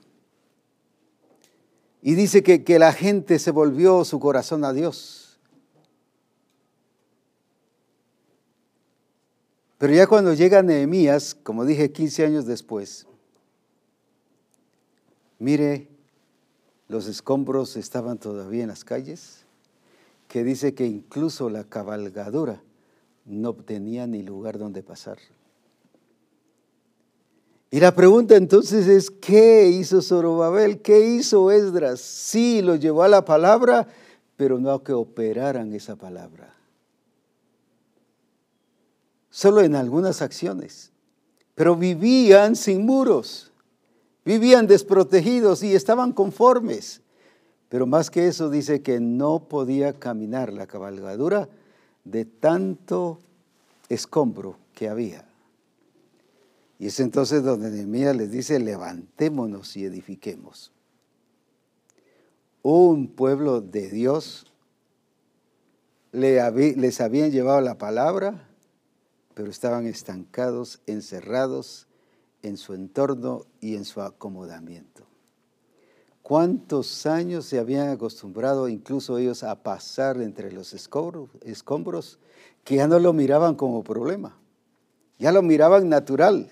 Y 2.02 2.16
dice 2.16 2.42
que, 2.42 2.64
que 2.64 2.78
la 2.78 2.92
gente 2.92 3.38
se 3.38 3.52
volvió 3.52 4.04
su 4.04 4.18
corazón 4.18 4.64
a 4.64 4.72
Dios. 4.72 5.23
Pero 9.84 9.96
ya 9.96 10.06
cuando 10.06 10.32
llega 10.32 10.62
Nehemías, 10.62 11.34
como 11.34 11.66
dije 11.66 11.92
15 11.92 12.24
años 12.24 12.46
después, 12.46 13.06
mire, 15.38 15.88
los 16.88 17.06
escombros 17.06 17.76
estaban 17.76 18.16
todavía 18.16 18.62
en 18.62 18.70
las 18.70 18.82
calles, 18.82 19.44
que 20.26 20.42
dice 20.42 20.72
que 20.72 20.86
incluso 20.86 21.50
la 21.50 21.64
cabalgadura 21.64 22.62
no 23.26 23.52
tenía 23.52 24.06
ni 24.06 24.22
lugar 24.22 24.56
donde 24.56 24.82
pasar. 24.82 25.18
Y 27.70 27.78
la 27.78 27.94
pregunta 27.94 28.36
entonces 28.36 28.86
es, 28.86 29.10
¿qué 29.10 29.68
hizo 29.68 30.00
Zorobabel? 30.00 30.80
¿Qué 30.80 31.08
hizo 31.08 31.50
Esdras? 31.50 32.00
Sí, 32.00 32.62
lo 32.62 32.76
llevó 32.76 33.02
a 33.02 33.08
la 33.08 33.26
palabra, 33.26 33.86
pero 34.38 34.58
no 34.58 34.70
a 34.70 34.82
que 34.82 34.94
operaran 34.94 35.74
esa 35.74 35.94
palabra 35.94 36.54
solo 39.34 39.62
en 39.62 39.74
algunas 39.74 40.22
acciones, 40.22 40.92
pero 41.56 41.74
vivían 41.74 42.54
sin 42.54 42.86
muros, 42.86 43.50
vivían 44.24 44.68
desprotegidos 44.68 45.64
y 45.64 45.74
estaban 45.74 46.12
conformes. 46.12 47.00
Pero 47.68 47.84
más 47.84 48.12
que 48.12 48.28
eso 48.28 48.48
dice 48.48 48.80
que 48.80 49.00
no 49.00 49.48
podía 49.48 49.92
caminar 49.92 50.52
la 50.52 50.68
cabalgadura 50.68 51.48
de 52.04 52.24
tanto 52.24 53.18
escombro 53.88 54.56
que 54.72 54.88
había. 54.88 55.26
Y 56.78 56.86
es 56.86 57.00
entonces 57.00 57.42
donde 57.42 57.72
Nehemías 57.72 58.14
les 58.14 58.30
dice, 58.30 58.60
levantémonos 58.60 59.76
y 59.76 59.84
edifiquemos. 59.84 60.70
Un 62.62 63.08
pueblo 63.08 63.60
de 63.60 63.90
Dios 63.90 64.46
les 66.12 67.00
habían 67.00 67.32
llevado 67.32 67.60
la 67.62 67.78
palabra, 67.78 68.53
pero 69.34 69.50
estaban 69.50 69.86
estancados, 69.86 70.80
encerrados 70.86 71.86
en 72.42 72.56
su 72.56 72.74
entorno 72.74 73.44
y 73.60 73.74
en 73.74 73.84
su 73.84 74.00
acomodamiento. 74.00 75.06
¿Cuántos 76.22 77.04
años 77.04 77.44
se 77.44 77.58
habían 77.58 77.88
acostumbrado 77.88 78.68
incluso 78.68 79.18
ellos 79.18 79.42
a 79.42 79.62
pasar 79.62 80.22
entre 80.22 80.52
los 80.52 80.72
escombros, 80.72 82.18
que 82.64 82.76
ya 82.76 82.88
no 82.88 82.98
lo 82.98 83.12
miraban 83.12 83.56
como 83.56 83.84
problema, 83.84 84.38
ya 85.18 85.32
lo 85.32 85.42
miraban 85.42 85.88
natural? 85.88 86.50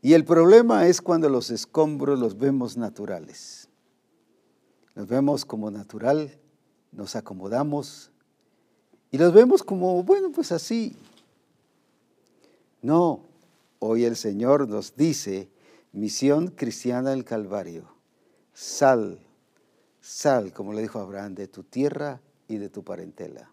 Y 0.00 0.14
el 0.14 0.24
problema 0.24 0.86
es 0.86 1.02
cuando 1.02 1.28
los 1.28 1.50
escombros 1.50 2.18
los 2.18 2.38
vemos 2.38 2.76
naturales. 2.76 3.68
Los 4.94 5.08
vemos 5.08 5.44
como 5.44 5.70
natural, 5.70 6.38
nos 6.92 7.16
acomodamos 7.16 8.10
y 9.10 9.18
los 9.18 9.32
vemos 9.32 9.62
como, 9.62 10.02
bueno, 10.02 10.30
pues 10.32 10.52
así, 10.52 10.96
no, 12.84 13.22
hoy 13.78 14.04
el 14.04 14.14
Señor 14.14 14.68
nos 14.68 14.94
dice, 14.94 15.48
misión 15.92 16.48
cristiana 16.48 17.10
del 17.10 17.24
Calvario, 17.24 17.88
sal, 18.52 19.18
sal, 20.02 20.52
como 20.52 20.74
le 20.74 20.82
dijo 20.82 20.98
Abraham, 20.98 21.34
de 21.34 21.48
tu 21.48 21.62
tierra 21.62 22.20
y 22.46 22.58
de 22.58 22.68
tu 22.68 22.84
parentela. 22.84 23.50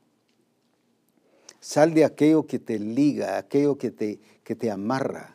Sal 1.61 1.93
de 1.93 2.03
aquello 2.03 2.45
que 2.45 2.59
te 2.59 2.77
liga, 2.77 3.38
aquello 3.38 3.77
que 3.77 3.89
te, 3.89 4.19
que 4.43 4.53
te 4.53 4.69
amarra. 4.69 5.34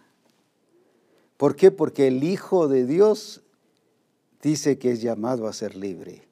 ¿Por 1.39 1.57
qué? 1.57 1.71
Porque 1.71 2.07
el 2.09 2.23
Hijo 2.23 2.69
de 2.69 2.85
Dios 2.85 3.45
dice 4.43 4.79
que 4.79 4.93
es 4.93 5.01
llamado 5.01 5.47
a 5.47 5.55
ser 5.55 5.75
libre. 5.75 6.29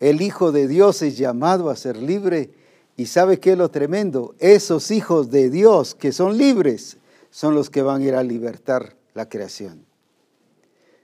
El 0.00 0.20
Hijo 0.20 0.52
de 0.52 0.68
Dios 0.68 1.00
es 1.00 1.16
llamado 1.16 1.70
a 1.70 1.76
ser 1.76 1.96
libre 1.96 2.52
y 2.96 3.06
sabe 3.06 3.40
qué 3.40 3.52
es 3.52 3.58
lo 3.58 3.70
tremendo, 3.70 4.34
esos 4.38 4.90
hijos 4.90 5.30
de 5.30 5.50
Dios 5.50 5.94
que 5.94 6.12
son 6.12 6.38
libres 6.38 6.98
son 7.30 7.54
los 7.54 7.70
que 7.70 7.82
van 7.82 8.02
a 8.02 8.04
ir 8.04 8.14
a 8.14 8.22
libertar 8.22 8.96
la 9.14 9.28
creación. 9.28 9.84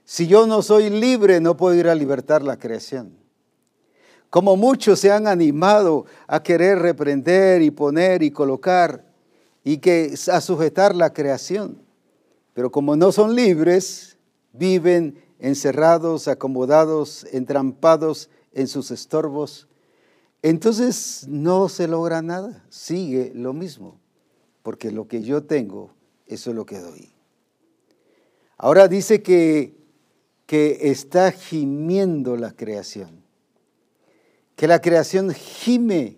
Si 0.05 0.27
yo 0.27 0.47
no 0.47 0.61
soy 0.61 0.89
libre, 0.89 1.41
no 1.41 1.57
puedo 1.57 1.75
ir 1.75 1.87
a 1.87 1.95
libertar 1.95 2.41
la 2.43 2.57
creación. 2.57 3.17
Como 4.29 4.55
muchos 4.55 4.99
se 4.99 5.11
han 5.11 5.27
animado 5.27 6.05
a 6.27 6.41
querer 6.41 6.79
reprender 6.79 7.61
y 7.61 7.71
poner 7.71 8.23
y 8.23 8.31
colocar 8.31 9.05
y 9.63 9.77
que 9.77 10.13
a 10.31 10.39
sujetar 10.39 10.95
la 10.95 11.11
creación. 11.11 11.81
Pero 12.53 12.71
como 12.71 12.95
no 12.95 13.11
son 13.11 13.35
libres, 13.35 14.17
viven 14.53 15.21
encerrados, 15.39 16.29
acomodados, 16.29 17.25
entrampados 17.33 18.29
en 18.53 18.67
sus 18.67 18.91
estorbos 18.91 19.67
entonces 20.43 21.25
no 21.27 21.69
se 21.69 21.87
logra 21.87 22.21
nada, 22.21 22.65
sigue 22.69 23.31
lo 23.35 23.53
mismo, 23.53 23.99
porque 24.63 24.91
lo 24.91 25.07
que 25.07 25.21
yo 25.21 25.43
tengo, 25.43 25.93
eso 26.25 26.49
es 26.49 26.55
lo 26.55 26.65
que 26.65 26.79
doy. 26.79 27.13
Ahora 28.57 28.87
dice 28.87 29.21
que, 29.21 29.75
que 30.45 30.89
está 30.91 31.31
gimiendo 31.31 32.37
la 32.37 32.51
creación, 32.51 33.23
que 34.55 34.67
la 34.67 34.81
creación 34.81 35.31
gime 35.31 36.17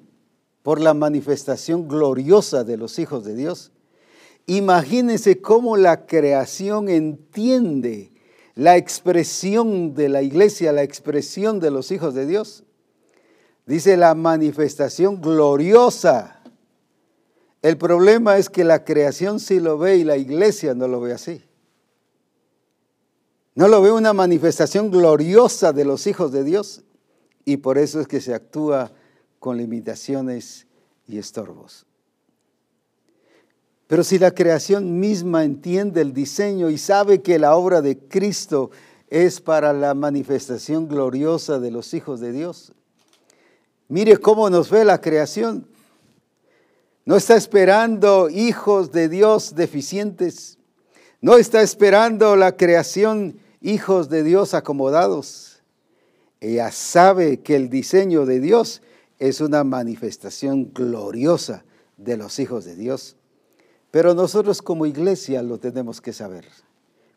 por 0.62 0.80
la 0.80 0.94
manifestación 0.94 1.88
gloriosa 1.88 2.64
de 2.64 2.78
los 2.78 2.98
hijos 3.00 3.26
de 3.26 3.36
Dios. 3.36 3.72
Imagínense 4.46 5.42
cómo 5.42 5.78
la 5.78 6.06
creación 6.06 6.90
entiende 6.90 8.12
la 8.56 8.78
expresión 8.78 9.94
de 9.94 10.10
la 10.10 10.22
iglesia, 10.22 10.72
la 10.72 10.84
expresión 10.84 11.60
de 11.60 11.72
los 11.72 11.92
hijos 11.92 12.14
de 12.14 12.26
Dios. 12.26 12.64
Dice 13.66 13.96
la 13.96 14.14
manifestación 14.14 15.22
gloriosa. 15.22 16.42
El 17.62 17.78
problema 17.78 18.38
es 18.38 18.50
que 18.50 18.64
la 18.64 18.84
creación 18.84 19.40
sí 19.40 19.60
lo 19.60 19.78
ve 19.78 19.98
y 19.98 20.04
la 20.04 20.18
iglesia 20.18 20.74
no 20.74 20.88
lo 20.88 21.00
ve 21.00 21.14
así. 21.14 21.42
No 23.56 23.68
lo 23.68 23.82
ve 23.82 23.92
una 23.92 24.14
manifestación 24.14 24.92
gloriosa 24.92 25.72
de 25.72 25.86
los 25.86 26.08
hijos 26.08 26.32
de 26.32 26.44
Dios 26.44 26.84
y 27.46 27.58
por 27.58 27.78
eso 27.78 28.02
es 28.02 28.08
que 28.08 28.20
se 28.20 28.34
actúa 28.34 28.92
con 29.40 29.58
limitaciones 29.58 30.68
y 31.08 31.18
estorbos. 31.18 31.86
Pero 33.88 34.04
si 34.04 34.18
la 34.18 34.32
creación 34.32 35.00
misma 35.00 35.44
entiende 35.44 36.02
el 36.02 36.14
diseño 36.14 36.70
y 36.70 36.78
sabe 36.78 37.22
que 37.22 37.38
la 37.38 37.56
obra 37.56 37.82
de 37.82 38.00
Cristo 38.00 38.72
es 39.08 39.40
para 39.40 39.72
la 39.72 39.94
manifestación 39.94 40.88
gloriosa 40.88 41.60
de 41.60 41.70
los 41.70 41.94
hijos 41.94 42.20
de 42.20 42.32
Dios, 42.32 42.74
Mire 43.88 44.18
cómo 44.18 44.50
nos 44.50 44.70
ve 44.70 44.86
la 44.86 45.02
creación. 45.02 45.68
No 47.06 47.16
está 47.18 47.36
esperando 47.36 48.30
hijos 48.30 48.92
de 48.92 49.10
Dios 49.10 49.56
deficientes. 49.56 50.58
No 51.22 51.38
está 51.38 51.62
esperando 51.62 52.36
la 52.36 52.56
creación 52.56 53.38
hijos 53.62 54.10
de 54.10 54.24
Dios 54.24 54.54
acomodados. 54.54 55.62
Ella 56.40 56.72
sabe 56.72 57.42
que 57.42 57.56
el 57.56 57.70
diseño 57.70 58.26
de 58.26 58.40
Dios 58.40 58.82
es 59.20 59.42
una 59.42 59.64
manifestación 59.64 60.72
gloriosa 60.74 61.64
de 61.98 62.18
los 62.18 62.40
hijos 62.40 62.66
de 62.66 62.76
Dios. 62.76 63.16
Pero 63.92 64.14
nosotros 64.14 64.62
como 64.62 64.86
iglesia 64.86 65.44
lo 65.44 65.60
tenemos 65.60 66.02
que 66.02 66.14
saber, 66.14 66.46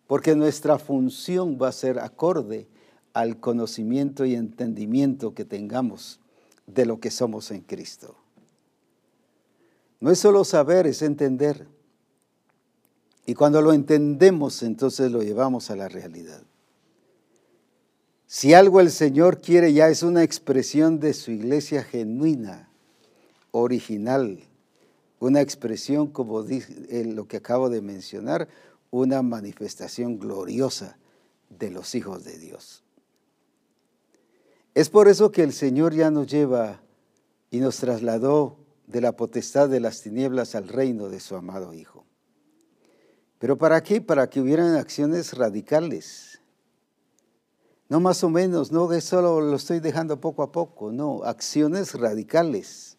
porque 0.06 0.36
nuestra 0.36 0.78
función 0.78 1.58
va 1.60 1.68
a 1.68 1.72
ser 1.72 1.98
acorde 1.98 2.68
al 3.12 3.40
conocimiento 3.40 4.24
y 4.24 4.34
entendimiento 4.34 5.34
que 5.34 5.44
tengamos 5.44 6.20
de 6.66 6.86
lo 6.86 7.00
que 7.00 7.10
somos 7.10 7.50
en 7.50 7.60
Cristo. 7.60 8.16
No 10.00 10.10
es 10.10 10.18
solo 10.18 10.44
saber, 10.44 10.86
es 10.86 11.02
entender. 11.02 11.66
Y 13.24 13.34
cuando 13.34 13.60
lo 13.62 13.72
entendemos, 13.72 14.62
entonces 14.62 15.10
lo 15.10 15.22
llevamos 15.22 15.70
a 15.70 15.76
la 15.76 15.88
realidad. 15.88 16.42
Si 18.26 18.54
algo 18.54 18.80
el 18.80 18.90
Señor 18.90 19.40
quiere 19.40 19.72
ya 19.72 19.88
es 19.88 20.02
una 20.02 20.22
expresión 20.22 20.98
de 20.98 21.14
su 21.14 21.30
iglesia 21.30 21.82
genuina, 21.84 22.68
original, 23.52 24.40
una 25.18 25.40
expresión 25.40 26.08
como 26.08 26.42
lo 26.42 27.28
que 27.28 27.36
acabo 27.36 27.70
de 27.70 27.80
mencionar, 27.80 28.48
una 28.90 29.22
manifestación 29.22 30.18
gloriosa 30.18 30.98
de 31.48 31.70
los 31.70 31.94
hijos 31.94 32.24
de 32.24 32.38
Dios. 32.38 32.82
Es 34.76 34.90
por 34.90 35.08
eso 35.08 35.32
que 35.32 35.42
el 35.42 35.54
Señor 35.54 35.94
ya 35.94 36.10
nos 36.10 36.26
lleva 36.26 36.82
y 37.50 37.60
nos 37.60 37.78
trasladó 37.78 38.58
de 38.86 39.00
la 39.00 39.16
potestad 39.16 39.70
de 39.70 39.80
las 39.80 40.02
tinieblas 40.02 40.54
al 40.54 40.68
reino 40.68 41.08
de 41.08 41.18
su 41.18 41.34
amado 41.34 41.72
Hijo. 41.72 42.04
¿Pero 43.38 43.56
para 43.56 43.82
qué? 43.82 44.02
Para 44.02 44.28
que 44.28 44.38
hubieran 44.38 44.74
acciones 44.74 45.32
radicales. 45.32 46.42
No 47.88 48.00
más 48.00 48.22
o 48.22 48.28
menos, 48.28 48.70
no 48.70 48.86
de 48.86 49.00
solo 49.00 49.40
lo 49.40 49.56
estoy 49.56 49.80
dejando 49.80 50.20
poco 50.20 50.42
a 50.42 50.52
poco, 50.52 50.92
no, 50.92 51.24
acciones 51.24 51.94
radicales. 51.94 52.98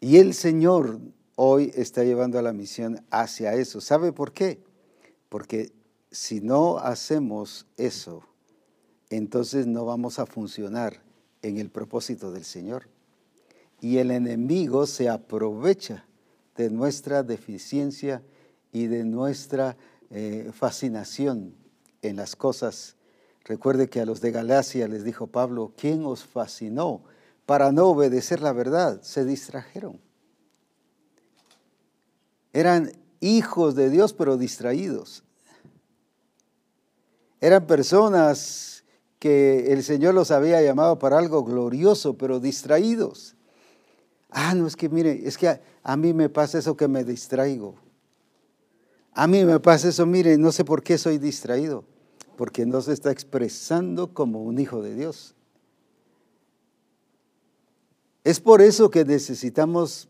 Y 0.00 0.16
el 0.16 0.32
Señor 0.32 0.98
hoy 1.36 1.72
está 1.74 2.04
llevando 2.04 2.38
a 2.38 2.42
la 2.42 2.54
misión 2.54 3.04
hacia 3.10 3.52
eso. 3.52 3.82
¿Sabe 3.82 4.14
por 4.14 4.32
qué? 4.32 4.64
Porque 5.28 5.74
si 6.10 6.40
no 6.40 6.78
hacemos 6.78 7.66
eso, 7.76 8.29
entonces 9.10 9.66
no 9.66 9.84
vamos 9.84 10.18
a 10.18 10.26
funcionar 10.26 11.02
en 11.42 11.58
el 11.58 11.68
propósito 11.68 12.30
del 12.32 12.44
Señor. 12.44 12.88
Y 13.80 13.98
el 13.98 14.10
enemigo 14.10 14.86
se 14.86 15.08
aprovecha 15.08 16.04
de 16.56 16.70
nuestra 16.70 17.22
deficiencia 17.22 18.22
y 18.72 18.86
de 18.86 19.04
nuestra 19.04 19.76
eh, 20.10 20.50
fascinación 20.54 21.54
en 22.02 22.16
las 22.16 22.36
cosas. 22.36 22.96
Recuerde 23.44 23.88
que 23.88 24.00
a 24.00 24.06
los 24.06 24.20
de 24.20 24.30
Galacia 24.30 24.86
les 24.86 25.02
dijo 25.02 25.26
Pablo, 25.26 25.72
¿quién 25.76 26.04
os 26.04 26.24
fascinó 26.24 27.02
para 27.46 27.72
no 27.72 27.86
obedecer 27.86 28.42
la 28.42 28.52
verdad? 28.52 29.02
Se 29.02 29.24
distrajeron. 29.24 29.98
Eran 32.52 32.92
hijos 33.20 33.74
de 33.74 33.90
Dios 33.90 34.12
pero 34.12 34.36
distraídos. 34.36 35.24
Eran 37.40 37.66
personas 37.66 38.79
que 39.20 39.72
el 39.72 39.84
Señor 39.84 40.14
los 40.14 40.32
había 40.32 40.60
llamado 40.62 40.98
para 40.98 41.18
algo 41.18 41.44
glorioso 41.44 42.14
pero 42.14 42.40
distraídos. 42.40 43.36
Ah, 44.30 44.54
no, 44.54 44.66
es 44.66 44.74
que 44.74 44.88
mire, 44.88 45.20
es 45.24 45.36
que 45.36 45.60
a, 45.82 45.96
mí 45.96 46.12
me 46.12 46.28
pasa 46.28 46.58
eso 46.58 46.76
que 46.76 46.88
me 46.88 47.04
distraigo. 47.04 47.76
A 49.12 49.26
mí 49.26 49.44
me 49.44 49.60
pasa 49.60 49.88
eso, 49.88 50.06
mire, 50.06 50.38
no 50.38 50.50
sé 50.50 50.64
por 50.64 50.82
qué 50.82 50.96
soy 50.96 51.18
distraído, 51.18 51.84
porque 52.36 52.64
no 52.64 52.80
se 52.80 52.92
está 52.92 53.10
expresando 53.10 54.14
como 54.14 54.42
un 54.42 54.58
hijo 54.58 54.82
de 54.82 54.94
Dios. 54.94 55.34
Es 58.24 58.40
por 58.40 58.62
eso 58.62 58.90
que 58.90 59.04
necesitamos 59.04 60.08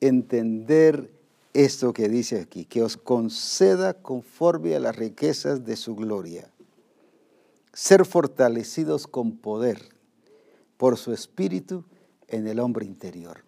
entender 0.00 1.10
esto 1.52 1.92
que 1.92 2.08
dice 2.08 2.40
aquí, 2.40 2.64
que 2.64 2.82
os 2.82 2.96
conceda 2.96 3.94
conforme 3.94 4.76
a 4.76 4.80
las 4.80 4.94
riquezas 4.94 5.64
de 5.64 5.76
su 5.76 5.96
gloria, 5.96 6.48
ser 7.76 8.06
fortalecidos 8.06 9.06
con 9.06 9.36
poder 9.36 9.90
por 10.78 10.96
su 10.96 11.12
espíritu 11.12 11.84
en 12.26 12.46
el 12.46 12.58
hombre 12.58 12.86
interior. 12.86 13.44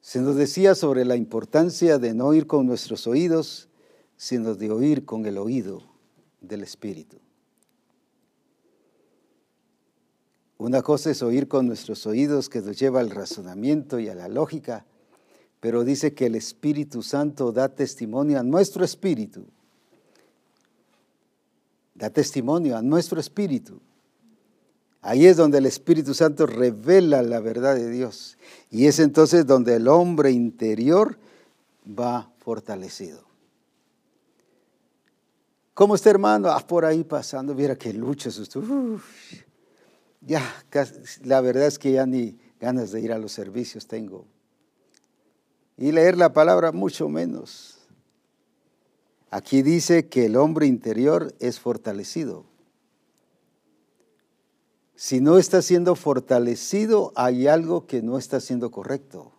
Se 0.00 0.20
nos 0.20 0.36
decía 0.36 0.76
sobre 0.76 1.04
la 1.04 1.16
importancia 1.16 1.98
de 1.98 2.14
no 2.14 2.26
oír 2.26 2.46
con 2.46 2.66
nuestros 2.66 3.08
oídos, 3.08 3.68
sino 4.16 4.54
de 4.54 4.70
oír 4.70 5.04
con 5.04 5.26
el 5.26 5.38
oído 5.38 5.82
del 6.40 6.62
Espíritu. 6.62 7.18
Una 10.56 10.82
cosa 10.82 11.10
es 11.10 11.20
oír 11.20 11.48
con 11.48 11.66
nuestros 11.66 12.06
oídos 12.06 12.48
que 12.48 12.60
nos 12.60 12.78
lleva 12.78 13.00
al 13.00 13.10
razonamiento 13.10 13.98
y 13.98 14.08
a 14.08 14.14
la 14.14 14.28
lógica, 14.28 14.86
pero 15.58 15.82
dice 15.82 16.14
que 16.14 16.26
el 16.26 16.36
Espíritu 16.36 17.02
Santo 17.02 17.50
da 17.50 17.74
testimonio 17.74 18.38
a 18.38 18.44
nuestro 18.44 18.84
espíritu. 18.84 19.46
Da 22.00 22.10
testimonio 22.10 22.76
a 22.76 22.82
nuestro 22.82 23.20
espíritu 23.20 23.80
Ahí 25.02 25.26
es 25.26 25.36
donde 25.36 25.58
el 25.58 25.66
Espíritu 25.66 26.12
Santo 26.12 26.46
revela 26.46 27.22
la 27.22 27.40
verdad 27.40 27.74
de 27.74 27.88
Dios. 27.88 28.36
Y 28.70 28.86
es 28.86 28.98
entonces 28.98 29.46
donde 29.46 29.76
el 29.76 29.88
hombre 29.88 30.30
interior 30.30 31.18
va 31.86 32.30
fortalecido. 32.38 33.24
¿Cómo 35.72 35.94
está 35.94 36.10
hermano? 36.10 36.48
Ah, 36.48 36.66
por 36.66 36.84
ahí 36.84 37.04
pasando, 37.04 37.54
mira 37.54 37.76
qué 37.76 37.94
lucha 37.94 38.28
ya, 40.20 40.42
la 41.24 41.40
verdad 41.40 41.66
es 41.66 41.78
que 41.78 41.92
ya 41.92 42.04
ni 42.04 42.38
ganas 42.60 42.92
de 42.92 43.00
ir 43.00 43.10
a 43.10 43.18
los 43.18 43.32
servicios 43.32 43.86
tengo. 43.86 44.26
Y 45.78 45.92
leer 45.92 46.18
la 46.18 46.34
palabra 46.34 46.72
mucho 46.72 47.08
menos. 47.08 47.79
Aquí 49.30 49.62
dice 49.62 50.08
que 50.08 50.26
el 50.26 50.36
hombre 50.36 50.66
interior 50.66 51.34
es 51.38 51.60
fortalecido. 51.60 52.44
Si 54.96 55.20
no 55.20 55.38
está 55.38 55.62
siendo 55.62 55.94
fortalecido, 55.94 57.12
hay 57.14 57.46
algo 57.46 57.86
que 57.86 58.02
no 58.02 58.18
está 58.18 58.40
siendo 58.40 58.70
correcto. 58.70 59.32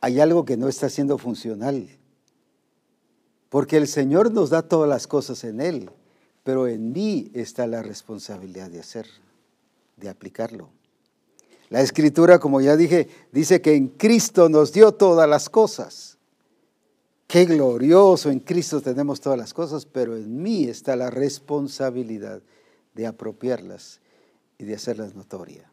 Hay 0.00 0.20
algo 0.20 0.44
que 0.44 0.56
no 0.56 0.68
está 0.68 0.90
siendo 0.90 1.18
funcional. 1.18 1.88
Porque 3.48 3.78
el 3.78 3.88
Señor 3.88 4.32
nos 4.32 4.50
da 4.50 4.62
todas 4.62 4.88
las 4.88 5.06
cosas 5.06 5.42
en 5.42 5.60
Él, 5.60 5.90
pero 6.44 6.68
en 6.68 6.92
mí 6.92 7.30
está 7.34 7.66
la 7.66 7.82
responsabilidad 7.82 8.70
de 8.70 8.80
hacer, 8.80 9.06
de 9.96 10.08
aplicarlo. 10.10 10.68
La 11.70 11.80
escritura, 11.80 12.38
como 12.38 12.60
ya 12.60 12.76
dije, 12.76 13.08
dice 13.32 13.60
que 13.60 13.74
en 13.74 13.88
Cristo 13.88 14.48
nos 14.48 14.72
dio 14.72 14.92
todas 14.92 15.28
las 15.28 15.48
cosas. 15.48 16.15
Qué 17.26 17.44
glorioso, 17.44 18.30
en 18.30 18.40
Cristo 18.40 18.80
tenemos 18.80 19.20
todas 19.20 19.38
las 19.38 19.52
cosas, 19.52 19.84
pero 19.84 20.16
en 20.16 20.42
mí 20.42 20.64
está 20.64 20.94
la 20.94 21.10
responsabilidad 21.10 22.40
de 22.94 23.06
apropiarlas 23.06 24.00
y 24.58 24.64
de 24.64 24.74
hacerlas 24.74 25.14
notorias. 25.14 25.70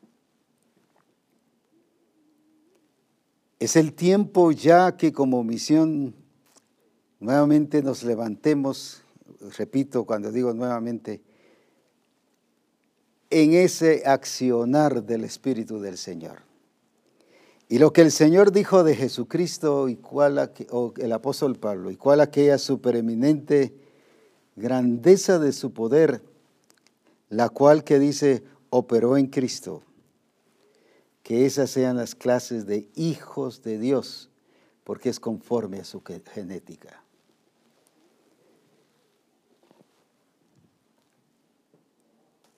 Es 3.60 3.76
el 3.76 3.94
tiempo 3.94 4.52
ya 4.52 4.98
que 4.98 5.14
como 5.14 5.44
misión 5.44 6.16
nuevamente 7.20 7.82
nos 7.82 8.04
levantemos, 8.04 9.04
repito 9.58 10.06
cuando 10.06 10.32
digo 10.32 10.54
nuevamente, 10.54 11.22
en 13.30 13.54
ese 13.54 14.04
accionar 14.06 15.04
del 15.04 15.24
Espíritu 15.24 15.80
del 15.80 15.98
Señor. 15.98 16.53
Y 17.74 17.80
lo 17.80 17.92
que 17.92 18.02
el 18.02 18.12
Señor 18.12 18.52
dijo 18.52 18.84
de 18.84 18.96
Jesucristo 18.96 19.90
y 19.90 19.96
cuál 19.96 20.52
el 20.98 21.12
apóstol 21.12 21.56
Pablo, 21.56 21.90
y 21.90 21.96
cuál 21.96 22.22
aquella 22.22 22.60
supereminente 22.60 23.74
grandeza 24.56 25.40
de 25.40 25.52
su 25.54 25.74
poder, 25.74 26.22
la 27.30 27.50
cual 27.50 27.84
que 27.84 27.98
dice, 27.98 28.44
operó 28.70 29.18
en 29.18 29.26
Cristo, 29.26 29.82
que 31.24 31.48
esas 31.48 31.72
sean 31.72 31.98
las 31.98 32.14
clases 32.14 32.68
de 32.68 32.92
hijos 32.94 33.64
de 33.64 33.80
Dios, 33.80 34.30
porque 34.84 35.10
es 35.10 35.20
conforme 35.20 35.80
a 35.80 35.84
su 35.84 36.04
genética. 36.32 37.03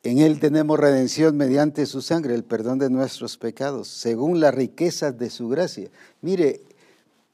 En 0.05 0.19
Él 0.19 0.39
tenemos 0.39 0.79
redención 0.79 1.35
mediante 1.35 1.87
su 1.87 1.99
sangre, 1.99 2.35
el 2.35 2.43
perdón 2.43 2.77
de 2.77 2.91
nuestros 2.91 3.37
pecados, 3.37 3.87
según 3.87 4.39
la 4.39 4.51
riqueza 4.51 5.11
de 5.11 5.31
su 5.31 5.49
gracia. 5.49 5.89
Mire, 6.21 6.61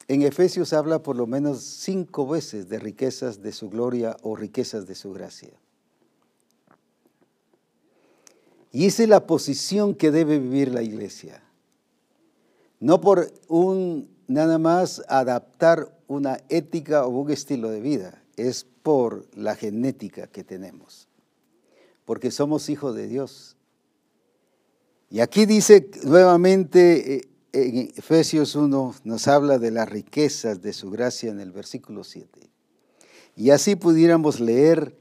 en 0.07 0.21
Efesios 0.21 0.71
habla 0.71 1.03
por 1.03 1.17
lo 1.17 1.27
menos 1.27 1.63
cinco 1.63 2.25
veces 2.25 2.69
de 2.69 2.79
riquezas 2.79 3.41
de 3.41 3.51
su 3.51 3.69
gloria 3.69 4.15
o 4.21 4.37
riquezas 4.37 4.87
de 4.87 4.95
su 4.95 5.11
gracia. 5.11 5.51
Y 8.71 8.85
esa 8.85 9.03
es 9.03 9.09
la 9.09 9.27
posición 9.27 9.93
que 9.93 10.11
debe 10.11 10.39
vivir 10.39 10.73
la 10.73 10.81
iglesia. 10.81 11.43
No 12.79 13.01
por 13.01 13.33
un 13.49 14.09
nada 14.27 14.57
más 14.59 15.03
adaptar 15.09 15.93
una 16.07 16.37
ética 16.47 17.05
o 17.05 17.09
un 17.09 17.31
estilo 17.31 17.69
de 17.69 17.81
vida, 17.81 18.23
es 18.37 18.65
por 18.81 19.25
la 19.35 19.57
genética 19.57 20.27
que 20.27 20.45
tenemos. 20.45 21.10
Porque 22.11 22.29
somos 22.29 22.67
hijos 22.67 22.93
de 22.93 23.07
Dios. 23.07 23.55
Y 25.09 25.21
aquí 25.21 25.45
dice 25.45 25.89
nuevamente 26.03 27.15
eh, 27.15 27.29
en 27.53 27.93
Efesios 27.95 28.53
1 28.53 28.95
nos 29.05 29.27
habla 29.29 29.57
de 29.59 29.71
las 29.71 29.87
riquezas 29.87 30.61
de 30.61 30.73
su 30.73 30.91
gracia 30.91 31.31
en 31.31 31.39
el 31.39 31.53
versículo 31.53 32.03
7. 32.03 32.49
Y 33.37 33.51
así 33.51 33.77
pudiéramos 33.77 34.41
leer 34.41 34.93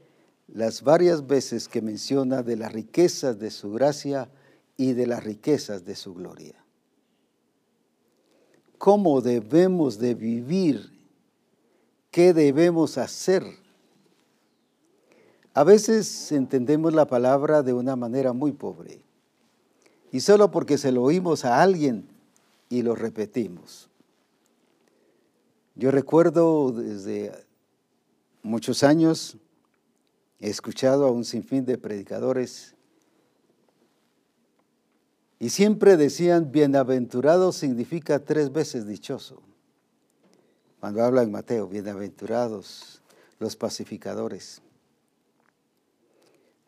las 0.47 0.83
varias 0.83 1.27
veces 1.27 1.67
que 1.67 1.81
menciona 1.81 2.43
de 2.43 2.55
las 2.55 2.71
riquezas 2.71 3.37
de 3.39 3.51
su 3.51 3.73
gracia 3.73 4.29
y 4.77 4.93
de 4.93 5.05
las 5.05 5.21
riquezas 5.21 5.83
de 5.83 5.97
su 5.97 6.13
gloria. 6.13 6.63
¿Cómo 8.77 9.19
debemos 9.19 9.99
de 9.99 10.15
vivir? 10.15 10.97
¿Qué 12.09 12.33
debemos 12.33 12.97
hacer? 12.97 13.60
A 15.53 15.63
veces 15.63 16.31
entendemos 16.31 16.93
la 16.93 17.07
palabra 17.07 17.61
de 17.61 17.73
una 17.73 17.95
manera 17.95 18.31
muy 18.31 18.53
pobre 18.53 19.01
y 20.11 20.21
solo 20.21 20.51
porque 20.51 20.77
se 20.77 20.91
lo 20.91 21.03
oímos 21.03 21.43
a 21.43 21.61
alguien 21.61 22.07
y 22.69 22.83
lo 22.83 22.95
repetimos. 22.95 23.89
Yo 25.75 25.91
recuerdo 25.91 26.71
desde 26.71 27.31
muchos 28.43 28.83
años 28.83 29.37
He 30.39 30.49
escuchado 30.49 31.05
a 31.05 31.11
un 31.11 31.23
sinfín 31.23 31.65
de 31.65 31.77
predicadores 31.77 32.73
Y 35.39 35.49
siempre 35.49 35.97
decían, 35.97 36.51
bienaventurado 36.51 37.51
significa 37.51 38.19
tres 38.19 38.51
veces 38.51 38.87
dichoso. 38.87 39.41
Cuando 40.79 41.03
habla 41.03 41.21
en 41.21 41.31
Mateo, 41.31 41.67
bienaventurados 41.67 43.01
los 43.39 43.55
pacificadores. 43.55 44.61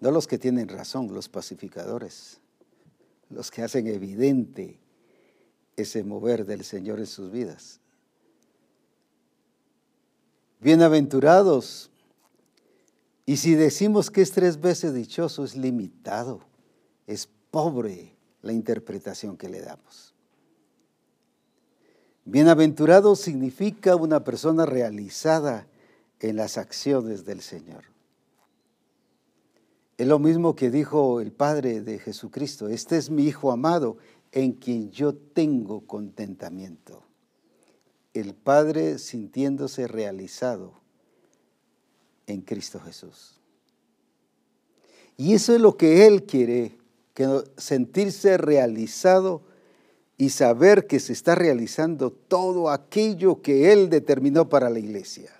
No 0.04 0.12
los 0.12 0.28
que 0.28 0.38
tienen 0.38 0.68
razón, 0.68 1.14
los 1.14 1.30
pacificadores. 1.30 2.42
Los 3.30 3.50
que 3.50 3.64
hacen 3.64 3.88
evidente 3.88 4.78
ese 5.78 6.04
mover 6.04 6.46
del 6.46 6.66
Señor 6.66 7.00
en 7.00 7.06
sus 7.06 7.32
vidas. 7.32 7.80
Bienaventurados. 10.60 11.90
Y 13.26 13.38
si 13.38 13.56
decimos 13.56 14.12
que 14.12 14.22
es 14.22 14.32
tres 14.34 14.60
veces 14.60 14.94
dichoso, 14.94 15.46
es 15.46 15.56
limitado, 15.56 16.42
es 17.08 17.30
pobre 17.50 18.14
la 18.42 18.52
interpretación 18.52 19.38
que 19.38 19.48
le 19.48 19.62
damos. 19.62 20.14
Bienaventurado 22.26 23.16
significa 23.16 23.96
una 23.96 24.22
persona 24.26 24.66
realizada 24.66 25.66
en 26.20 26.36
las 26.36 26.58
acciones 26.58 27.24
del 27.24 27.40
Señor. 27.40 27.93
Es 29.98 30.08
lo 30.08 30.18
mismo 30.20 30.56
que 30.56 30.72
dijo 30.72 31.22
el 31.22 31.32
Padre 31.32 31.82
de 31.82 32.00
Jesucristo, 32.00 32.68
este 32.68 32.98
es 32.98 33.10
mi 33.10 33.26
Hijo 33.26 33.52
amado 33.52 33.98
en 34.32 34.54
quien 34.54 34.90
yo 34.92 35.14
tengo 35.14 35.82
contentamiento. 35.86 37.04
El 38.14 38.34
Padre 38.34 38.98
sintiéndose 38.98 39.88
realizado 39.88 40.74
en 42.26 42.42
Cristo 42.42 42.80
Jesús. 42.80 43.40
Y 45.16 45.34
eso 45.34 45.54
es 45.54 45.62
lo 45.62 45.78
que 45.78 46.08
Él 46.08 46.24
quiere, 46.24 46.78
que 47.14 47.44
sentirse 47.58 48.38
realizado 48.38 49.44
y 50.18 50.30
saber 50.30 50.88
que 50.88 51.00
se 51.00 51.14
está 51.14 51.36
realizando 51.36 52.12
todo 52.12 52.72
aquello 52.72 53.42
que 53.42 53.72
Él 53.72 53.90
determinó 53.90 54.50
para 54.50 54.70
la 54.70 54.80
iglesia. 54.80 55.32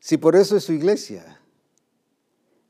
Si 0.00 0.16
por 0.16 0.34
eso 0.34 0.56
es 0.56 0.64
su 0.64 0.72
iglesia, 0.72 1.35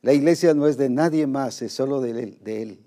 la 0.07 0.13
iglesia 0.13 0.55
no 0.55 0.69
es 0.69 0.77
de 0.77 0.89
nadie 0.89 1.27
más, 1.27 1.63
es 1.63 1.73
solo 1.73 2.01
de 2.01 2.11
Él. 2.11 2.39
De 2.45 2.63
él. 2.63 2.79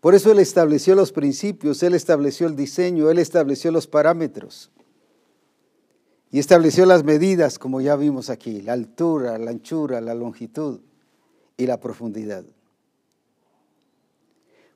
Por 0.00 0.16
eso 0.16 0.32
Él 0.32 0.40
estableció 0.40 0.96
los 0.96 1.12
principios, 1.12 1.84
Él 1.84 1.94
estableció 1.94 2.48
el 2.48 2.56
diseño, 2.56 3.08
Él 3.08 3.20
estableció 3.20 3.70
los 3.70 3.86
parámetros. 3.86 4.72
Y 6.32 6.40
estableció 6.40 6.84
las 6.84 7.04
medidas, 7.04 7.60
como 7.60 7.80
ya 7.80 7.94
vimos 7.94 8.28
aquí, 8.28 8.60
la 8.60 8.72
altura, 8.72 9.38
la 9.38 9.52
anchura, 9.52 10.00
la 10.00 10.14
longitud 10.14 10.80
y 11.56 11.66
la 11.66 11.78
profundidad. 11.78 12.44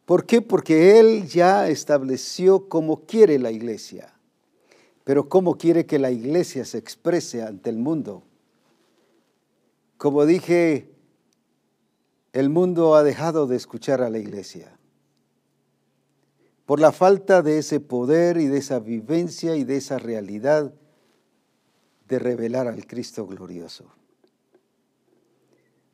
¿Por 0.05 0.25
qué? 0.25 0.41
Porque 0.41 1.01
Él 1.01 1.27
ya 1.27 1.69
estableció 1.69 2.69
cómo 2.69 3.07
quiere 3.07 3.41
la 3.41 3.51
iglesia, 3.51 4.15
pero 5.03 5.29
cómo 5.29 5.59
quiere 5.59 5.85
que 5.85 5.99
la 5.99 6.13
iglesia 6.13 6.65
se 6.65 6.79
exprese 6.79 7.43
ante 7.43 7.71
el 7.71 7.79
mundo. 7.79 8.23
Como 9.97 10.27
dije, 10.27 10.91
el 12.33 12.51
mundo 12.51 12.95
ha 12.95 13.03
dejado 13.03 13.47
de 13.47 13.57
escuchar 13.57 14.03
a 14.03 14.11
la 14.11 14.19
iglesia 14.19 14.77
por 16.67 16.81
la 16.81 16.93
falta 16.93 17.43
de 17.43 17.59
ese 17.59 17.81
poder 17.81 18.37
y 18.39 18.47
de 18.47 18.59
esa 18.59 18.81
vivencia 18.81 19.57
y 19.57 19.65
de 19.65 19.77
esa 19.77 19.99
realidad 19.99 20.75
de 22.09 22.19
revelar 22.19 22.67
al 22.67 22.87
Cristo 22.87 23.27
glorioso. 23.27 23.87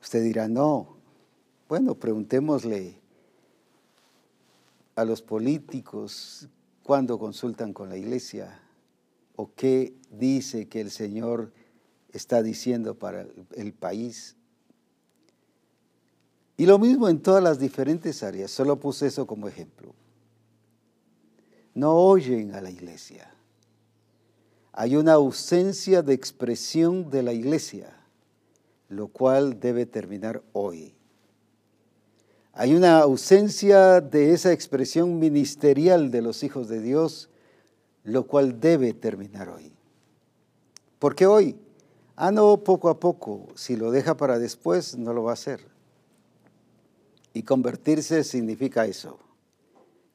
Usted 0.00 0.22
dirá, 0.24 0.48
no, 0.48 0.96
bueno, 1.68 1.94
preguntémosle 1.94 3.00
a 4.96 5.05
los 5.05 5.22
políticos 5.22 6.48
cuando 6.82 7.18
consultan 7.18 7.72
con 7.72 7.88
la 7.88 7.96
iglesia 7.96 8.61
o 9.36 9.53
qué 9.55 9.94
dice 10.11 10.68
que 10.68 10.80
el 10.80 10.90
Señor 10.90 11.53
está 12.13 12.43
diciendo 12.43 12.95
para 12.95 13.27
el 13.57 13.73
país. 13.73 14.37
Y 16.57 16.67
lo 16.67 16.79
mismo 16.79 17.09
en 17.09 17.21
todas 17.21 17.43
las 17.43 17.59
diferentes 17.59 18.23
áreas, 18.23 18.51
solo 18.51 18.79
puse 18.79 19.07
eso 19.07 19.27
como 19.27 19.49
ejemplo. 19.49 19.95
No 21.75 21.95
oyen 21.97 22.55
a 22.55 22.61
la 22.61 22.71
iglesia. 22.71 23.33
Hay 24.73 24.97
una 24.97 25.15
ausencia 25.15 26.03
de 26.03 26.15
expresión 26.15 27.11
de 27.11 27.23
la 27.23 27.33
iglesia, 27.33 27.95
lo 28.89 29.09
cual 29.09 29.61
debe 29.61 29.87
terminar 29.87 30.43
hoy. 30.53 30.95
Hay 32.55 32.75
una 32.75 32.99
ausencia 32.99 34.01
de 34.01 34.35
esa 34.35 34.53
expresión 34.53 35.19
ministerial 35.19 36.11
de 36.11 36.21
los 36.21 36.43
hijos 36.43 36.69
de 36.69 36.81
Dios, 36.81 37.31
lo 38.05 38.27
cual 38.27 38.61
debe 38.61 38.93
terminar 38.93 39.49
hoy. 39.49 39.73
Porque 40.99 41.27
hoy, 41.27 41.57
ah, 42.17 42.31
no, 42.31 42.59
poco 42.59 42.89
a 42.89 42.99
poco, 43.01 43.49
si 43.55 43.77
lo 43.77 43.91
deja 43.91 44.17
para 44.17 44.39
después, 44.39 44.97
no 44.97 45.13
lo 45.13 45.25
va 45.25 45.31
a 45.31 45.35
hacer. 45.35 45.67
Y 47.35 47.43
convertirse 47.45 48.25
significa 48.25 48.87
eso, 48.87 49.19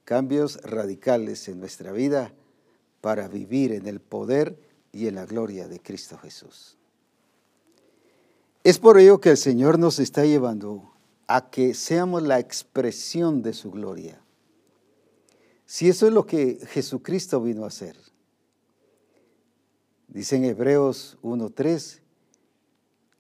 cambios 0.04 0.62
radicales 0.62 1.48
en 1.48 1.60
nuestra 1.60 1.91
vida 1.91 2.34
para 3.02 3.28
vivir 3.28 3.72
en 3.72 3.88
el 3.88 4.00
poder 4.00 4.60
y 4.91 5.08
en 5.08 5.16
la 5.16 5.26
gloria 5.26 5.68
de 5.68 5.80
Cristo 5.80 6.18
Jesús. 6.18 6.78
Es 8.64 8.80
por 8.80 9.00
ello 9.00 9.22
que 9.22 9.30
el 9.32 9.38
Señor 9.38 9.80
nos 9.80 10.00
está 10.00 10.26
llevando 10.26 10.91
a 11.28 11.50
que 11.50 11.74
seamos 11.74 12.24
la 12.24 12.39
expresión 12.39 13.41
de 13.41 13.54
su 13.54 13.72
gloria. 13.72 14.22
Si 15.66 15.89
eso 15.89 16.08
es 16.08 16.14
lo 16.14 16.26
que 16.26 16.60
Jesucristo 16.68 17.41
vino 17.41 17.66
a 17.66 17.68
hacer. 17.68 17.98
Dice 20.08 20.38
en 20.38 20.45
Hebreos 20.45 21.18
1.3 21.22 21.99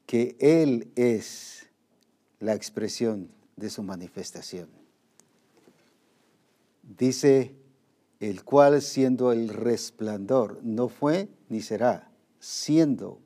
que 0.05 0.37
Él 0.39 0.91
es 0.95 1.67
la 2.39 2.53
expresión 2.53 3.29
de 3.55 3.69
su 3.69 3.83
manifestación. 3.83 4.69
Dice, 6.83 7.55
el 8.19 8.43
cual 8.43 8.81
siendo 8.81 9.31
el 9.31 9.49
resplandor, 9.49 10.59
no 10.63 10.87
fue 10.87 11.29
ni 11.49 11.61
será, 11.61 12.09
siendo. 12.39 13.19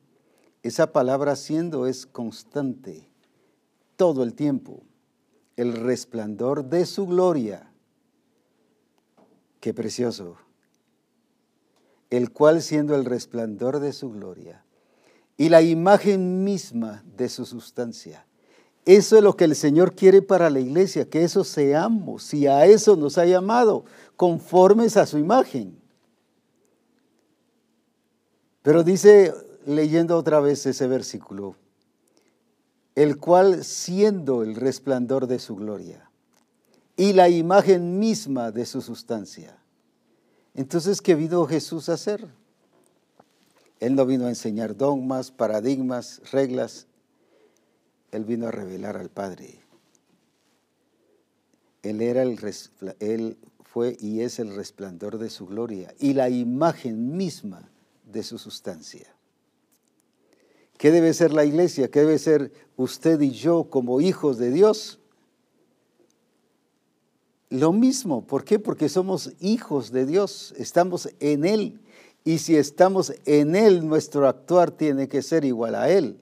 Esa 0.62 0.92
palabra 0.92 1.36
siendo 1.36 1.86
es 1.86 2.06
constante 2.06 3.08
todo 3.96 4.24
el 4.24 4.34
tiempo, 4.34 4.82
el 5.56 5.74
resplandor 5.74 6.64
de 6.64 6.86
su 6.86 7.06
gloria. 7.06 7.70
Qué 9.60 9.72
precioso. 9.72 10.38
El 12.12 12.30
cual 12.30 12.60
siendo 12.60 12.94
el 12.94 13.06
resplandor 13.06 13.80
de 13.80 13.94
su 13.94 14.10
gloria 14.10 14.62
y 15.38 15.48
la 15.48 15.62
imagen 15.62 16.44
misma 16.44 17.02
de 17.16 17.30
su 17.30 17.46
sustancia. 17.46 18.26
Eso 18.84 19.16
es 19.16 19.22
lo 19.22 19.34
que 19.34 19.44
el 19.44 19.56
Señor 19.56 19.94
quiere 19.94 20.20
para 20.20 20.50
la 20.50 20.60
iglesia, 20.60 21.08
que 21.08 21.24
eso 21.24 21.42
seamos, 21.42 22.34
y 22.34 22.46
a 22.46 22.66
eso 22.66 22.96
nos 22.96 23.16
ha 23.16 23.24
llamado, 23.24 23.86
conformes 24.14 24.98
a 24.98 25.06
su 25.06 25.16
imagen. 25.16 25.80
Pero 28.60 28.84
dice, 28.84 29.32
leyendo 29.64 30.18
otra 30.18 30.40
vez 30.40 30.66
ese 30.66 30.86
versículo, 30.88 31.56
el 32.94 33.16
cual 33.16 33.64
siendo 33.64 34.42
el 34.42 34.54
resplandor 34.54 35.26
de 35.28 35.38
su 35.38 35.56
gloria 35.56 36.10
y 36.94 37.14
la 37.14 37.30
imagen 37.30 37.98
misma 37.98 38.50
de 38.50 38.66
su 38.66 38.82
sustancia. 38.82 39.61
Entonces, 40.54 41.00
¿qué 41.00 41.14
vino 41.14 41.46
Jesús 41.46 41.88
a 41.88 41.94
hacer? 41.94 42.26
Él 43.80 43.94
no 43.94 44.06
vino 44.06 44.26
a 44.26 44.28
enseñar 44.28 44.76
dogmas, 44.76 45.30
paradigmas, 45.30 46.20
reglas. 46.30 46.86
Él 48.10 48.24
vino 48.24 48.46
a 48.46 48.50
revelar 48.50 48.96
al 48.96 49.08
Padre. 49.08 49.60
Él, 51.82 52.00
era 52.00 52.22
el, 52.22 52.38
él 53.00 53.38
fue 53.64 53.96
y 53.98 54.20
es 54.20 54.38
el 54.38 54.54
resplandor 54.54 55.18
de 55.18 55.30
su 55.30 55.46
gloria 55.46 55.94
y 55.98 56.12
la 56.12 56.28
imagen 56.28 57.16
misma 57.16 57.70
de 58.04 58.22
su 58.22 58.38
sustancia. 58.38 59.12
¿Qué 60.76 60.90
debe 60.90 61.14
ser 61.14 61.32
la 61.32 61.44
iglesia? 61.44 61.90
¿Qué 61.90 62.00
debe 62.00 62.18
ser 62.18 62.52
usted 62.76 63.20
y 63.20 63.30
yo 63.30 63.70
como 63.70 64.00
hijos 64.00 64.38
de 64.38 64.50
Dios? 64.50 65.00
Lo 67.52 67.70
mismo, 67.74 68.26
¿por 68.26 68.44
qué? 68.44 68.58
Porque 68.58 68.88
somos 68.88 69.34
hijos 69.38 69.92
de 69.92 70.06
Dios, 70.06 70.54
estamos 70.56 71.10
en 71.20 71.44
Él. 71.44 71.82
Y 72.24 72.38
si 72.38 72.56
estamos 72.56 73.12
en 73.26 73.54
Él, 73.54 73.86
nuestro 73.86 74.26
actuar 74.26 74.70
tiene 74.70 75.06
que 75.06 75.20
ser 75.20 75.44
igual 75.44 75.74
a 75.74 75.90
Él. 75.90 76.18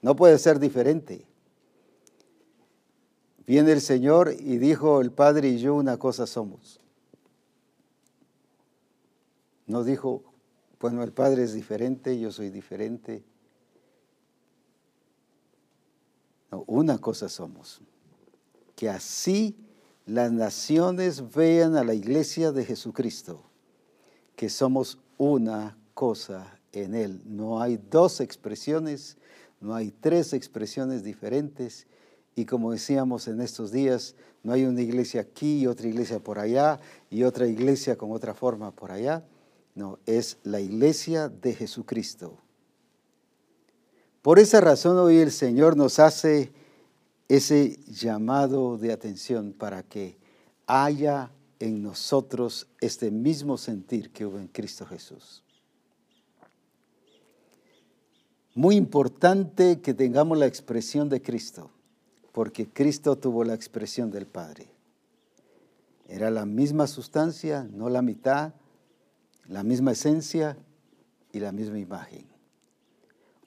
No 0.00 0.14
puede 0.14 0.38
ser 0.38 0.60
diferente. 0.60 1.26
Viene 3.48 3.72
el 3.72 3.80
Señor 3.80 4.32
y 4.32 4.58
dijo, 4.58 5.00
el 5.00 5.10
Padre 5.10 5.48
y 5.48 5.58
yo 5.58 5.74
una 5.74 5.96
cosa 5.96 6.24
somos. 6.24 6.78
No 9.66 9.82
dijo, 9.82 10.22
bueno, 10.78 11.02
el 11.02 11.10
Padre 11.10 11.42
es 11.42 11.52
diferente, 11.52 12.16
yo 12.20 12.30
soy 12.30 12.50
diferente. 12.50 13.24
una 16.66 16.98
cosa 16.98 17.28
somos. 17.28 17.80
que 18.76 18.88
así 18.88 19.63
las 20.06 20.32
naciones 20.32 21.32
vean 21.34 21.76
a 21.76 21.84
la 21.84 21.94
iglesia 21.94 22.52
de 22.52 22.64
Jesucristo, 22.64 23.42
que 24.36 24.50
somos 24.50 24.98
una 25.16 25.78
cosa 25.94 26.58
en 26.72 26.94
Él. 26.94 27.22
No 27.24 27.60
hay 27.60 27.78
dos 27.90 28.20
expresiones, 28.20 29.16
no 29.60 29.74
hay 29.74 29.90
tres 29.90 30.32
expresiones 30.32 31.04
diferentes. 31.04 31.86
Y 32.36 32.44
como 32.44 32.72
decíamos 32.72 33.28
en 33.28 33.40
estos 33.40 33.70
días, 33.70 34.14
no 34.42 34.52
hay 34.52 34.64
una 34.64 34.82
iglesia 34.82 35.22
aquí 35.22 35.60
y 35.60 35.66
otra 35.66 35.86
iglesia 35.86 36.18
por 36.18 36.38
allá 36.38 36.80
y 37.08 37.22
otra 37.22 37.46
iglesia 37.46 37.96
con 37.96 38.12
otra 38.12 38.34
forma 38.34 38.72
por 38.72 38.90
allá. 38.90 39.24
No, 39.74 39.98
es 40.06 40.38
la 40.42 40.60
iglesia 40.60 41.28
de 41.28 41.54
Jesucristo. 41.54 42.38
Por 44.20 44.38
esa 44.38 44.60
razón 44.60 44.96
hoy 44.98 45.18
el 45.18 45.32
Señor 45.32 45.76
nos 45.76 45.98
hace 45.98 46.52
ese 47.28 47.78
llamado 47.86 48.76
de 48.76 48.92
atención 48.92 49.52
para 49.52 49.82
que 49.82 50.18
haya 50.66 51.30
en 51.58 51.82
nosotros 51.82 52.66
este 52.80 53.10
mismo 53.10 53.56
sentir 53.56 54.10
que 54.10 54.26
hubo 54.26 54.38
en 54.38 54.48
Cristo 54.48 54.84
Jesús. 54.86 55.42
Muy 58.54 58.76
importante 58.76 59.80
que 59.80 59.94
tengamos 59.94 60.38
la 60.38 60.46
expresión 60.46 61.08
de 61.08 61.20
Cristo, 61.20 61.70
porque 62.32 62.68
Cristo 62.68 63.16
tuvo 63.16 63.44
la 63.44 63.54
expresión 63.54 64.10
del 64.10 64.26
Padre. 64.26 64.68
Era 66.06 66.30
la 66.30 66.46
misma 66.46 66.86
sustancia, 66.86 67.66
no 67.72 67.88
la 67.88 68.02
mitad, 68.02 68.54
la 69.48 69.62
misma 69.62 69.92
esencia 69.92 70.56
y 71.32 71.40
la 71.40 71.50
misma 71.50 71.78
imagen. 71.78 72.33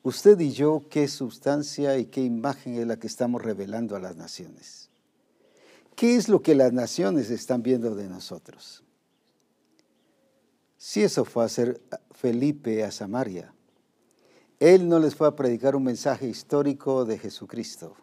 Usted 0.07 0.39
y 0.39 0.53
yo, 0.53 0.83
¿qué 0.89 1.09
sustancia 1.09 1.97
y 1.97 2.05
qué 2.05 2.21
imagen 2.21 2.75
es 2.75 2.87
la 2.87 2.95
que 2.95 3.07
estamos 3.07 3.41
revelando 3.41 3.93
a 3.93 3.99
las 3.99 4.15
naciones? 4.15 4.89
¿Qué 5.97 6.15
es 6.15 6.29
lo 6.29 6.41
que 6.41 6.55
las 6.55 6.71
naciones 6.71 7.29
están 7.29 7.61
viendo 7.61 7.93
de 7.93 8.07
nosotros? 8.07 8.85
Si 10.77 11.03
eso 11.03 11.25
fue 11.25 11.43
a 11.43 11.47
hacer 11.47 11.81
Felipe 12.11 12.85
a 12.85 12.91
Samaria, 12.91 13.53
él 14.61 14.87
no 14.87 14.97
les 14.99 15.13
fue 15.13 15.27
a 15.27 15.35
predicar 15.35 15.75
un 15.75 15.83
mensaje 15.83 16.25
histórico 16.25 17.03
de 17.03 17.19
Jesucristo. 17.19 17.97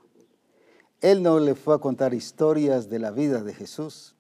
Él 1.01 1.23
no 1.23 1.41
les 1.41 1.59
fue 1.59 1.75
a 1.75 1.79
contar 1.79 2.13
historias 2.13 2.91
de 2.91 2.99
la 2.99 3.13
vida 3.13 3.43
de 3.43 3.55
Jesús. 3.55 4.15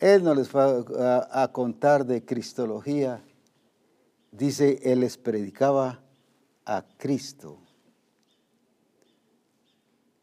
Él 0.00 0.24
no 0.24 0.34
les 0.34 0.48
fue 0.48 0.62
a, 0.98 1.42
a 1.44 1.52
contar 1.52 2.06
de 2.06 2.24
Cristología. 2.24 3.22
Dice, 4.32 4.80
Él 4.82 4.98
les 4.98 5.16
predicaba 5.16 6.02
a 6.66 6.84
Cristo. 6.98 7.58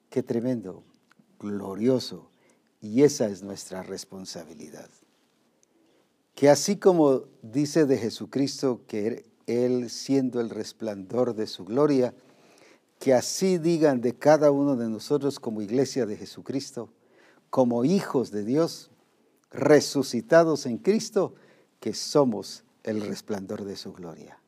Qué 0.09 0.21
tremendo, 0.21 0.83
glorioso. 1.39 2.29
Y 2.81 3.03
esa 3.03 3.27
es 3.27 3.41
nuestra 3.41 3.81
responsabilidad. 3.81 4.89
Que 6.35 6.49
así 6.49 6.75
como 6.75 7.23
dice 7.41 7.85
de 7.85 7.97
Jesucristo 7.97 8.81
que 8.87 9.25
Él 9.47 9.89
siendo 9.89 10.41
el 10.41 10.49
resplandor 10.49 11.33
de 11.33 11.47
su 11.47 11.63
gloria, 11.63 12.13
que 12.99 13.13
así 13.13 13.57
digan 13.57 14.01
de 14.01 14.13
cada 14.13 14.51
uno 14.51 14.75
de 14.75 14.89
nosotros 14.89 15.39
como 15.39 15.61
iglesia 15.61 16.05
de 16.05 16.17
Jesucristo, 16.17 16.89
como 17.49 17.85
hijos 17.85 18.31
de 18.31 18.43
Dios, 18.43 18.91
resucitados 19.51 20.65
en 20.65 20.77
Cristo, 20.77 21.35
que 21.79 21.93
somos 21.93 22.63
el 22.83 23.01
resplandor 23.01 23.63
de 23.63 23.75
su 23.75 23.93
gloria 23.93 24.42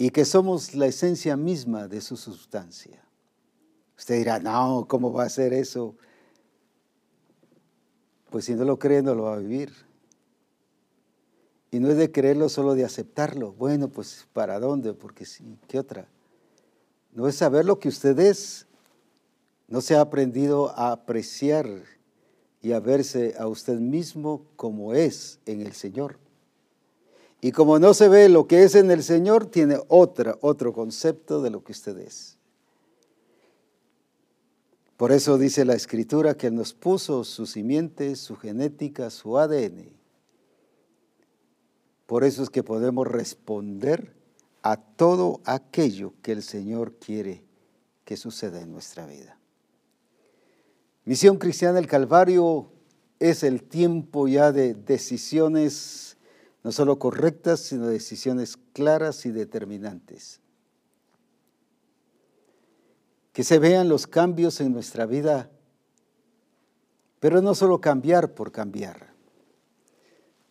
y 0.00 0.08
que 0.08 0.24
somos 0.24 0.74
la 0.74 0.86
esencia 0.86 1.36
misma 1.36 1.86
de 1.86 2.00
su 2.00 2.16
sustancia. 2.16 3.04
Usted 3.98 4.16
dirá, 4.16 4.38
no, 4.38 4.86
¿cómo 4.88 5.12
va 5.12 5.24
a 5.24 5.28
ser 5.28 5.52
eso? 5.52 5.94
Pues 8.30 8.46
si 8.46 8.54
no 8.54 8.64
lo 8.64 8.78
cree, 8.78 9.02
no 9.02 9.14
lo 9.14 9.24
va 9.24 9.34
a 9.34 9.38
vivir. 9.40 9.70
Y 11.70 11.80
no 11.80 11.90
es 11.90 11.98
de 11.98 12.10
creerlo 12.10 12.48
solo 12.48 12.74
de 12.74 12.86
aceptarlo. 12.86 13.52
Bueno, 13.52 13.88
pues 13.90 14.26
¿para 14.32 14.58
dónde? 14.58 14.94
Porque 14.94 15.26
sí, 15.26 15.58
¿qué 15.68 15.78
otra? 15.78 16.08
No 17.12 17.28
es 17.28 17.34
saber 17.34 17.66
lo 17.66 17.78
que 17.78 17.90
usted 17.90 18.18
es. 18.20 18.66
No 19.68 19.82
se 19.82 19.96
ha 19.96 20.00
aprendido 20.00 20.70
a 20.78 20.92
apreciar 20.92 21.68
y 22.62 22.72
a 22.72 22.80
verse 22.80 23.34
a 23.38 23.48
usted 23.48 23.78
mismo 23.78 24.46
como 24.56 24.94
es 24.94 25.40
en 25.44 25.60
el 25.60 25.74
Señor. 25.74 26.16
Y 27.40 27.52
como 27.52 27.78
no 27.78 27.94
se 27.94 28.08
ve 28.08 28.28
lo 28.28 28.46
que 28.46 28.64
es 28.64 28.74
en 28.74 28.90
el 28.90 29.02
Señor, 29.02 29.46
tiene 29.46 29.78
otra, 29.88 30.36
otro 30.40 30.72
concepto 30.72 31.40
de 31.40 31.50
lo 31.50 31.64
que 31.64 31.72
usted 31.72 31.98
es. 31.98 32.36
Por 34.98 35.12
eso 35.12 35.38
dice 35.38 35.64
la 35.64 35.74
Escritura 35.74 36.34
que 36.34 36.50
nos 36.50 36.74
puso 36.74 37.24
su 37.24 37.46
simiente, 37.46 38.16
su 38.16 38.36
genética, 38.36 39.08
su 39.08 39.38
ADN. 39.38 39.88
Por 42.04 42.24
eso 42.24 42.42
es 42.42 42.50
que 42.50 42.62
podemos 42.62 43.06
responder 43.06 44.14
a 44.62 44.76
todo 44.76 45.40
aquello 45.44 46.12
que 46.20 46.32
el 46.32 46.42
Señor 46.42 46.96
quiere 46.96 47.42
que 48.04 48.18
suceda 48.18 48.60
en 48.60 48.72
nuestra 48.72 49.06
vida. 49.06 49.38
Misión 51.06 51.38
Cristiana 51.38 51.74
del 51.74 51.86
Calvario 51.86 52.70
es 53.18 53.42
el 53.42 53.62
tiempo 53.62 54.28
ya 54.28 54.52
de 54.52 54.74
decisiones 54.74 56.18
no 56.62 56.72
solo 56.72 56.98
correctas, 56.98 57.60
sino 57.60 57.86
decisiones 57.86 58.58
claras 58.72 59.24
y 59.26 59.30
determinantes. 59.30 60.40
Que 63.32 63.44
se 63.44 63.58
vean 63.58 63.88
los 63.88 64.06
cambios 64.06 64.60
en 64.60 64.72
nuestra 64.72 65.06
vida, 65.06 65.50
pero 67.20 67.40
no 67.40 67.54
solo 67.54 67.80
cambiar 67.80 68.34
por 68.34 68.52
cambiar, 68.52 69.14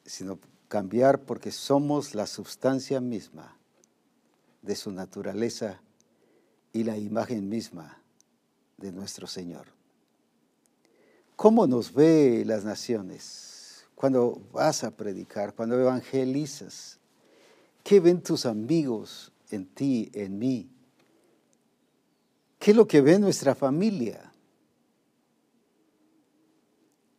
sino 0.06 0.40
cambiar 0.68 1.22
porque 1.22 1.52
somos 1.52 2.16
la 2.16 2.26
sustancia 2.26 3.02
misma 3.02 3.58
de 4.62 4.76
su 4.76 4.92
naturaleza 4.92 5.82
y 6.74 6.84
la 6.84 6.98
imagen 6.98 7.50
misma 7.50 8.02
de 8.78 8.92
nuestro 8.92 9.28
Señor. 9.28 9.68
¿Cómo 11.36 11.68
nos 11.68 11.94
ve 11.94 12.44
las 12.46 12.64
naciones? 12.64 13.49
Cuando 14.00 14.42
vas 14.54 14.86
a 14.86 14.92
predicar, 14.92 15.54
cuando 15.54 15.78
evangelizas? 15.78 16.98
¿Qué 17.84 18.00
ven 18.00 18.24
tus 18.24 18.46
amigos 18.46 19.30
en 19.52 19.66
ti, 19.66 20.10
en 20.14 20.40
mí? 20.40 20.70
¿Qué 22.58 22.72
es 22.72 22.78
lo 22.78 22.88
que 22.88 23.02
ve 23.02 23.20
nuestra 23.20 23.56
familia? 23.56 24.32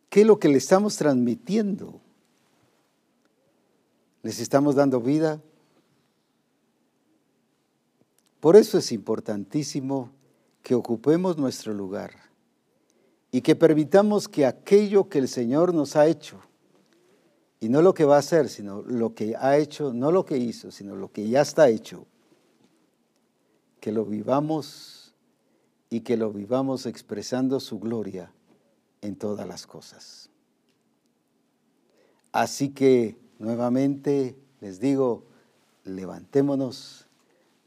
¿Qué 0.09 0.21
es 0.21 0.25
lo 0.25 0.39
que 0.39 0.49
le 0.49 0.57
estamos 0.57 0.97
transmitiendo? 0.97 2.01
¿Les 4.23 4.39
estamos 4.39 4.73
dando 4.73 4.99
vida? 5.01 5.39
Por 8.39 8.55
eso 8.55 8.79
es 8.79 8.91
importantísimo 8.91 10.09
que 10.63 10.73
ocupemos 10.73 11.37
nuestro 11.37 11.75
lugar 11.75 12.11
y 13.31 13.41
que 13.41 13.55
permitamos 13.55 14.27
que 14.27 14.47
aquello 14.47 15.09
que 15.09 15.19
el 15.19 15.27
Señor 15.27 15.75
nos 15.75 15.95
ha 15.95 16.07
hecho, 16.07 16.41
y 17.61 17.69
no 17.69 17.83
lo 17.83 17.93
que 17.93 18.05
va 18.05 18.15
a 18.15 18.19
hacer, 18.19 18.49
sino 18.49 18.81
lo 18.81 19.13
que 19.13 19.35
ha 19.37 19.55
hecho, 19.55 19.93
no 19.93 20.11
lo 20.11 20.25
que 20.25 20.35
hizo, 20.35 20.71
sino 20.71 20.95
lo 20.95 21.11
que 21.11 21.29
ya 21.29 21.41
está 21.41 21.69
hecho. 21.69 22.07
Que 23.79 23.91
lo 23.91 24.03
vivamos 24.03 25.13
y 25.87 25.99
que 26.01 26.17
lo 26.17 26.33
vivamos 26.33 26.87
expresando 26.87 27.59
su 27.59 27.79
gloria 27.79 28.33
en 29.01 29.15
todas 29.15 29.47
las 29.47 29.67
cosas. 29.67 30.31
Así 32.31 32.69
que 32.69 33.15
nuevamente 33.37 34.35
les 34.59 34.79
digo, 34.79 35.25
levantémonos, 35.83 37.07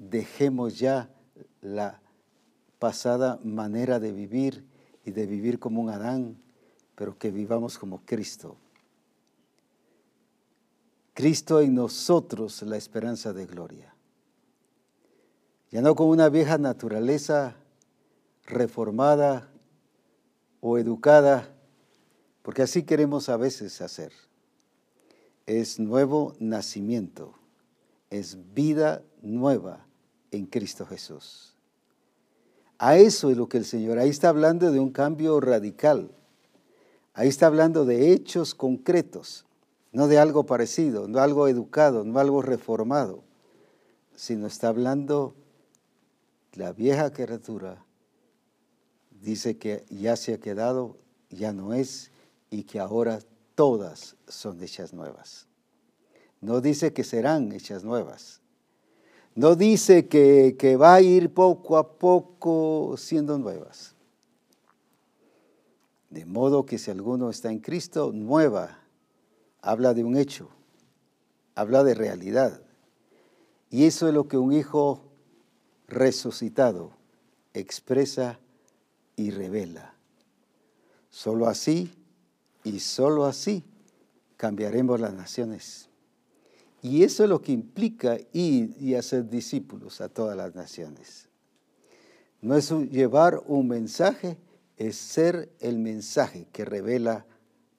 dejemos 0.00 0.76
ya 0.76 1.08
la 1.60 2.00
pasada 2.80 3.38
manera 3.44 4.00
de 4.00 4.10
vivir 4.10 4.64
y 5.04 5.12
de 5.12 5.26
vivir 5.26 5.60
como 5.60 5.80
un 5.80 5.90
Adán, 5.90 6.36
pero 6.96 7.16
que 7.16 7.30
vivamos 7.30 7.78
como 7.78 8.04
Cristo 8.04 8.56
Cristo 11.14 11.60
en 11.60 11.76
nosotros 11.76 12.62
la 12.62 12.76
esperanza 12.76 13.32
de 13.32 13.46
gloria. 13.46 13.94
Ya 15.70 15.80
no 15.80 15.94
con 15.94 16.08
una 16.08 16.28
vieja 16.28 16.58
naturaleza 16.58 17.56
reformada 18.46 19.48
o 20.60 20.76
educada, 20.76 21.54
porque 22.42 22.62
así 22.62 22.82
queremos 22.82 23.28
a 23.28 23.36
veces 23.36 23.80
hacer. 23.80 24.12
Es 25.46 25.78
nuevo 25.78 26.34
nacimiento, 26.40 27.34
es 28.10 28.36
vida 28.52 29.02
nueva 29.22 29.86
en 30.32 30.46
Cristo 30.46 30.84
Jesús. 30.84 31.54
A 32.76 32.96
eso 32.96 33.30
es 33.30 33.36
lo 33.36 33.48
que 33.48 33.58
el 33.58 33.64
Señor, 33.64 34.00
ahí 34.00 34.10
está 34.10 34.30
hablando 34.30 34.72
de 34.72 34.80
un 34.80 34.90
cambio 34.90 35.38
radical, 35.38 36.10
ahí 37.12 37.28
está 37.28 37.46
hablando 37.46 37.84
de 37.84 38.12
hechos 38.12 38.52
concretos 38.56 39.46
no 39.94 40.08
de 40.08 40.18
algo 40.18 40.44
parecido, 40.44 41.08
no 41.08 41.20
algo 41.20 41.48
educado, 41.48 42.04
no 42.04 42.18
algo 42.18 42.42
reformado, 42.42 43.22
sino 44.14 44.46
está 44.46 44.68
hablando 44.68 45.34
la 46.52 46.72
vieja 46.72 47.12
criatura 47.12 47.84
dice 49.24 49.56
que 49.56 49.84
ya 49.88 50.16
se 50.16 50.34
ha 50.34 50.38
quedado, 50.38 50.98
ya 51.30 51.52
no 51.52 51.74
es, 51.74 52.10
y 52.50 52.64
que 52.64 52.78
ahora 52.78 53.20
todas 53.54 54.16
son 54.28 54.62
hechas 54.62 54.92
nuevas. 54.92 55.46
No 56.40 56.60
dice 56.60 56.92
que 56.92 57.04
serán 57.04 57.52
hechas 57.52 57.84
nuevas. 57.84 58.40
No 59.34 59.56
dice 59.56 60.06
que, 60.06 60.56
que 60.58 60.76
va 60.76 60.94
a 60.94 61.00
ir 61.00 61.32
poco 61.32 61.78
a 61.78 61.98
poco 61.98 62.96
siendo 62.98 63.38
nuevas. 63.38 63.94
De 66.10 66.26
modo 66.26 66.66
que 66.66 66.78
si 66.78 66.90
alguno 66.90 67.30
está 67.30 67.50
en 67.50 67.58
Cristo, 67.58 68.12
nueva, 68.12 68.83
habla 69.64 69.94
de 69.94 70.04
un 70.04 70.16
hecho, 70.16 70.50
habla 71.54 71.82
de 71.84 71.94
realidad. 71.94 72.60
Y 73.70 73.86
eso 73.86 74.06
es 74.06 74.14
lo 74.14 74.28
que 74.28 74.36
un 74.36 74.52
hijo 74.52 75.02
resucitado 75.88 76.92
expresa 77.54 78.38
y 79.16 79.30
revela. 79.30 79.94
Solo 81.08 81.48
así 81.48 81.90
y 82.62 82.80
solo 82.80 83.24
así 83.24 83.64
cambiaremos 84.36 85.00
las 85.00 85.14
naciones. 85.14 85.88
Y 86.82 87.02
eso 87.02 87.24
es 87.24 87.30
lo 87.30 87.40
que 87.40 87.52
implica 87.52 88.18
ir 88.32 88.76
y 88.78 88.94
hacer 88.94 89.30
discípulos 89.30 90.02
a 90.02 90.10
todas 90.10 90.36
las 90.36 90.54
naciones. 90.54 91.28
No 92.42 92.54
es 92.54 92.70
llevar 92.70 93.42
un 93.46 93.68
mensaje, 93.68 94.36
es 94.76 94.96
ser 94.96 95.50
el 95.60 95.78
mensaje 95.78 96.46
que 96.52 96.66
revela 96.66 97.24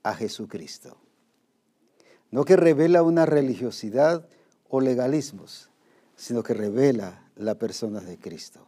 a 0.02 0.16
Jesucristo. 0.16 0.98
No 2.36 2.44
que 2.44 2.58
revela 2.58 3.02
una 3.02 3.26
religiosidad 3.26 4.28
o 4.68 4.82
legalismos, 4.82 5.70
sino 6.18 6.44
que 6.44 6.54
revela 6.54 7.24
la 7.38 7.56
persona 7.56 8.02
de 8.02 8.18
Cristo. 8.18 8.60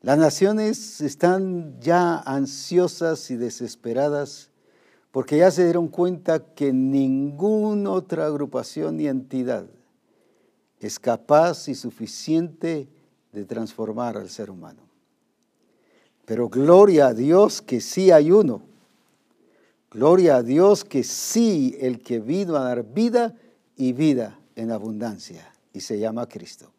Las 0.00 0.16
naciones 0.16 1.02
están 1.02 1.78
ya 1.78 2.18
ansiosas 2.20 3.30
y 3.30 3.36
desesperadas 3.36 4.48
porque 5.10 5.36
ya 5.36 5.50
se 5.50 5.64
dieron 5.64 5.88
cuenta 5.88 6.54
que 6.54 6.72
ninguna 6.72 7.90
otra 7.90 8.24
agrupación 8.24 8.96
ni 8.96 9.06
entidad 9.06 9.66
es 10.78 10.98
capaz 10.98 11.68
y 11.68 11.74
suficiente 11.74 12.88
de 13.30 13.44
transformar 13.44 14.16
al 14.16 14.30
ser 14.30 14.48
humano. 14.48 14.80
Pero 16.24 16.48
gloria 16.48 17.08
a 17.08 17.12
Dios 17.12 17.60
que 17.60 17.82
sí 17.82 18.10
hay 18.10 18.32
uno. 18.32 18.69
Gloria 19.92 20.36
a 20.36 20.42
Dios 20.44 20.84
que 20.84 21.02
sí 21.02 21.76
el 21.80 22.00
que 22.00 22.20
vino 22.20 22.54
a 22.54 22.60
dar 22.60 22.84
vida 22.84 23.34
y 23.74 23.92
vida 23.92 24.38
en 24.54 24.70
abundancia 24.70 25.52
y 25.72 25.80
se 25.80 25.98
llama 25.98 26.28
Cristo. 26.28 26.70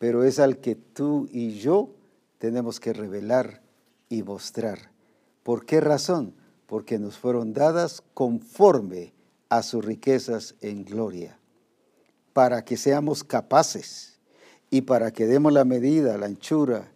Pero 0.00 0.24
es 0.24 0.40
al 0.40 0.58
que 0.58 0.74
tú 0.74 1.28
y 1.30 1.52
yo 1.60 1.90
tenemos 2.38 2.80
que 2.80 2.92
revelar 2.92 3.62
y 4.08 4.24
mostrar. 4.24 4.90
¿Por 5.44 5.64
qué 5.64 5.80
razón? 5.80 6.34
Porque 6.66 6.98
nos 6.98 7.18
fueron 7.18 7.52
dadas 7.52 8.02
conforme 8.14 9.12
a 9.48 9.62
sus 9.62 9.84
riquezas 9.84 10.56
en 10.60 10.84
gloria, 10.84 11.38
para 12.32 12.64
que 12.64 12.76
seamos 12.76 13.22
capaces 13.22 14.18
y 14.70 14.80
para 14.80 15.12
que 15.12 15.26
demos 15.26 15.52
la 15.52 15.64
medida, 15.64 16.18
la 16.18 16.26
anchura, 16.26 16.90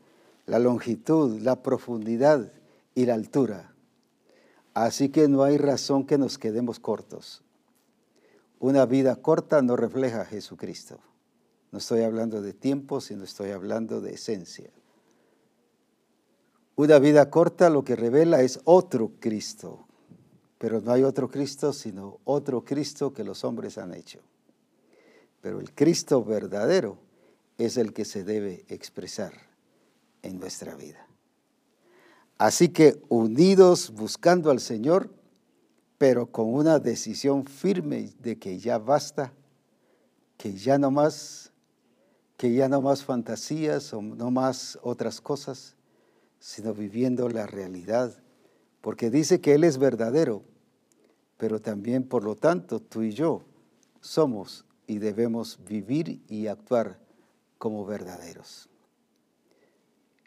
la 0.47 0.59
longitud, 0.59 1.41
la 1.41 1.62
profundidad 1.62 2.53
y 2.97 3.07
la 3.07 3.14
altura. 3.14 3.72
Así 4.85 5.09
que 5.09 5.26
no 5.26 5.43
hay 5.43 5.59
razón 5.59 6.07
que 6.07 6.18
nos 6.18 6.39
quedemos 6.39 6.79
cortos. 6.79 7.43
Una 8.61 8.87
vida 8.87 9.16
corta 9.16 9.61
no 9.61 9.74
refleja 9.74 10.20
a 10.20 10.24
Jesucristo. 10.24 11.01
No 11.72 11.79
estoy 11.79 12.03
hablando 12.03 12.43
de 12.43 12.53
tiempo, 12.53 13.01
sino 13.01 13.24
estoy 13.24 13.51
hablando 13.51 14.01
de 14.01 14.14
esencia. 14.14 14.70
Una 16.76 17.01
vida 17.01 17.29
corta 17.29 17.70
lo 17.70 17.83
que 17.83 17.97
revela 17.97 18.43
es 18.43 18.61
otro 18.62 19.11
Cristo, 19.18 19.89
pero 20.59 20.81
no 20.81 20.93
hay 20.93 21.03
otro 21.03 21.29
Cristo 21.29 21.72
sino 21.72 22.20
otro 22.22 22.64
Cristo 22.64 23.12
que 23.12 23.24
los 23.24 23.43
hombres 23.43 23.79
han 23.79 23.93
hecho. 23.93 24.20
Pero 25.41 25.59
el 25.59 25.74
Cristo 25.74 26.22
verdadero 26.22 26.99
es 27.59 27.79
el 27.79 27.93
que 27.93 28.05
se 28.05 28.22
debe 28.22 28.64
expresar 28.68 29.33
en 30.22 30.39
nuestra 30.39 30.76
vida. 30.76 31.08
Así 32.39 32.68
que 32.68 33.03
unidos 33.09 33.93
buscando 33.93 34.53
al 34.53 34.61
Señor, 34.61 35.11
pero 35.99 36.30
con 36.30 36.55
una 36.55 36.78
decisión 36.78 37.45
firme 37.45 38.12
de 38.20 38.39
que 38.39 38.61
ya 38.61 38.78
basta, 38.78 39.32
que 40.36 40.53
ya 40.53 40.78
no 40.78 40.93
más, 40.93 41.53
que 42.36 42.55
ya 42.55 42.68
no 42.68 42.80
más 42.80 43.03
fantasías 43.03 43.93
o 43.93 44.01
no 44.01 44.30
más 44.30 44.78
otras 44.82 45.20
cosas, 45.20 45.74
sino 46.39 46.72
viviendo 46.72 47.28
la 47.28 47.49
realidad, 47.49 48.14
porque 48.80 49.11
dice 49.11 49.41
que 49.41 49.55
Él 49.55 49.64
es 49.64 49.78
verdadero, 49.78 50.45
pero 51.36 51.61
también 51.61 52.05
por 52.05 52.22
lo 52.22 52.36
tanto 52.36 52.78
tú 52.78 53.03
y 53.03 53.11
yo 53.11 53.43
somos 54.01 54.64
y 54.86 54.99
debemos 54.99 55.59
vivir 55.68 56.22
y 56.28 56.47
actuar 56.47 57.01
como 57.59 57.84
verdaderos. 57.84 58.68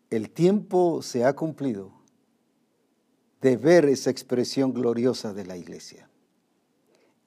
El 0.10 0.30
tiempo 0.30 1.02
se 1.02 1.24
ha 1.24 1.34
cumplido 1.38 2.01
de 3.42 3.58
ver 3.58 3.86
esa 3.86 4.10
expresión 4.10 4.74
gloriosa 4.74 5.34
de 5.34 5.46
la 5.46 5.58
iglesia. 5.58 6.08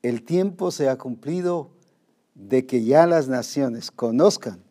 El 0.03 0.23
tiempo 0.23 0.71
se 0.71 0.89
ha 0.89 0.97
cumplido 0.97 1.71
de 2.35 2.67
que 2.67 2.85
ya 2.85 3.07
las 3.07 3.29
naciones 3.29 3.91
conozcan 3.91 4.63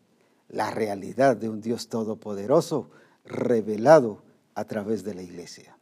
la 0.47 0.71
realidad 0.71 1.35
de 1.35 1.49
un 1.49 1.61
Dios 1.61 1.89
todopoderoso 1.89 2.91
revelado 3.25 4.23
a 4.55 4.65
través 4.65 5.03
de 5.03 5.15
la 5.15 5.21
iglesia. 5.21 5.77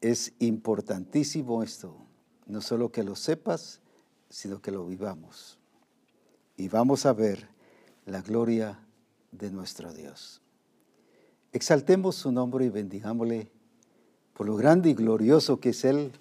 Es 0.00 0.32
importantísimo 0.38 1.62
esto, 1.62 1.94
no 2.46 2.60
solo 2.62 2.90
que 2.90 3.02
lo 3.02 3.16
sepas, 3.16 3.80
sino 4.30 4.62
que 4.62 4.70
lo 4.70 4.86
vivamos. 4.86 5.58
Y 6.56 6.68
vamos 6.68 7.04
a 7.06 7.12
ver 7.12 7.48
la 8.06 8.22
gloria 8.22 8.80
de 9.32 9.50
nuestro 9.50 9.92
Dios. 9.92 10.40
Exaltemos 11.52 12.16
su 12.16 12.30
nombre 12.30 12.66
y 12.66 12.68
bendigámosle 12.68 13.50
por 14.34 14.46
lo 14.46 14.56
grande 14.56 14.90
y 14.90 14.94
glorioso 14.94 15.58
que 15.58 15.70
es 15.70 15.84
Él, 15.84 16.12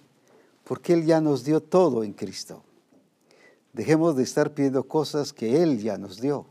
porque 0.63 0.93
Él 0.93 1.05
ya 1.05 1.21
nos 1.21 1.43
dio 1.43 1.61
todo 1.61 2.03
en 2.03 2.13
Cristo. 2.13 2.63
Dejemos 3.73 4.15
de 4.15 4.23
estar 4.23 4.53
pidiendo 4.53 4.87
cosas 4.87 5.33
que 5.33 5.61
Él 5.61 5.79
ya 5.79 5.97
nos 5.97 6.19
dio. 6.19 6.47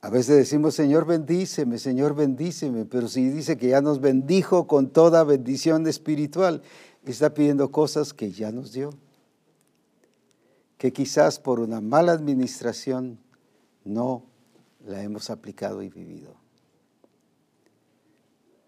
A 0.00 0.08
veces 0.08 0.36
decimos, 0.36 0.74
Señor, 0.74 1.04
bendíceme, 1.04 1.78
Señor, 1.78 2.14
bendíceme, 2.14 2.84
pero 2.84 3.08
si 3.08 3.28
dice 3.28 3.56
que 3.56 3.68
ya 3.68 3.80
nos 3.80 4.00
bendijo 4.00 4.66
con 4.68 4.90
toda 4.90 5.24
bendición 5.24 5.86
espiritual, 5.86 6.62
está 7.04 7.34
pidiendo 7.34 7.70
cosas 7.70 8.14
que 8.14 8.30
ya 8.30 8.52
nos 8.52 8.72
dio, 8.72 8.90
que 10.78 10.92
quizás 10.92 11.40
por 11.40 11.60
una 11.60 11.80
mala 11.80 12.12
administración 12.12 13.18
no 13.84 14.22
la 14.86 15.02
hemos 15.02 15.28
aplicado 15.30 15.82
y 15.82 15.88
vivido. 15.88 16.45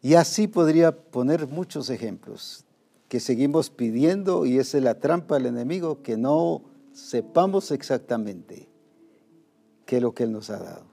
Y 0.00 0.14
así 0.14 0.46
podría 0.46 0.92
poner 0.92 1.48
muchos 1.48 1.90
ejemplos 1.90 2.64
que 3.08 3.20
seguimos 3.20 3.70
pidiendo 3.70 4.46
y 4.46 4.58
esa 4.58 4.78
es 4.78 4.84
la 4.84 4.98
trampa 5.00 5.36
del 5.36 5.46
enemigo, 5.46 6.02
que 6.02 6.16
no 6.16 6.62
sepamos 6.92 7.70
exactamente 7.70 8.68
qué 9.86 9.96
es 9.96 10.02
lo 10.02 10.14
que 10.14 10.24
Él 10.24 10.32
nos 10.32 10.50
ha 10.50 10.58
dado. 10.58 10.84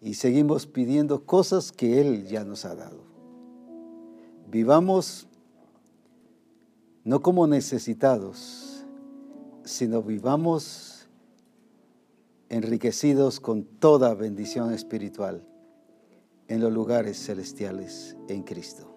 Y 0.00 0.14
seguimos 0.14 0.66
pidiendo 0.66 1.24
cosas 1.24 1.72
que 1.72 2.00
Él 2.00 2.26
ya 2.26 2.44
nos 2.44 2.64
ha 2.64 2.74
dado. 2.74 3.00
Vivamos 4.48 5.26
no 7.02 7.22
como 7.22 7.46
necesitados, 7.46 8.84
sino 9.64 10.02
vivamos 10.02 11.08
enriquecidos 12.48 13.40
con 13.40 13.64
toda 13.64 14.14
bendición 14.14 14.72
espiritual 14.72 15.42
en 16.48 16.60
los 16.60 16.72
lugares 16.72 17.18
celestiales 17.18 18.16
en 18.28 18.42
Cristo. 18.42 18.95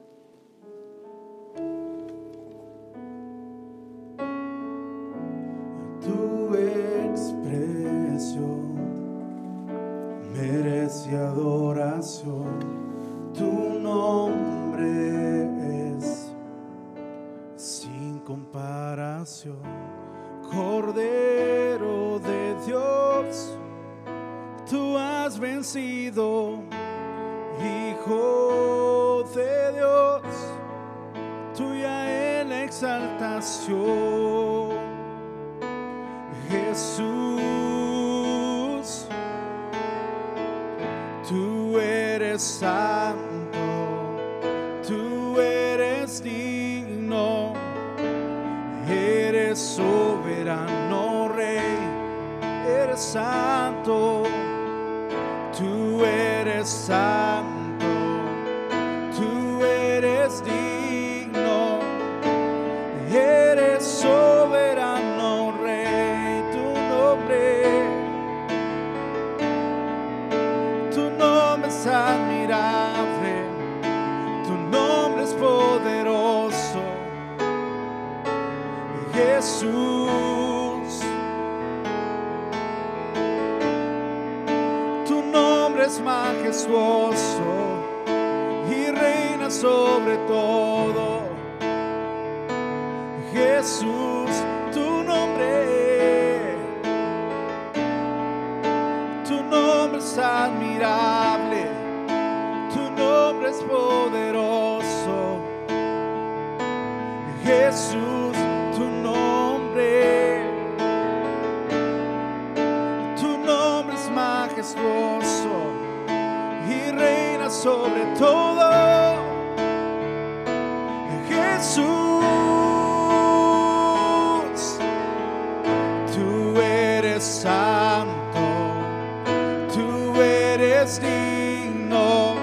Eres 130.80 131.01
digno, 131.01 132.38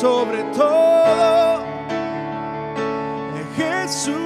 sobre 0.00 0.42
todo. 0.52 1.64
Jesús, 3.56 4.16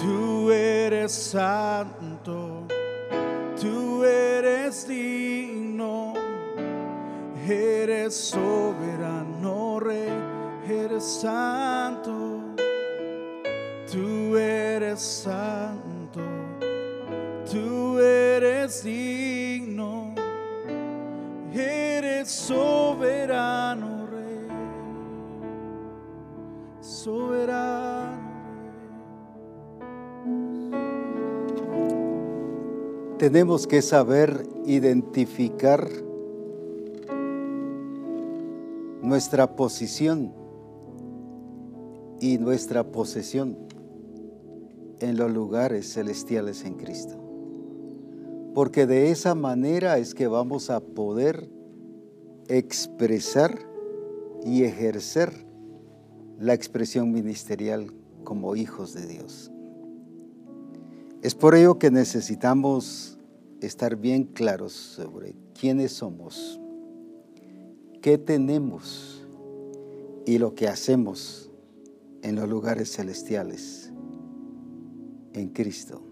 tú 0.00 0.50
eres 0.50 1.12
santo, 1.12 2.66
tú 3.60 4.02
eres 4.04 4.88
digno, 4.88 6.14
eres 7.48 8.16
soberano 8.16 9.78
rey, 9.78 10.10
eres 10.68 11.04
santo, 11.04 12.40
tú 13.92 14.36
eres 14.36 15.00
santo, 15.00 15.39
soberano 27.04 28.30
Tenemos 33.20 33.66
que 33.66 33.82
saber 33.82 34.48
identificar 34.64 35.86
nuestra 39.02 39.56
posición 39.56 40.32
y 42.18 42.38
nuestra 42.38 42.84
posesión 42.90 43.58
en 45.00 45.18
los 45.18 45.30
lugares 45.30 45.92
celestiales 45.92 46.64
en 46.64 46.76
Cristo. 46.76 47.16
Porque 48.54 48.86
de 48.86 49.10
esa 49.10 49.34
manera 49.34 49.98
es 49.98 50.14
que 50.14 50.26
vamos 50.26 50.70
a 50.70 50.80
poder 50.80 51.50
expresar 52.48 53.58
y 54.46 54.64
ejercer 54.64 55.49
la 56.40 56.54
expresión 56.54 57.12
ministerial 57.12 57.92
como 58.24 58.56
hijos 58.56 58.94
de 58.94 59.06
Dios. 59.06 59.52
Es 61.20 61.34
por 61.34 61.54
ello 61.54 61.78
que 61.78 61.90
necesitamos 61.90 63.18
estar 63.60 63.96
bien 63.96 64.24
claros 64.24 64.72
sobre 64.72 65.34
quiénes 65.58 65.92
somos, 65.92 66.58
qué 68.00 68.16
tenemos 68.16 69.22
y 70.24 70.38
lo 70.38 70.54
que 70.54 70.66
hacemos 70.66 71.50
en 72.22 72.36
los 72.36 72.48
lugares 72.48 72.90
celestiales 72.90 73.92
en 75.34 75.50
Cristo. 75.50 76.02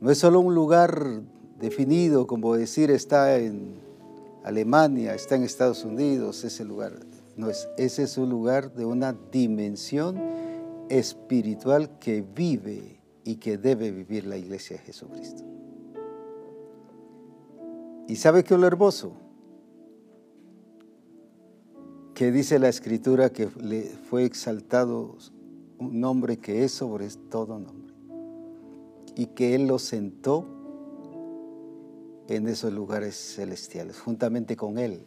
No 0.00 0.10
es 0.10 0.16
solo 0.16 0.40
un 0.40 0.54
lugar 0.54 1.20
definido, 1.60 2.26
como 2.26 2.56
decir 2.56 2.90
está 2.90 3.36
en 3.38 3.74
Alemania, 4.42 5.14
está 5.14 5.36
en 5.36 5.42
Estados 5.42 5.84
Unidos, 5.84 6.44
ese 6.44 6.64
lugar. 6.64 7.11
No 7.36 7.48
es, 7.48 7.68
ese 7.78 8.02
es 8.02 8.18
un 8.18 8.30
lugar 8.30 8.74
de 8.74 8.84
una 8.84 9.12
dimensión 9.30 10.18
espiritual 10.88 11.98
que 11.98 12.22
vive 12.22 13.00
y 13.24 13.36
que 13.36 13.56
debe 13.56 13.90
vivir 13.90 14.26
la 14.26 14.36
iglesia 14.36 14.76
de 14.76 14.82
Jesucristo. 14.82 15.42
¿Y 18.08 18.16
sabe 18.16 18.44
qué 18.44 18.54
es 18.54 18.60
lo 18.60 18.66
hermoso? 18.66 19.12
Que 22.14 22.30
dice 22.30 22.58
la 22.58 22.68
escritura 22.68 23.30
que 23.30 23.48
le 23.60 23.82
fue 23.82 24.24
exaltado 24.24 25.16
un 25.78 26.00
nombre 26.00 26.36
que 26.36 26.64
es 26.64 26.72
sobre 26.72 27.08
todo 27.30 27.58
nombre 27.58 27.94
y 29.16 29.26
que 29.26 29.54
Él 29.54 29.66
lo 29.66 29.78
sentó 29.78 30.46
en 32.28 32.48
esos 32.48 32.72
lugares 32.72 33.34
celestiales, 33.36 34.00
juntamente 34.00 34.56
con 34.56 34.78
Él. 34.78 35.06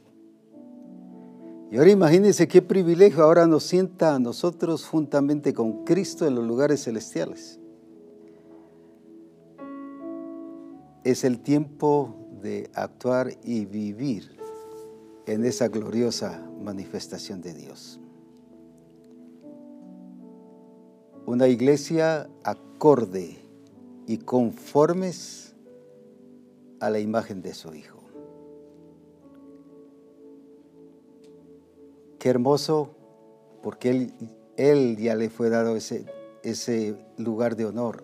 Y 1.71 1.77
ahora 1.77 1.91
imagínense 1.91 2.47
qué 2.47 2.61
privilegio 2.61 3.23
ahora 3.23 3.47
nos 3.47 3.63
sienta 3.63 4.15
a 4.15 4.19
nosotros 4.19 4.85
juntamente 4.85 5.53
con 5.53 5.83
Cristo 5.83 6.27
en 6.27 6.35
los 6.35 6.45
lugares 6.45 6.83
celestiales. 6.83 7.59
Es 11.03 11.23
el 11.23 11.39
tiempo 11.39 12.15
de 12.41 12.69
actuar 12.73 13.31
y 13.43 13.65
vivir 13.65 14.37
en 15.25 15.45
esa 15.45 15.67
gloriosa 15.67 16.43
manifestación 16.61 17.41
de 17.41 17.53
Dios. 17.53 17.99
Una 21.25 21.47
iglesia 21.47 22.29
acorde 22.43 23.37
y 24.05 24.17
conformes 24.19 25.55
a 26.79 26.91
la 26.91 26.99
imagen 26.99 27.41
de 27.41 27.55
su 27.55 27.73
Hijo. 27.73 27.94
Qué 32.25 32.31
hermoso, 32.31 32.89
porque 33.61 33.91
Él, 33.91 34.13
él 34.57 34.97
ya 34.97 35.13
le 35.13 35.29
fue 35.29 35.51
dado 35.51 35.75
ese, 35.75 36.07
ese 36.41 36.97
lugar 37.17 37.55
de 37.55 37.65
honor. 37.65 38.03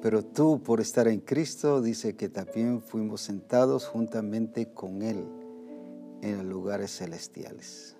Pero 0.00 0.24
tú, 0.24 0.62
por 0.62 0.80
estar 0.80 1.06
en 1.06 1.20
Cristo, 1.20 1.82
dice 1.82 2.16
que 2.16 2.30
también 2.30 2.80
fuimos 2.80 3.20
sentados 3.20 3.86
juntamente 3.86 4.72
con 4.72 5.02
Él 5.02 5.22
en 6.22 6.38
los 6.38 6.46
lugares 6.46 6.96
celestiales. 6.96 7.94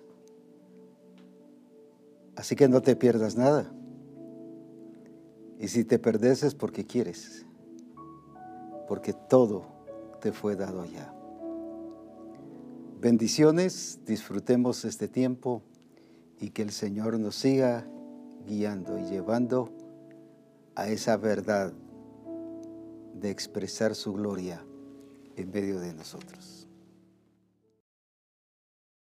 Así 2.35 2.55
que 2.55 2.67
no 2.67 2.81
te 2.81 2.95
pierdas 2.95 3.37
nada. 3.37 3.71
Y 5.59 5.67
si 5.67 5.85
te 5.85 5.99
perdes 5.99 6.41
es 6.41 6.55
porque 6.55 6.87
quieres, 6.87 7.45
porque 8.87 9.13
todo 9.13 9.67
te 10.19 10.31
fue 10.31 10.55
dado 10.55 10.83
ya. 10.85 11.13
Bendiciones, 13.01 13.99
disfrutemos 14.05 14.83
este 14.83 15.07
tiempo 15.07 15.63
y 16.37 16.49
que 16.49 16.63
el 16.63 16.71
Señor 16.71 17.17
nos 17.17 17.33
siga 17.33 17.87
guiando 18.45 18.99
y 18.99 19.03
llevando 19.03 19.71
a 20.75 20.89
esa 20.89 21.15
verdad 21.15 21.71
de 23.13 23.29
expresar 23.29 23.95
su 23.95 24.11
gloria 24.11 24.65
en 25.37 25.49
medio 25.49 25.79
de 25.79 25.93
nosotros. 25.93 26.58